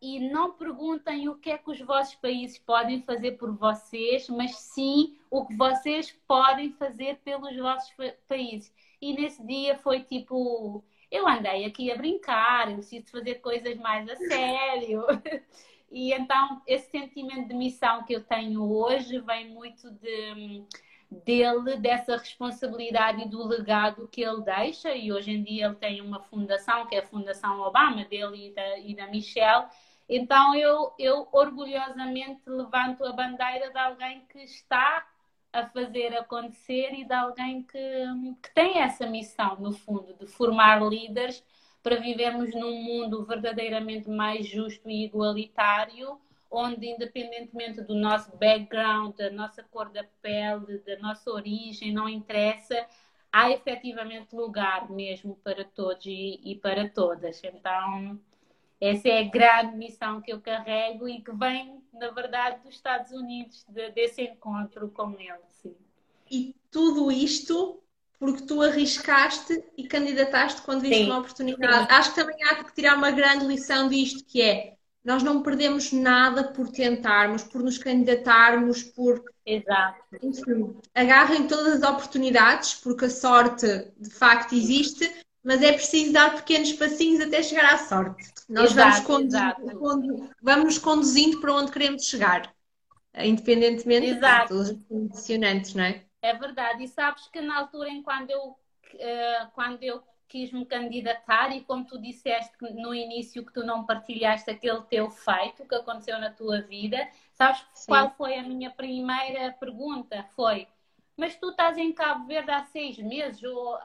e 0.00 0.18
não 0.30 0.52
perguntem 0.52 1.28
o 1.28 1.36
que 1.36 1.50
é 1.50 1.58
que 1.58 1.70
os 1.70 1.80
vossos 1.80 2.14
países 2.14 2.58
podem 2.58 3.02
fazer 3.02 3.32
por 3.32 3.54
vocês, 3.54 4.28
mas 4.28 4.56
sim 4.56 5.18
o 5.30 5.44
que 5.46 5.54
vocês 5.56 6.10
podem 6.26 6.72
fazer 6.72 7.18
pelos 7.18 7.54
vossos 7.56 7.92
países. 8.26 8.72
E 9.00 9.12
nesse 9.12 9.44
dia 9.46 9.76
foi 9.78 10.00
tipo, 10.00 10.82
eu 11.10 11.28
andei 11.28 11.64
aqui 11.66 11.90
a 11.90 11.96
brincar, 11.96 12.70
eu 12.70 12.76
preciso 12.76 13.10
fazer 13.10 13.36
coisas 13.36 13.76
mais 13.76 14.08
a 14.08 14.16
sério. 14.16 15.04
E 15.92 16.12
então 16.12 16.62
esse 16.68 16.88
sentimento 16.88 17.48
de 17.48 17.54
missão 17.54 18.04
que 18.04 18.12
eu 18.12 18.22
tenho 18.22 18.62
hoje 18.62 19.18
vem 19.18 19.48
muito 19.52 19.90
de, 19.90 20.64
dele, 21.10 21.76
dessa 21.76 22.16
responsabilidade 22.16 23.22
e 23.22 23.28
do 23.28 23.44
legado 23.44 24.08
que 24.08 24.22
ele 24.22 24.42
deixa. 24.42 24.94
E 24.94 25.12
hoje 25.12 25.32
em 25.32 25.42
dia 25.42 25.66
ele 25.66 25.74
tem 25.74 26.00
uma 26.00 26.20
fundação, 26.20 26.86
que 26.86 26.94
é 26.94 27.00
a 27.00 27.06
Fundação 27.06 27.60
Obama, 27.60 28.04
dele 28.04 28.48
e 28.48 28.54
da, 28.54 28.78
e 28.78 28.94
da 28.94 29.08
Michelle, 29.08 29.66
então 30.10 30.54
eu, 30.56 30.92
eu 30.98 31.28
orgulhosamente 31.32 32.42
levanto 32.48 33.04
a 33.04 33.12
bandeira 33.12 33.70
de 33.70 33.78
alguém 33.78 34.26
que 34.26 34.40
está 34.40 35.06
a 35.52 35.66
fazer 35.66 36.16
acontecer 36.16 36.92
e 36.94 37.04
de 37.04 37.12
alguém 37.12 37.62
que, 37.62 37.78
que 38.42 38.54
tem 38.54 38.78
essa 38.78 39.06
missão, 39.06 39.56
no 39.60 39.72
fundo, 39.72 40.14
de 40.14 40.26
formar 40.26 40.82
líderes 40.82 41.44
para 41.82 41.96
vivermos 41.96 42.54
num 42.54 42.82
mundo 42.82 43.24
verdadeiramente 43.24 44.08
mais 44.08 44.46
justo 44.46 44.88
e 44.90 45.04
igualitário, 45.04 46.20
onde, 46.50 46.88
independentemente 46.88 47.80
do 47.82 47.94
nosso 47.94 48.36
background, 48.36 49.16
da 49.16 49.30
nossa 49.30 49.62
cor 49.62 49.90
da 49.90 50.04
pele, 50.20 50.78
da 50.78 50.98
nossa 50.98 51.30
origem, 51.30 51.92
não 51.92 52.08
interessa, 52.08 52.86
há 53.32 53.50
efetivamente 53.50 54.34
lugar 54.34 54.90
mesmo 54.90 55.36
para 55.36 55.64
todos 55.64 56.04
e, 56.06 56.40
e 56.44 56.56
para 56.56 56.88
todas. 56.88 57.42
Então, 57.44 58.20
essa 58.80 59.08
é 59.08 59.20
a 59.20 59.28
grande 59.28 59.76
missão 59.76 60.20
que 60.20 60.32
eu 60.32 60.40
carrego 60.40 61.08
e 61.08 61.20
que 61.20 61.32
vem, 61.32 61.82
na 61.92 62.10
verdade, 62.10 62.62
dos 62.62 62.74
Estados 62.74 63.12
Unidos, 63.12 63.64
de, 63.68 63.90
desse 63.90 64.22
encontro 64.22 64.88
com 64.88 65.10
ele. 65.18 65.38
Sim. 65.50 65.76
E 66.30 66.54
tudo 66.70 67.12
isto 67.12 67.80
porque 68.18 68.42
tu 68.42 68.60
arriscaste 68.60 69.64
e 69.78 69.88
candidataste 69.88 70.60
quando 70.60 70.82
viste 70.82 71.04
uma 71.04 71.20
oportunidade. 71.20 71.86
Sim. 71.86 71.94
Acho 71.94 72.10
que 72.10 72.16
também 72.16 72.44
há 72.44 72.62
que 72.62 72.74
tirar 72.74 72.96
uma 72.96 73.10
grande 73.10 73.46
lição 73.46 73.88
disto, 73.88 74.22
que 74.26 74.42
é 74.42 74.74
nós 75.02 75.22
não 75.22 75.42
perdemos 75.42 75.90
nada 75.92 76.52
por 76.52 76.68
tentarmos, 76.68 77.42
por 77.42 77.62
nos 77.62 77.78
candidatarmos, 77.78 78.82
por. 78.82 79.24
Exato. 79.46 79.98
Enfim, 80.22 80.76
agarrem 80.94 81.48
todas 81.48 81.82
as 81.82 81.90
oportunidades, 81.90 82.74
porque 82.74 83.06
a 83.06 83.10
sorte 83.10 83.66
de 83.98 84.10
facto 84.10 84.54
existe, 84.54 85.10
mas 85.42 85.62
é 85.62 85.72
preciso 85.72 86.12
dar 86.12 86.36
pequenos 86.36 86.72
passinhos 86.74 87.20
até 87.20 87.42
chegar 87.42 87.74
à 87.74 87.78
sorte. 87.78 88.30
Nós 88.48 88.72
exato, 88.72 89.06
vamos, 89.06 89.32
conduzindo, 89.80 90.30
vamos 90.42 90.64
nos 90.64 90.78
conduzindo 90.78 91.40
para 91.40 91.54
onde 91.54 91.72
queremos 91.72 92.04
chegar, 92.04 92.54
independentemente 93.16 94.06
exato. 94.06 94.54
dos 94.54 94.72
condicionantes, 94.88 95.74
não 95.74 95.84
é? 95.84 96.04
É 96.22 96.34
verdade. 96.34 96.84
E 96.84 96.88
sabes 96.88 97.26
que 97.28 97.40
na 97.40 97.58
altura 97.58 97.88
em 97.88 98.02
quando 98.02 98.30
eu, 98.30 98.48
uh, 98.48 99.50
quando 99.54 99.82
eu 99.82 100.02
quis 100.28 100.52
me 100.52 100.64
candidatar 100.64 101.50
e 101.56 101.62
como 101.62 101.84
tu 101.84 102.00
disseste 102.00 102.52
no 102.74 102.94
início 102.94 103.44
que 103.44 103.52
tu 103.52 103.64
não 103.64 103.84
partilhaste 103.84 104.48
aquele 104.48 104.80
teu 104.82 105.10
feito 105.10 105.66
que 105.66 105.74
aconteceu 105.74 106.20
na 106.20 106.30
tua 106.30 106.60
vida, 106.62 107.08
sabes 107.32 107.64
Sim. 107.74 107.86
qual 107.88 108.10
foi 108.10 108.36
a 108.36 108.42
minha 108.42 108.70
primeira 108.70 109.52
pergunta? 109.58 110.24
Foi, 110.36 110.68
mas 111.16 111.34
tu 111.36 111.50
estás 111.50 111.76
em 111.76 111.92
Cabo 111.92 112.26
Verde 112.26 112.50
há 112.50 112.64
seis 112.64 112.96
meses, 112.98 113.42
ou 113.42 113.76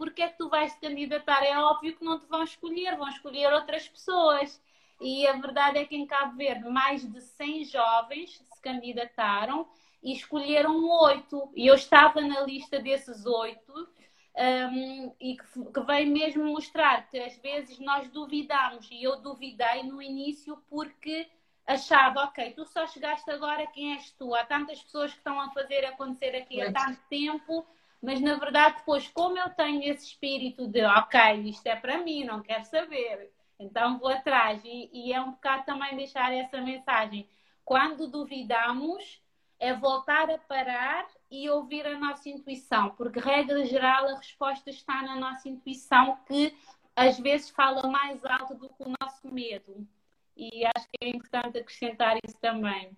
porque 0.00 0.22
é 0.22 0.28
que 0.28 0.38
tu 0.38 0.48
vais 0.48 0.72
te 0.72 0.80
candidatar? 0.80 1.42
É 1.44 1.58
óbvio 1.58 1.94
que 1.94 2.02
não 2.02 2.18
te 2.18 2.24
vão 2.24 2.42
escolher, 2.42 2.96
vão 2.96 3.10
escolher 3.10 3.52
outras 3.52 3.86
pessoas. 3.86 4.58
E 4.98 5.26
a 5.26 5.34
verdade 5.34 5.76
é 5.76 5.84
que 5.84 5.94
em 5.94 6.06
Cabo 6.06 6.38
Verde 6.38 6.66
mais 6.70 7.06
de 7.06 7.20
100 7.20 7.64
jovens 7.66 8.38
se 8.38 8.62
candidataram 8.62 9.68
e 10.02 10.14
escolheram 10.14 10.88
oito. 11.02 11.52
E 11.54 11.66
eu 11.66 11.74
estava 11.74 12.22
na 12.22 12.40
lista 12.40 12.78
desses 12.78 13.26
oito. 13.26 13.88
Um, 14.34 15.14
e 15.20 15.36
que, 15.36 15.70
que 15.70 15.80
vem 15.80 16.06
mesmo 16.06 16.44
mostrar 16.44 17.06
que 17.10 17.18
às 17.18 17.36
vezes 17.36 17.78
nós 17.78 18.08
duvidamos 18.08 18.88
e 18.90 19.02
eu 19.02 19.20
duvidei 19.20 19.82
no 19.82 20.00
início 20.00 20.56
porque 20.70 21.28
achava, 21.66 22.24
ok, 22.24 22.52
tu 22.52 22.64
só 22.64 22.86
chegaste 22.86 23.30
agora, 23.30 23.66
quem 23.66 23.92
és 23.92 24.10
tu? 24.12 24.34
Há 24.34 24.46
tantas 24.46 24.82
pessoas 24.82 25.12
que 25.12 25.18
estão 25.18 25.38
a 25.38 25.50
fazer 25.50 25.84
acontecer 25.84 26.34
aqui 26.36 26.62
há 26.62 26.72
tanto 26.72 26.98
tempo 27.10 27.66
mas 28.02 28.20
na 28.20 28.34
verdade, 28.36 28.76
depois, 28.78 29.08
como 29.08 29.38
eu 29.38 29.50
tenho 29.50 29.82
esse 29.84 30.06
espírito 30.06 30.66
de 30.66 30.82
ok, 30.84 31.34
isto 31.42 31.66
é 31.66 31.76
para 31.76 31.98
mim, 31.98 32.24
não 32.24 32.42
quero 32.42 32.64
saber, 32.64 33.32
então 33.58 33.98
vou 33.98 34.08
atrás. 34.08 34.60
E, 34.64 34.90
e 34.92 35.12
é 35.12 35.20
um 35.20 35.32
bocado 35.32 35.64
também 35.64 35.96
deixar 35.96 36.32
essa 36.32 36.60
mensagem. 36.60 37.28
Quando 37.64 38.08
duvidamos, 38.08 39.22
é 39.58 39.74
voltar 39.74 40.30
a 40.30 40.38
parar 40.38 41.06
e 41.30 41.48
ouvir 41.50 41.86
a 41.86 41.98
nossa 41.98 42.28
intuição, 42.30 42.90
porque, 42.90 43.20
regra 43.20 43.64
geral, 43.66 44.08
a 44.08 44.16
resposta 44.16 44.70
está 44.70 45.02
na 45.02 45.16
nossa 45.16 45.48
intuição, 45.48 46.18
que 46.26 46.56
às 46.96 47.20
vezes 47.20 47.50
fala 47.50 47.86
mais 47.86 48.24
alto 48.24 48.54
do 48.54 48.68
que 48.70 48.82
o 48.82 48.92
nosso 49.00 49.28
medo. 49.32 49.86
E 50.34 50.64
acho 50.64 50.88
que 50.88 50.98
é 51.02 51.10
importante 51.10 51.58
acrescentar 51.58 52.16
isso 52.24 52.38
também. 52.40 52.96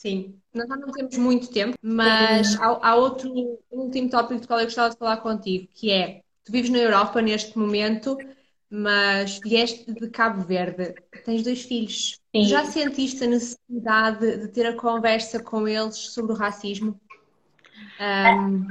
Sim, 0.00 0.40
nós 0.54 0.66
já 0.66 0.76
não 0.76 0.90
temos 0.92 1.18
muito 1.18 1.50
tempo, 1.52 1.76
mas 1.82 2.58
há, 2.58 2.88
há 2.88 2.94
outro 2.94 3.58
último 3.70 4.08
tópico 4.08 4.40
do 4.40 4.46
qual 4.46 4.58
eu 4.58 4.64
gostava 4.64 4.88
de 4.88 4.96
falar 4.96 5.18
contigo, 5.18 5.68
que 5.74 5.90
é, 5.90 6.22
tu 6.42 6.50
vives 6.50 6.70
na 6.70 6.78
Europa 6.78 7.20
neste 7.20 7.58
momento, 7.58 8.16
mas 8.70 9.38
vieste 9.44 9.92
de 9.92 10.08
Cabo 10.08 10.40
Verde, 10.40 10.94
tens 11.22 11.42
dois 11.42 11.64
filhos. 11.64 12.18
Sim. 12.34 12.44
Já 12.44 12.64
sentiste 12.64 13.24
a 13.24 13.26
necessidade 13.26 14.38
de 14.38 14.48
ter 14.48 14.68
a 14.68 14.74
conversa 14.74 15.42
com 15.42 15.68
eles 15.68 15.96
sobre 15.96 16.32
o 16.32 16.34
racismo? 16.34 16.98
Um... 18.00 18.68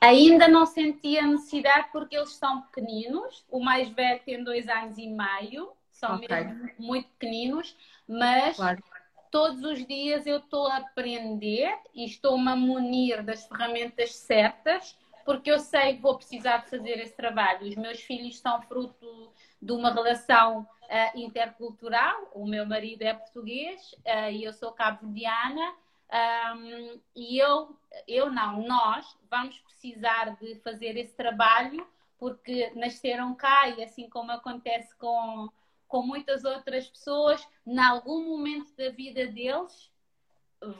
Ainda 0.00 0.48
não 0.48 0.66
senti 0.66 1.16
a 1.18 1.26
necessidade 1.28 1.86
porque 1.92 2.16
eles 2.16 2.32
são 2.32 2.62
pequeninos. 2.62 3.44
O 3.48 3.60
mais 3.60 3.88
velho 3.90 4.20
tem 4.26 4.42
dois 4.42 4.68
anos 4.68 4.98
e 4.98 5.06
meio, 5.06 5.70
são 5.92 6.16
okay. 6.16 6.28
mesmo 6.28 6.68
muito 6.80 7.08
pequeninos, 7.16 7.76
mas 8.08 8.56
claro. 8.56 8.82
Todos 9.30 9.62
os 9.62 9.86
dias 9.86 10.26
eu 10.26 10.38
estou 10.38 10.66
a 10.66 10.78
aprender 10.78 11.76
e 11.94 12.04
estou-me 12.04 12.50
a 12.50 12.56
munir 12.56 13.22
das 13.22 13.46
ferramentas 13.46 14.14
certas, 14.14 14.96
porque 15.24 15.50
eu 15.50 15.58
sei 15.58 15.96
que 15.96 16.02
vou 16.02 16.16
precisar 16.16 16.58
de 16.58 16.70
fazer 16.70 16.98
esse 17.00 17.14
trabalho. 17.14 17.68
Os 17.68 17.76
meus 17.76 18.00
filhos 18.00 18.38
são 18.38 18.62
fruto 18.62 19.30
de 19.60 19.72
uma 19.72 19.92
relação 19.92 20.60
uh, 20.60 21.18
intercultural. 21.18 22.30
O 22.34 22.46
meu 22.46 22.64
marido 22.64 23.02
é 23.02 23.12
português 23.12 23.92
uh, 24.06 24.30
e 24.30 24.44
eu 24.44 24.52
sou 24.52 24.72
cabo-verdiana. 24.72 25.74
Um, 26.10 27.00
e 27.14 27.38
eu, 27.38 27.76
eu 28.06 28.30
não, 28.30 28.62
nós 28.62 29.06
vamos 29.30 29.58
precisar 29.58 30.36
de 30.40 30.54
fazer 30.60 30.96
esse 30.96 31.14
trabalho 31.14 31.86
porque 32.18 32.72
nasceram 32.74 33.34
cá 33.34 33.68
e 33.68 33.84
assim 33.84 34.08
como 34.08 34.32
acontece 34.32 34.94
com, 34.96 35.48
com 35.88 36.02
muitas 36.02 36.44
outras 36.44 36.86
pessoas, 36.86 37.46
em 37.66 37.78
algum 37.78 38.28
momento 38.28 38.76
da 38.76 38.90
vida 38.90 39.26
deles 39.26 39.90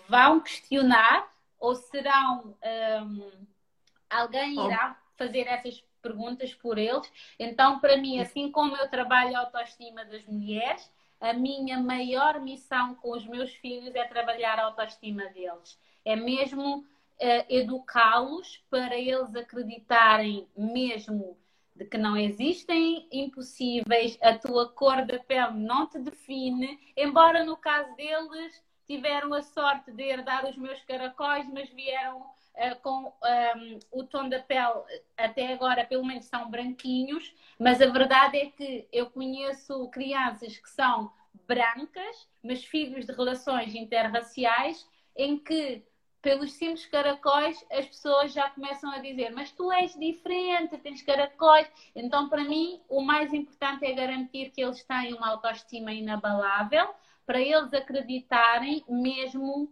vão 0.09 0.41
questionar 0.41 1.33
ou 1.59 1.75
serão 1.75 2.57
um, 3.03 3.47
alguém 4.09 4.55
irá 4.55 5.01
fazer 5.17 5.47
essas 5.49 5.83
perguntas 6.01 6.55
por 6.55 6.79
eles. 6.79 7.11
Então, 7.39 7.81
para 7.81 7.97
mim, 7.97 8.21
assim 8.21 8.51
como 8.51 8.77
eu 8.77 8.89
trabalho 8.89 9.37
a 9.37 9.41
autoestima 9.41 10.05
das 10.05 10.25
mulheres, 10.27 10.91
a 11.21 11.33
minha 11.33 11.81
maior 11.81 12.41
missão 12.41 12.95
com 12.95 13.11
os 13.11 13.27
meus 13.27 13.53
filhos 13.57 13.95
é 13.95 14.05
trabalhar 14.05 14.59
a 14.59 14.67
autoestima 14.67 15.25
deles. 15.27 15.79
É 16.05 16.15
mesmo 16.15 16.79
uh, 16.79 16.85
educá-los 17.49 18.63
para 18.71 18.97
eles 18.97 19.35
acreditarem 19.35 20.49
mesmo 20.57 21.37
de 21.79 21.85
que 21.85 21.97
não 21.97 22.17
existem 22.17 23.09
impossíveis, 23.13 24.19
a 24.21 24.37
tua 24.37 24.69
cor 24.69 25.07
da 25.07 25.19
pele 25.21 25.55
não 25.55 25.87
te 25.87 25.99
define, 25.99 26.79
embora 26.97 27.45
no 27.45 27.57
caso 27.57 27.95
deles 27.95 28.63
tiveram 28.85 29.33
a 29.33 29.43
sorte 29.43 29.93
de 29.93 30.03
herdar 30.03 30.45
os 30.49 30.57
meus 30.57 30.83
caracóis, 30.83 31.47
mas 31.49 31.69
vieram 31.71 32.21
uh, 32.21 32.83
com 32.83 33.05
um, 33.05 33.27
ehm, 33.27 33.79
o 33.93 34.03
tom 34.03 34.29
da 34.29 34.41
pele 34.41 34.83
até 35.17 35.53
agora, 35.53 35.85
pelo 35.85 36.05
menos, 36.05 36.25
são 36.25 36.51
branquinhos, 36.51 37.33
mas 37.59 37.81
a 37.81 37.87
verdade 37.87 38.39
é 38.39 38.47
que 38.47 38.89
eu 38.91 39.09
conheço 39.11 39.89
crianças 39.91 40.59
que 40.59 40.71
são 40.71 41.13
brancas, 41.47 42.29
mas 42.43 42.65
filhos 42.65 43.07
de 43.07 43.13
relações 43.13 43.75
interraciais, 43.75 44.89
em 45.15 45.39
que 45.39 45.85
pelos 46.21 46.53
simples 46.53 46.87
caracóis 46.87 47.65
as 47.71 47.87
pessoas 47.87 48.33
já 48.33 48.51
começam 48.51 48.91
a 48.91 48.99
dizer 48.99 49.31
mas 49.31 49.53
tu 49.53 49.71
és 49.73 49.95
diferente, 49.99 50.79
tens 50.79 51.03
caracóis. 51.03 51.71
Então, 51.95 52.29
para 52.29 52.45
mim, 52.45 52.81
o 52.89 53.01
mais 53.01 53.33
importante 53.33 53.85
é 53.85 53.93
garantir 53.93 54.51
que 54.51 54.63
eles 54.63 54.83
têm 54.85 55.15
uma 55.15 55.31
autoestima 55.31 55.93
inabalável, 55.93 56.89
para 57.27 57.41
eles 57.41 57.73
acreditarem 57.75 58.85
mesmo 58.89 59.71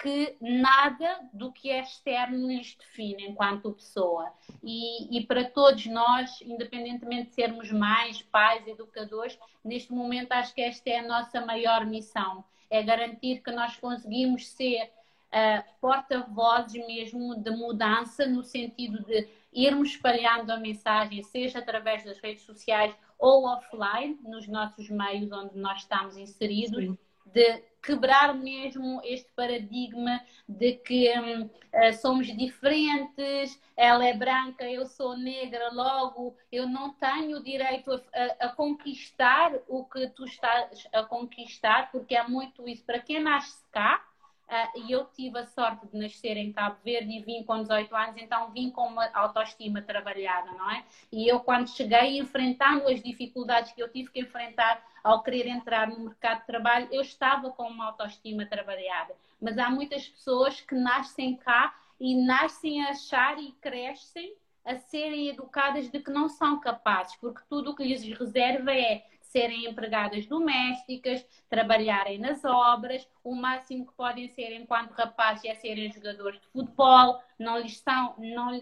que 0.00 0.36
nada 0.40 1.28
do 1.32 1.50
que 1.50 1.70
é 1.70 1.80
externo 1.80 2.46
lhes 2.46 2.76
define 2.76 3.26
enquanto 3.26 3.72
pessoa. 3.72 4.32
E, 4.62 5.18
e, 5.18 5.26
para 5.26 5.44
todos 5.50 5.86
nós, 5.86 6.40
independentemente 6.42 7.30
de 7.30 7.34
sermos 7.34 7.72
mães, 7.72 8.22
pais, 8.22 8.66
educadores, 8.68 9.36
neste 9.64 9.92
momento 9.92 10.32
acho 10.32 10.54
que 10.54 10.60
esta 10.60 10.88
é 10.88 10.98
a 10.98 11.08
nossa 11.08 11.44
maior 11.44 11.84
missão: 11.84 12.44
é 12.70 12.80
garantir 12.82 13.42
que 13.42 13.50
nós 13.50 13.76
conseguimos 13.76 14.46
ser 14.48 14.92
uh, 15.32 15.64
porta-vozes 15.80 16.86
mesmo 16.86 17.36
de 17.36 17.50
mudança, 17.50 18.26
no 18.26 18.42
sentido 18.42 19.04
de 19.04 19.28
irmos 19.52 19.90
espalhando 19.90 20.50
a 20.50 20.56
mensagem, 20.56 21.22
seja 21.22 21.58
através 21.58 22.04
das 22.04 22.18
redes 22.18 22.42
sociais 22.42 22.94
ou 23.18 23.46
offline, 23.46 24.18
nos 24.22 24.46
nossos 24.46 24.88
meios 24.88 25.30
onde 25.32 25.56
nós 25.58 25.80
estamos 25.80 26.16
inseridos, 26.16 26.84
Sim. 26.84 26.98
de 27.26 27.62
quebrar 27.82 28.34
mesmo 28.34 29.00
este 29.04 29.30
paradigma 29.34 30.20
de 30.48 30.74
que 30.74 31.12
hum, 31.18 31.44
uh, 31.44 31.92
somos 31.94 32.26
diferentes, 32.26 33.60
ela 33.76 34.04
é 34.06 34.12
branca, 34.12 34.68
eu 34.68 34.86
sou 34.86 35.16
negra, 35.16 35.70
logo 35.72 36.36
eu 36.50 36.68
não 36.68 36.92
tenho 36.94 37.38
o 37.38 37.42
direito 37.42 37.92
a, 37.92 37.96
a, 37.96 38.46
a, 38.46 38.48
conquistar 38.50 39.52
o 39.68 39.84
que 39.84 40.08
tu 40.08 40.24
estás 40.24 40.86
a 40.92 41.02
conquistar, 41.04 41.90
porque 41.90 42.16
é 42.16 42.26
muito 42.26 42.68
isso. 42.68 42.84
Para 42.84 42.98
quem 42.98 43.22
nasce 43.22 43.64
cá, 43.70 44.04
Uh, 44.48 44.80
e 44.80 44.92
eu 44.92 45.04
tive 45.14 45.38
a 45.38 45.44
sorte 45.44 45.86
de 45.88 45.98
nascer 45.98 46.38
em 46.38 46.50
Cabo 46.50 46.78
Verde 46.82 47.12
e 47.12 47.20
vim 47.20 47.42
com 47.42 47.60
18 47.60 47.94
anos, 47.94 48.16
então 48.16 48.50
vim 48.50 48.70
com 48.70 48.88
uma 48.88 49.06
autoestima 49.12 49.82
trabalhada, 49.82 50.50
não 50.52 50.70
é? 50.70 50.84
E 51.12 51.28
eu, 51.28 51.40
quando 51.40 51.68
cheguei, 51.68 52.18
enfrentando 52.18 52.88
as 52.88 53.02
dificuldades 53.02 53.72
que 53.72 53.82
eu 53.82 53.92
tive 53.92 54.10
que 54.10 54.20
enfrentar 54.20 54.82
ao 55.04 55.22
querer 55.22 55.48
entrar 55.48 55.88
no 55.88 56.00
mercado 56.00 56.40
de 56.40 56.46
trabalho, 56.46 56.88
eu 56.90 57.02
estava 57.02 57.50
com 57.50 57.64
uma 57.64 57.88
autoestima 57.88 58.46
trabalhada. 58.46 59.14
Mas 59.38 59.58
há 59.58 59.68
muitas 59.68 60.08
pessoas 60.08 60.62
que 60.62 60.74
nascem 60.74 61.36
cá 61.36 61.78
e 62.00 62.16
nascem 62.16 62.82
a 62.84 62.90
achar 62.90 63.38
e 63.38 63.52
crescem 63.60 64.34
a 64.64 64.76
serem 64.76 65.28
educadas 65.28 65.90
de 65.90 65.98
que 65.98 66.10
não 66.10 66.28
são 66.28 66.58
capazes, 66.60 67.16
porque 67.16 67.40
tudo 67.48 67.70
o 67.70 67.76
que 67.76 67.84
lhes 67.84 68.02
reserva 68.18 68.72
é 68.72 69.04
serem 69.28 69.66
empregadas 69.66 70.26
domésticas, 70.26 71.24
trabalharem 71.48 72.18
nas 72.18 72.44
obras, 72.44 73.06
o 73.22 73.34
máximo 73.34 73.86
que 73.86 73.92
podem 73.92 74.28
ser 74.28 74.54
enquanto 74.54 74.92
rapazes 74.92 75.44
é 75.44 75.54
serem 75.54 75.92
jogadores 75.92 76.40
de 76.40 76.46
futebol, 76.48 77.22
não 77.38 77.58
lhes 77.58 77.78
são, 77.78 78.14
não, 78.18 78.54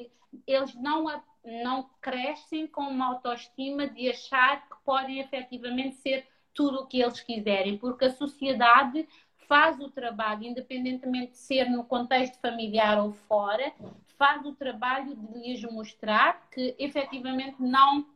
eles 0.46 0.74
não, 0.74 1.22
não 1.44 1.88
crescem 2.00 2.66
com 2.66 2.82
uma 2.82 3.06
autoestima 3.06 3.86
de 3.86 4.08
achar 4.08 4.68
que 4.68 4.76
podem 4.84 5.20
efetivamente 5.20 5.96
ser 5.96 6.26
tudo 6.52 6.80
o 6.80 6.86
que 6.86 7.00
eles 7.00 7.20
quiserem, 7.20 7.78
porque 7.78 8.06
a 8.06 8.12
sociedade 8.12 9.06
faz 9.46 9.78
o 9.78 9.90
trabalho, 9.90 10.44
independentemente 10.44 11.32
de 11.32 11.38
ser 11.38 11.70
no 11.70 11.84
contexto 11.84 12.40
familiar 12.40 12.98
ou 12.98 13.12
fora, 13.12 13.72
faz 14.18 14.44
o 14.44 14.52
trabalho 14.52 15.14
de 15.14 15.38
lhes 15.38 15.62
mostrar 15.70 16.48
que 16.50 16.74
efetivamente 16.78 17.56
não 17.60 18.06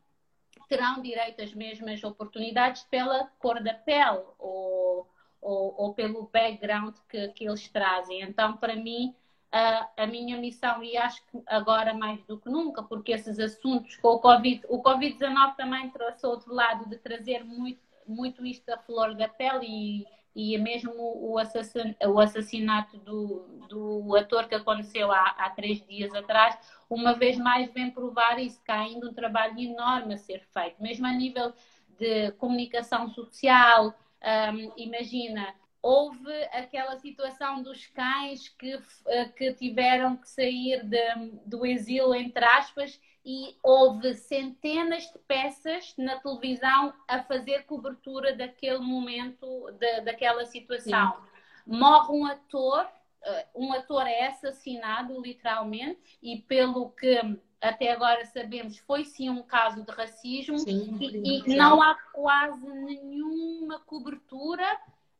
terão 0.70 1.02
direito 1.02 1.42
às 1.42 1.52
mesmas 1.52 2.02
oportunidades 2.04 2.84
pela 2.84 3.26
cor 3.40 3.60
da 3.60 3.74
pele 3.74 4.22
ou, 4.38 5.10
ou, 5.42 5.74
ou 5.76 5.94
pelo 5.94 6.30
background 6.32 6.94
que, 7.08 7.28
que 7.30 7.44
eles 7.44 7.68
trazem. 7.68 8.22
Então, 8.22 8.56
para 8.56 8.76
mim, 8.76 9.12
a, 9.50 9.88
a, 9.96 10.06
minha 10.06 10.38
missão, 10.38 10.80
e 10.80 10.96
acho 10.96 11.20
que 11.26 11.42
agora 11.48 11.92
mais 11.92 12.22
do 12.24 12.38
que 12.38 12.48
nunca, 12.48 12.84
porque 12.84 13.10
esses 13.10 13.40
assuntos 13.40 13.96
com 13.96 14.10
o 14.10 14.20
Covid, 14.20 14.64
o 14.68 14.80
Covid-19 14.80 15.56
também 15.56 15.90
trouxe 15.90 16.24
outro 16.24 16.54
lado 16.54 16.88
de 16.88 16.96
trazer 16.98 17.44
muito, 17.44 17.80
muito 18.06 18.46
isto 18.46 18.68
à 18.70 18.78
flor 18.78 19.16
da 19.16 19.28
pele 19.28 19.66
e 19.66 20.06
e 20.34 20.56
mesmo 20.58 20.92
o, 20.96 21.38
assassin, 21.38 21.94
o 22.06 22.20
assassinato 22.20 22.96
do, 22.98 23.44
do 23.68 24.16
ator 24.16 24.48
que 24.48 24.54
aconteceu 24.54 25.10
há, 25.10 25.34
há 25.38 25.50
três 25.50 25.84
dias 25.86 26.14
atrás, 26.14 26.56
uma 26.88 27.14
vez 27.14 27.36
mais 27.38 27.72
vem 27.72 27.90
provar 27.90 28.38
isso, 28.38 28.62
que 28.62 28.70
há 28.70 28.80
ainda 28.80 29.08
um 29.08 29.14
trabalho 29.14 29.58
enorme 29.58 30.14
a 30.14 30.18
ser 30.18 30.42
feito, 30.52 30.82
mesmo 30.82 31.06
a 31.06 31.12
nível 31.12 31.52
de 31.98 32.32
comunicação 32.32 33.08
social, 33.08 33.94
um, 34.22 34.72
imagina, 34.76 35.54
houve 35.82 36.32
aquela 36.52 36.96
situação 36.96 37.62
dos 37.62 37.86
cães 37.86 38.48
que, 38.48 38.78
eh, 39.06 39.24
que 39.28 39.52
tiveram 39.54 40.16
que 40.16 40.28
sair 40.28 40.84
de, 40.84 41.30
do 41.46 41.64
exílio, 41.64 42.14
entre 42.14 42.44
aspas, 42.44 43.00
e 43.24 43.56
houve 43.62 44.14
centenas 44.14 45.04
de 45.04 45.18
peças 45.20 45.94
na 45.96 46.18
televisão 46.20 46.92
a 47.06 47.22
fazer 47.22 47.64
cobertura 47.64 48.34
daquele 48.34 48.78
momento, 48.78 49.70
de, 49.78 50.00
daquela 50.02 50.44
situação. 50.44 51.12
Sim. 51.12 51.78
Morre 51.78 52.12
um 52.12 52.26
ator, 52.26 52.86
eh, 53.22 53.46
um 53.54 53.72
ator 53.72 54.06
é 54.06 54.26
assassinado 54.28 55.20
literalmente, 55.20 56.18
e 56.22 56.40
pelo 56.42 56.90
que 56.90 57.20
até 57.60 57.92
agora 57.92 58.24
sabemos, 58.26 58.78
foi 58.78 59.04
sim 59.04 59.28
um 59.28 59.42
caso 59.42 59.84
de 59.84 59.92
racismo, 59.92 60.58
sim, 60.58 60.96
e, 60.98 61.40
e 61.40 61.56
não 61.56 61.82
há 61.82 61.94
quase 62.12 62.66
nenhuma 62.66 63.78
cobertura, 63.80 64.64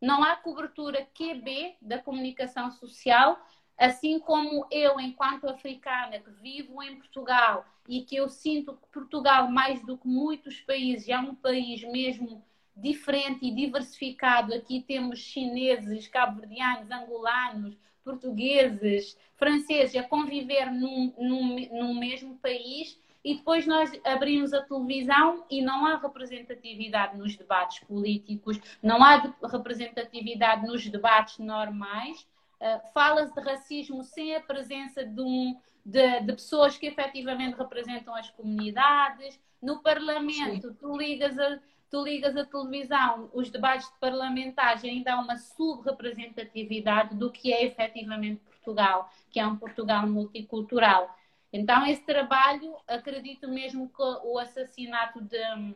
não 0.01 0.23
há 0.23 0.37
cobertura 0.37 1.07
QB 1.15 1.77
da 1.81 1.99
comunicação 1.99 2.71
social 2.71 3.39
Assim 3.81 4.21
como 4.21 4.67
eu, 4.71 5.01
enquanto 5.01 5.49
africana, 5.49 6.21
que 6.21 6.31
vivo 6.33 6.83
em 6.83 6.97
Portugal 6.97 7.65
e 7.89 8.03
que 8.03 8.15
eu 8.15 8.29
sinto 8.29 8.75
que 8.75 8.87
Portugal, 8.93 9.51
mais 9.51 9.83
do 9.87 9.97
que 9.97 10.07
muitos 10.07 10.61
países, 10.61 11.09
é 11.09 11.19
um 11.19 11.35
país 11.35 11.83
mesmo 11.85 12.45
diferente 12.77 13.47
e 13.47 13.51
diversificado. 13.51 14.53
Aqui 14.53 14.83
temos 14.83 15.21
chineses, 15.21 16.07
cabo-verdianos, 16.09 16.91
angolanos, 16.91 17.75
portugueses, 18.05 19.17
franceses 19.39 19.97
a 19.97 20.03
conviver 20.03 20.71
num, 20.71 21.15
num, 21.19 21.69
num 21.73 21.99
mesmo 21.99 22.37
país 22.37 22.99
e 23.25 23.37
depois 23.37 23.67
nós 23.67 23.91
abrimos 24.05 24.53
a 24.53 24.63
televisão 24.63 25.45
e 25.51 25.61
não 25.61 25.87
há 25.87 25.97
representatividade 25.97 27.17
nos 27.17 27.37
debates 27.37 27.81
políticos, 27.81 28.59
não 28.83 29.03
há 29.03 29.35
representatividade 29.43 30.67
nos 30.67 30.87
debates 30.89 31.39
normais 31.39 32.27
uh, 32.61 32.81
fala-se 32.93 33.35
de 33.35 33.41
racismo 33.41 34.05
sem 34.05 34.37
a 34.37 34.41
presença 34.41 35.05
de 35.05 35.21
um, 35.21 35.59
de, 35.85 36.21
de 36.21 36.33
pessoas 36.33 36.77
que 36.77 36.87
efetivamente 36.87 37.57
representam 37.57 38.15
as 38.15 38.31
comunidades. 38.31 39.41
No 39.61 39.83
Parlamento, 39.83 40.69
Sim. 40.69 40.75
tu 40.75 40.97
ligas 40.97 41.39
a 41.39 41.59
tu 41.91 42.05
ligas 42.05 42.37
a 42.37 42.45
televisão, 42.45 43.29
os 43.35 43.51
debates 43.51 43.89
de 43.89 43.99
parlamentares 43.99 44.85
ainda 44.85 45.13
há 45.13 45.21
uma 45.21 45.37
subrepresentatividade 45.37 47.17
do 47.17 47.33
que 47.33 47.53
é 47.53 47.65
efetivamente 47.65 48.41
Portugal, 48.43 49.11
que 49.29 49.41
é 49.41 49.47
um 49.47 49.57
Portugal 49.57 50.07
multicultural. 50.07 51.13
Então, 51.53 51.87
esse 51.87 52.03
trabalho, 52.03 52.77
acredito 52.87 53.49
mesmo 53.49 53.89
que 53.89 54.03
o 54.03 54.39
assassinato 54.39 55.21
de, 55.21 55.75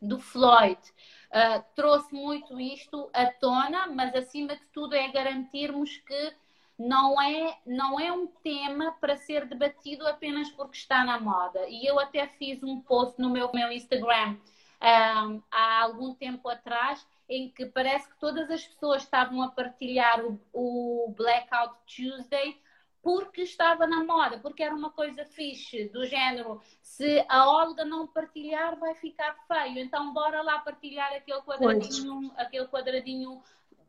do 0.00 0.18
Floyd 0.18 0.80
uh, 0.80 1.64
trouxe 1.74 2.14
muito 2.14 2.60
isto 2.60 3.10
à 3.12 3.26
tona, 3.26 3.88
mas 3.88 4.14
acima 4.14 4.54
de 4.56 4.66
tudo 4.66 4.94
é 4.94 5.08
garantirmos 5.08 5.96
que 5.98 6.32
não 6.78 7.20
é, 7.20 7.58
não 7.66 7.98
é 7.98 8.12
um 8.12 8.28
tema 8.28 8.92
para 9.00 9.16
ser 9.16 9.46
debatido 9.46 10.06
apenas 10.06 10.48
porque 10.50 10.76
está 10.76 11.02
na 11.02 11.18
moda. 11.18 11.68
E 11.68 11.84
eu 11.84 11.98
até 11.98 12.28
fiz 12.28 12.62
um 12.62 12.80
post 12.80 13.20
no 13.20 13.28
meu, 13.28 13.50
meu 13.52 13.72
Instagram 13.72 14.36
um, 14.80 15.42
há 15.50 15.82
algum 15.82 16.14
tempo 16.14 16.48
atrás, 16.48 17.04
em 17.28 17.50
que 17.50 17.66
parece 17.66 18.08
que 18.08 18.18
todas 18.18 18.50
as 18.50 18.64
pessoas 18.64 19.02
estavam 19.02 19.42
a 19.42 19.48
partilhar 19.48 20.24
o, 20.24 20.40
o 20.52 21.14
Blackout 21.16 21.74
Tuesday 21.86 22.56
porque 23.02 23.42
estava 23.42 23.86
na 23.86 24.04
moda, 24.04 24.38
porque 24.38 24.62
era 24.62 24.74
uma 24.74 24.90
coisa 24.90 25.24
fixe, 25.24 25.84
do 25.88 26.04
género, 26.04 26.60
se 26.82 27.24
a 27.28 27.48
Olga 27.48 27.84
não 27.84 28.06
partilhar 28.06 28.76
vai 28.78 28.94
ficar 28.94 29.36
feio, 29.46 29.78
então 29.78 30.12
bora 30.12 30.42
lá 30.42 30.58
partilhar 30.58 31.12
aquele 31.12 31.40
quadradinho, 31.42 32.32
aquele 32.36 32.66
quadradinho 32.66 33.42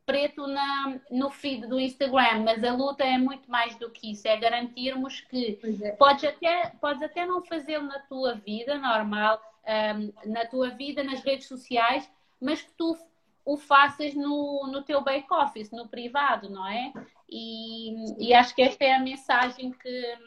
preto 0.06 0.48
na, 0.48 1.00
no 1.12 1.30
feed 1.30 1.68
do 1.68 1.80
Instagram, 1.80 2.44
mas 2.44 2.64
a 2.64 2.74
luta 2.74 3.04
é 3.04 3.18
muito 3.18 3.50
mais 3.50 3.76
do 3.76 3.92
que 3.92 4.12
isso, 4.12 4.28
é 4.28 4.38
garantirmos 4.38 5.22
que 5.22 5.60
é. 5.84 5.92
podes, 5.92 6.24
até, 6.24 6.70
podes 6.82 7.04
até 7.04 7.26
não 7.26 7.44
fazê-lo 7.44 7.86
na 7.86 8.00
tua 8.00 8.34
vida 8.34 8.78
normal, 8.78 9.40
um, 9.66 10.32
na 10.32 10.46
tua 10.46 10.70
vida, 10.70 11.04
nas 11.04 11.22
redes 11.22 11.48
sociais, 11.48 12.10
mas 12.42 12.62
que 12.62 12.72
tu 12.72 12.98
o 13.46 13.58
faças 13.58 14.14
no, 14.14 14.68
no 14.68 14.84
teu 14.84 15.02
back-office, 15.02 15.72
no 15.72 15.88
privado, 15.88 16.50
não 16.50 16.68
é? 16.68 16.94
E, 17.32 18.28
e, 18.28 18.34
acho 18.34 18.56
que 18.56 18.62
esta 18.62 18.84
é 18.84 18.94
a 18.94 19.00
mensagem 19.00 19.72
que, 19.72 20.18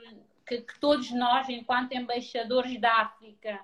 que, 0.46 0.60
que 0.60 0.78
todos 0.78 1.10
nós, 1.10 1.48
enquanto 1.48 1.92
embaixadores 1.92 2.80
da 2.80 2.92
África 3.02 3.60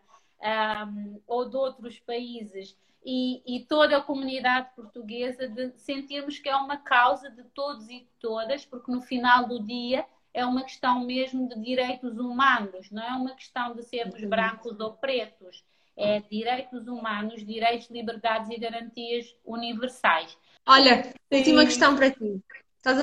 um, 0.89 1.21
ou 1.27 1.49
de 1.49 1.57
outros 1.57 1.99
países, 2.01 2.77
e, 3.05 3.43
e, 3.47 3.65
toda 3.65 3.97
a 3.97 4.03
comunidade 4.03 4.71
portuguesa, 4.75 5.49
de 5.49 5.73
sentirmos 5.79 6.39
que 6.39 6.49
é 6.49 6.57
uma 6.57 6.77
causa 6.77 7.31
de 7.31 7.45
todos 7.55 7.89
e 7.89 8.01
de 8.01 8.09
todas, 8.21 8.67
porque 8.67 8.91
no 8.91 9.01
final 9.01 9.47
do 9.47 9.63
dia 9.63 10.05
é 10.35 10.45
uma 10.45 10.63
questão 10.63 11.05
mesmo 11.07 11.49
de 11.49 11.61
direitos 11.61 12.19
humanos, 12.19 12.91
não 12.91 13.03
é 13.03 13.13
uma 13.13 13.35
questão 13.35 13.75
de 13.75 13.83
sermos 13.83 14.21
uhum. 14.21 14.29
brancos 14.29 14.79
ou 14.81 14.93
pretos. 14.95 15.65
É 16.01 16.21
direitos 16.21 16.87
humanos, 16.87 17.45
direitos, 17.45 17.91
liberdades 17.91 18.49
e 18.51 18.57
garantias 18.57 19.35
universais. 19.45 20.39
Olha, 20.65 21.13
tenho 21.29 21.57
uma 21.57 21.65
questão 21.65 21.97
para 21.97 22.09
ti. 22.09 22.41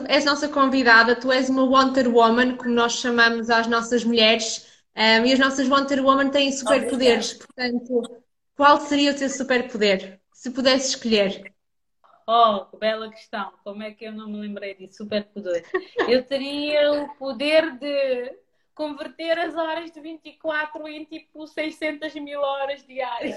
És 0.08 0.26
nossa 0.26 0.48
convidada, 0.48 1.16
tu 1.16 1.32
és 1.32 1.50
uma 1.50 1.64
Wonder 1.64 2.08
Woman, 2.08 2.56
como 2.56 2.72
nós 2.72 2.94
chamamos 2.94 3.50
às 3.50 3.68
nossas 3.68 4.04
mulheres, 4.04 4.66
um, 4.96 5.26
e 5.26 5.34
as 5.34 5.40
nossas 5.40 5.68
Wonder 5.68 6.04
Woman 6.04 6.30
têm 6.30 6.52
superpoderes. 6.52 7.34
Portanto, 7.34 8.24
qual 8.56 8.80
seria 8.80 9.12
o 9.12 9.16
teu 9.16 9.30
superpoder? 9.30 10.20
Se 10.34 10.50
pudesse 10.50 10.90
escolher. 10.90 11.54
Oh, 12.28 12.66
que 12.66 12.78
bela 12.78 13.10
questão. 13.10 13.52
Como 13.64 13.84
é 13.84 13.92
que 13.92 14.06
eu 14.06 14.12
não 14.12 14.28
me 14.28 14.40
lembrei 14.40 14.74
disso? 14.74 14.98
Superpoder. 14.98 15.64
Eu 16.08 16.24
teria 16.24 16.92
o 16.94 17.10
poder 17.18 17.78
de 17.78 18.34
converter 18.74 19.38
as 19.38 19.56
horas 19.56 19.92
de 19.92 20.02
24 20.02 20.88
em 20.88 21.06
tipo 21.06 21.46
600 21.46 22.14
mil 22.16 22.42
horas 22.42 22.86
diárias. 22.86 23.36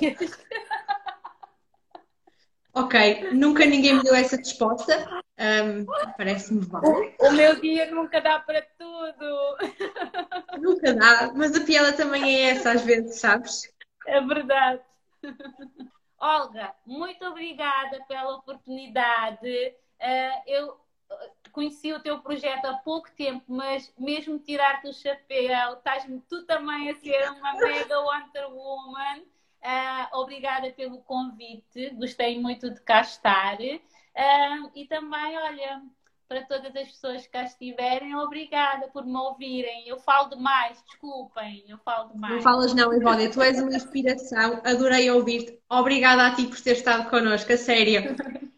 Ok, 2.75 3.33
nunca 3.33 3.65
ninguém 3.65 3.95
me 3.95 4.03
deu 4.03 4.15
essa 4.15 4.37
resposta. 4.37 5.09
Um, 5.39 5.87
Parece-me 6.17 6.61
válido. 6.61 7.15
O, 7.21 7.27
o 7.29 7.33
meu 7.33 7.61
dia 7.61 7.91
nunca 7.91 8.21
dá 8.21 8.39
para 8.41 8.63
tudo. 8.79 9.57
Nunca 10.59 10.93
dá, 10.93 11.33
mas 11.37 11.55
a 11.55 11.65
piada 11.65 11.93
também 11.93 12.35
é 12.35 12.51
essa 12.51 12.73
às 12.73 12.83
vezes, 12.83 13.21
sabes? 13.21 13.73
É 14.07 14.21
verdade. 14.21 14.83
Olga, 16.19 16.75
muito 16.85 17.25
obrigada 17.25 18.05
pela 18.09 18.37
oportunidade. 18.37 19.75
Uh, 20.01 20.43
eu 20.47 20.81
eh, 21.11 21.31
conheci 21.53 21.93
o 21.93 22.01
teu 22.01 22.19
projeto 22.21 22.65
há 22.65 22.75
pouco 22.79 23.09
tempo, 23.13 23.45
mas 23.47 23.93
mesmo 23.97 24.39
tirar-te 24.41 24.89
o 24.89 24.93
chapéu, 24.93 25.75
estás-me 25.75 26.21
tu 26.29 26.45
também 26.45 26.91
a 26.91 26.95
ser 26.97 27.31
uma 27.31 27.55
mega 27.55 28.01
Wonder 28.01 28.51
Woman. 28.51 29.23
Uh, 29.63 30.19
obrigada 30.19 30.71
pelo 30.71 30.99
convite, 31.03 31.91
gostei 31.91 32.41
muito 32.41 32.71
de 32.71 32.81
cá 32.81 33.01
estar. 33.01 33.59
Uh, 33.59 34.71
e 34.75 34.87
também, 34.87 35.37
olha, 35.37 35.83
para 36.29 36.43
todas 36.43 36.77
as 36.77 36.89
pessoas 36.89 37.23
que 37.23 37.31
cá 37.31 37.45
estiverem, 37.45 38.15
obrigada 38.15 38.89
por 38.89 39.05
me 39.05 39.17
ouvirem. 39.17 39.89
Eu 39.89 39.99
falo 39.99 40.29
demais, 40.29 40.83
desculpem, 40.87 41.65
eu 41.69 41.79
falo 41.79 42.13
demais. 42.13 42.35
Não 42.35 42.43
falas 42.43 42.75
não, 42.75 42.93
Ivónia, 42.93 43.31
tu 43.31 43.43
és 43.43 43.61
uma 43.61 43.75
inspiração, 43.75 44.61
adorei 44.65 45.11
ouvir-te. 45.11 45.59
Obrigada 45.69 46.27
a 46.27 46.35
ti 46.35 46.47
por 46.47 46.61
ter 46.61 46.73
estado 46.73 47.09
connosco, 47.09 47.53
a 47.53 47.57
sério. 47.57 48.15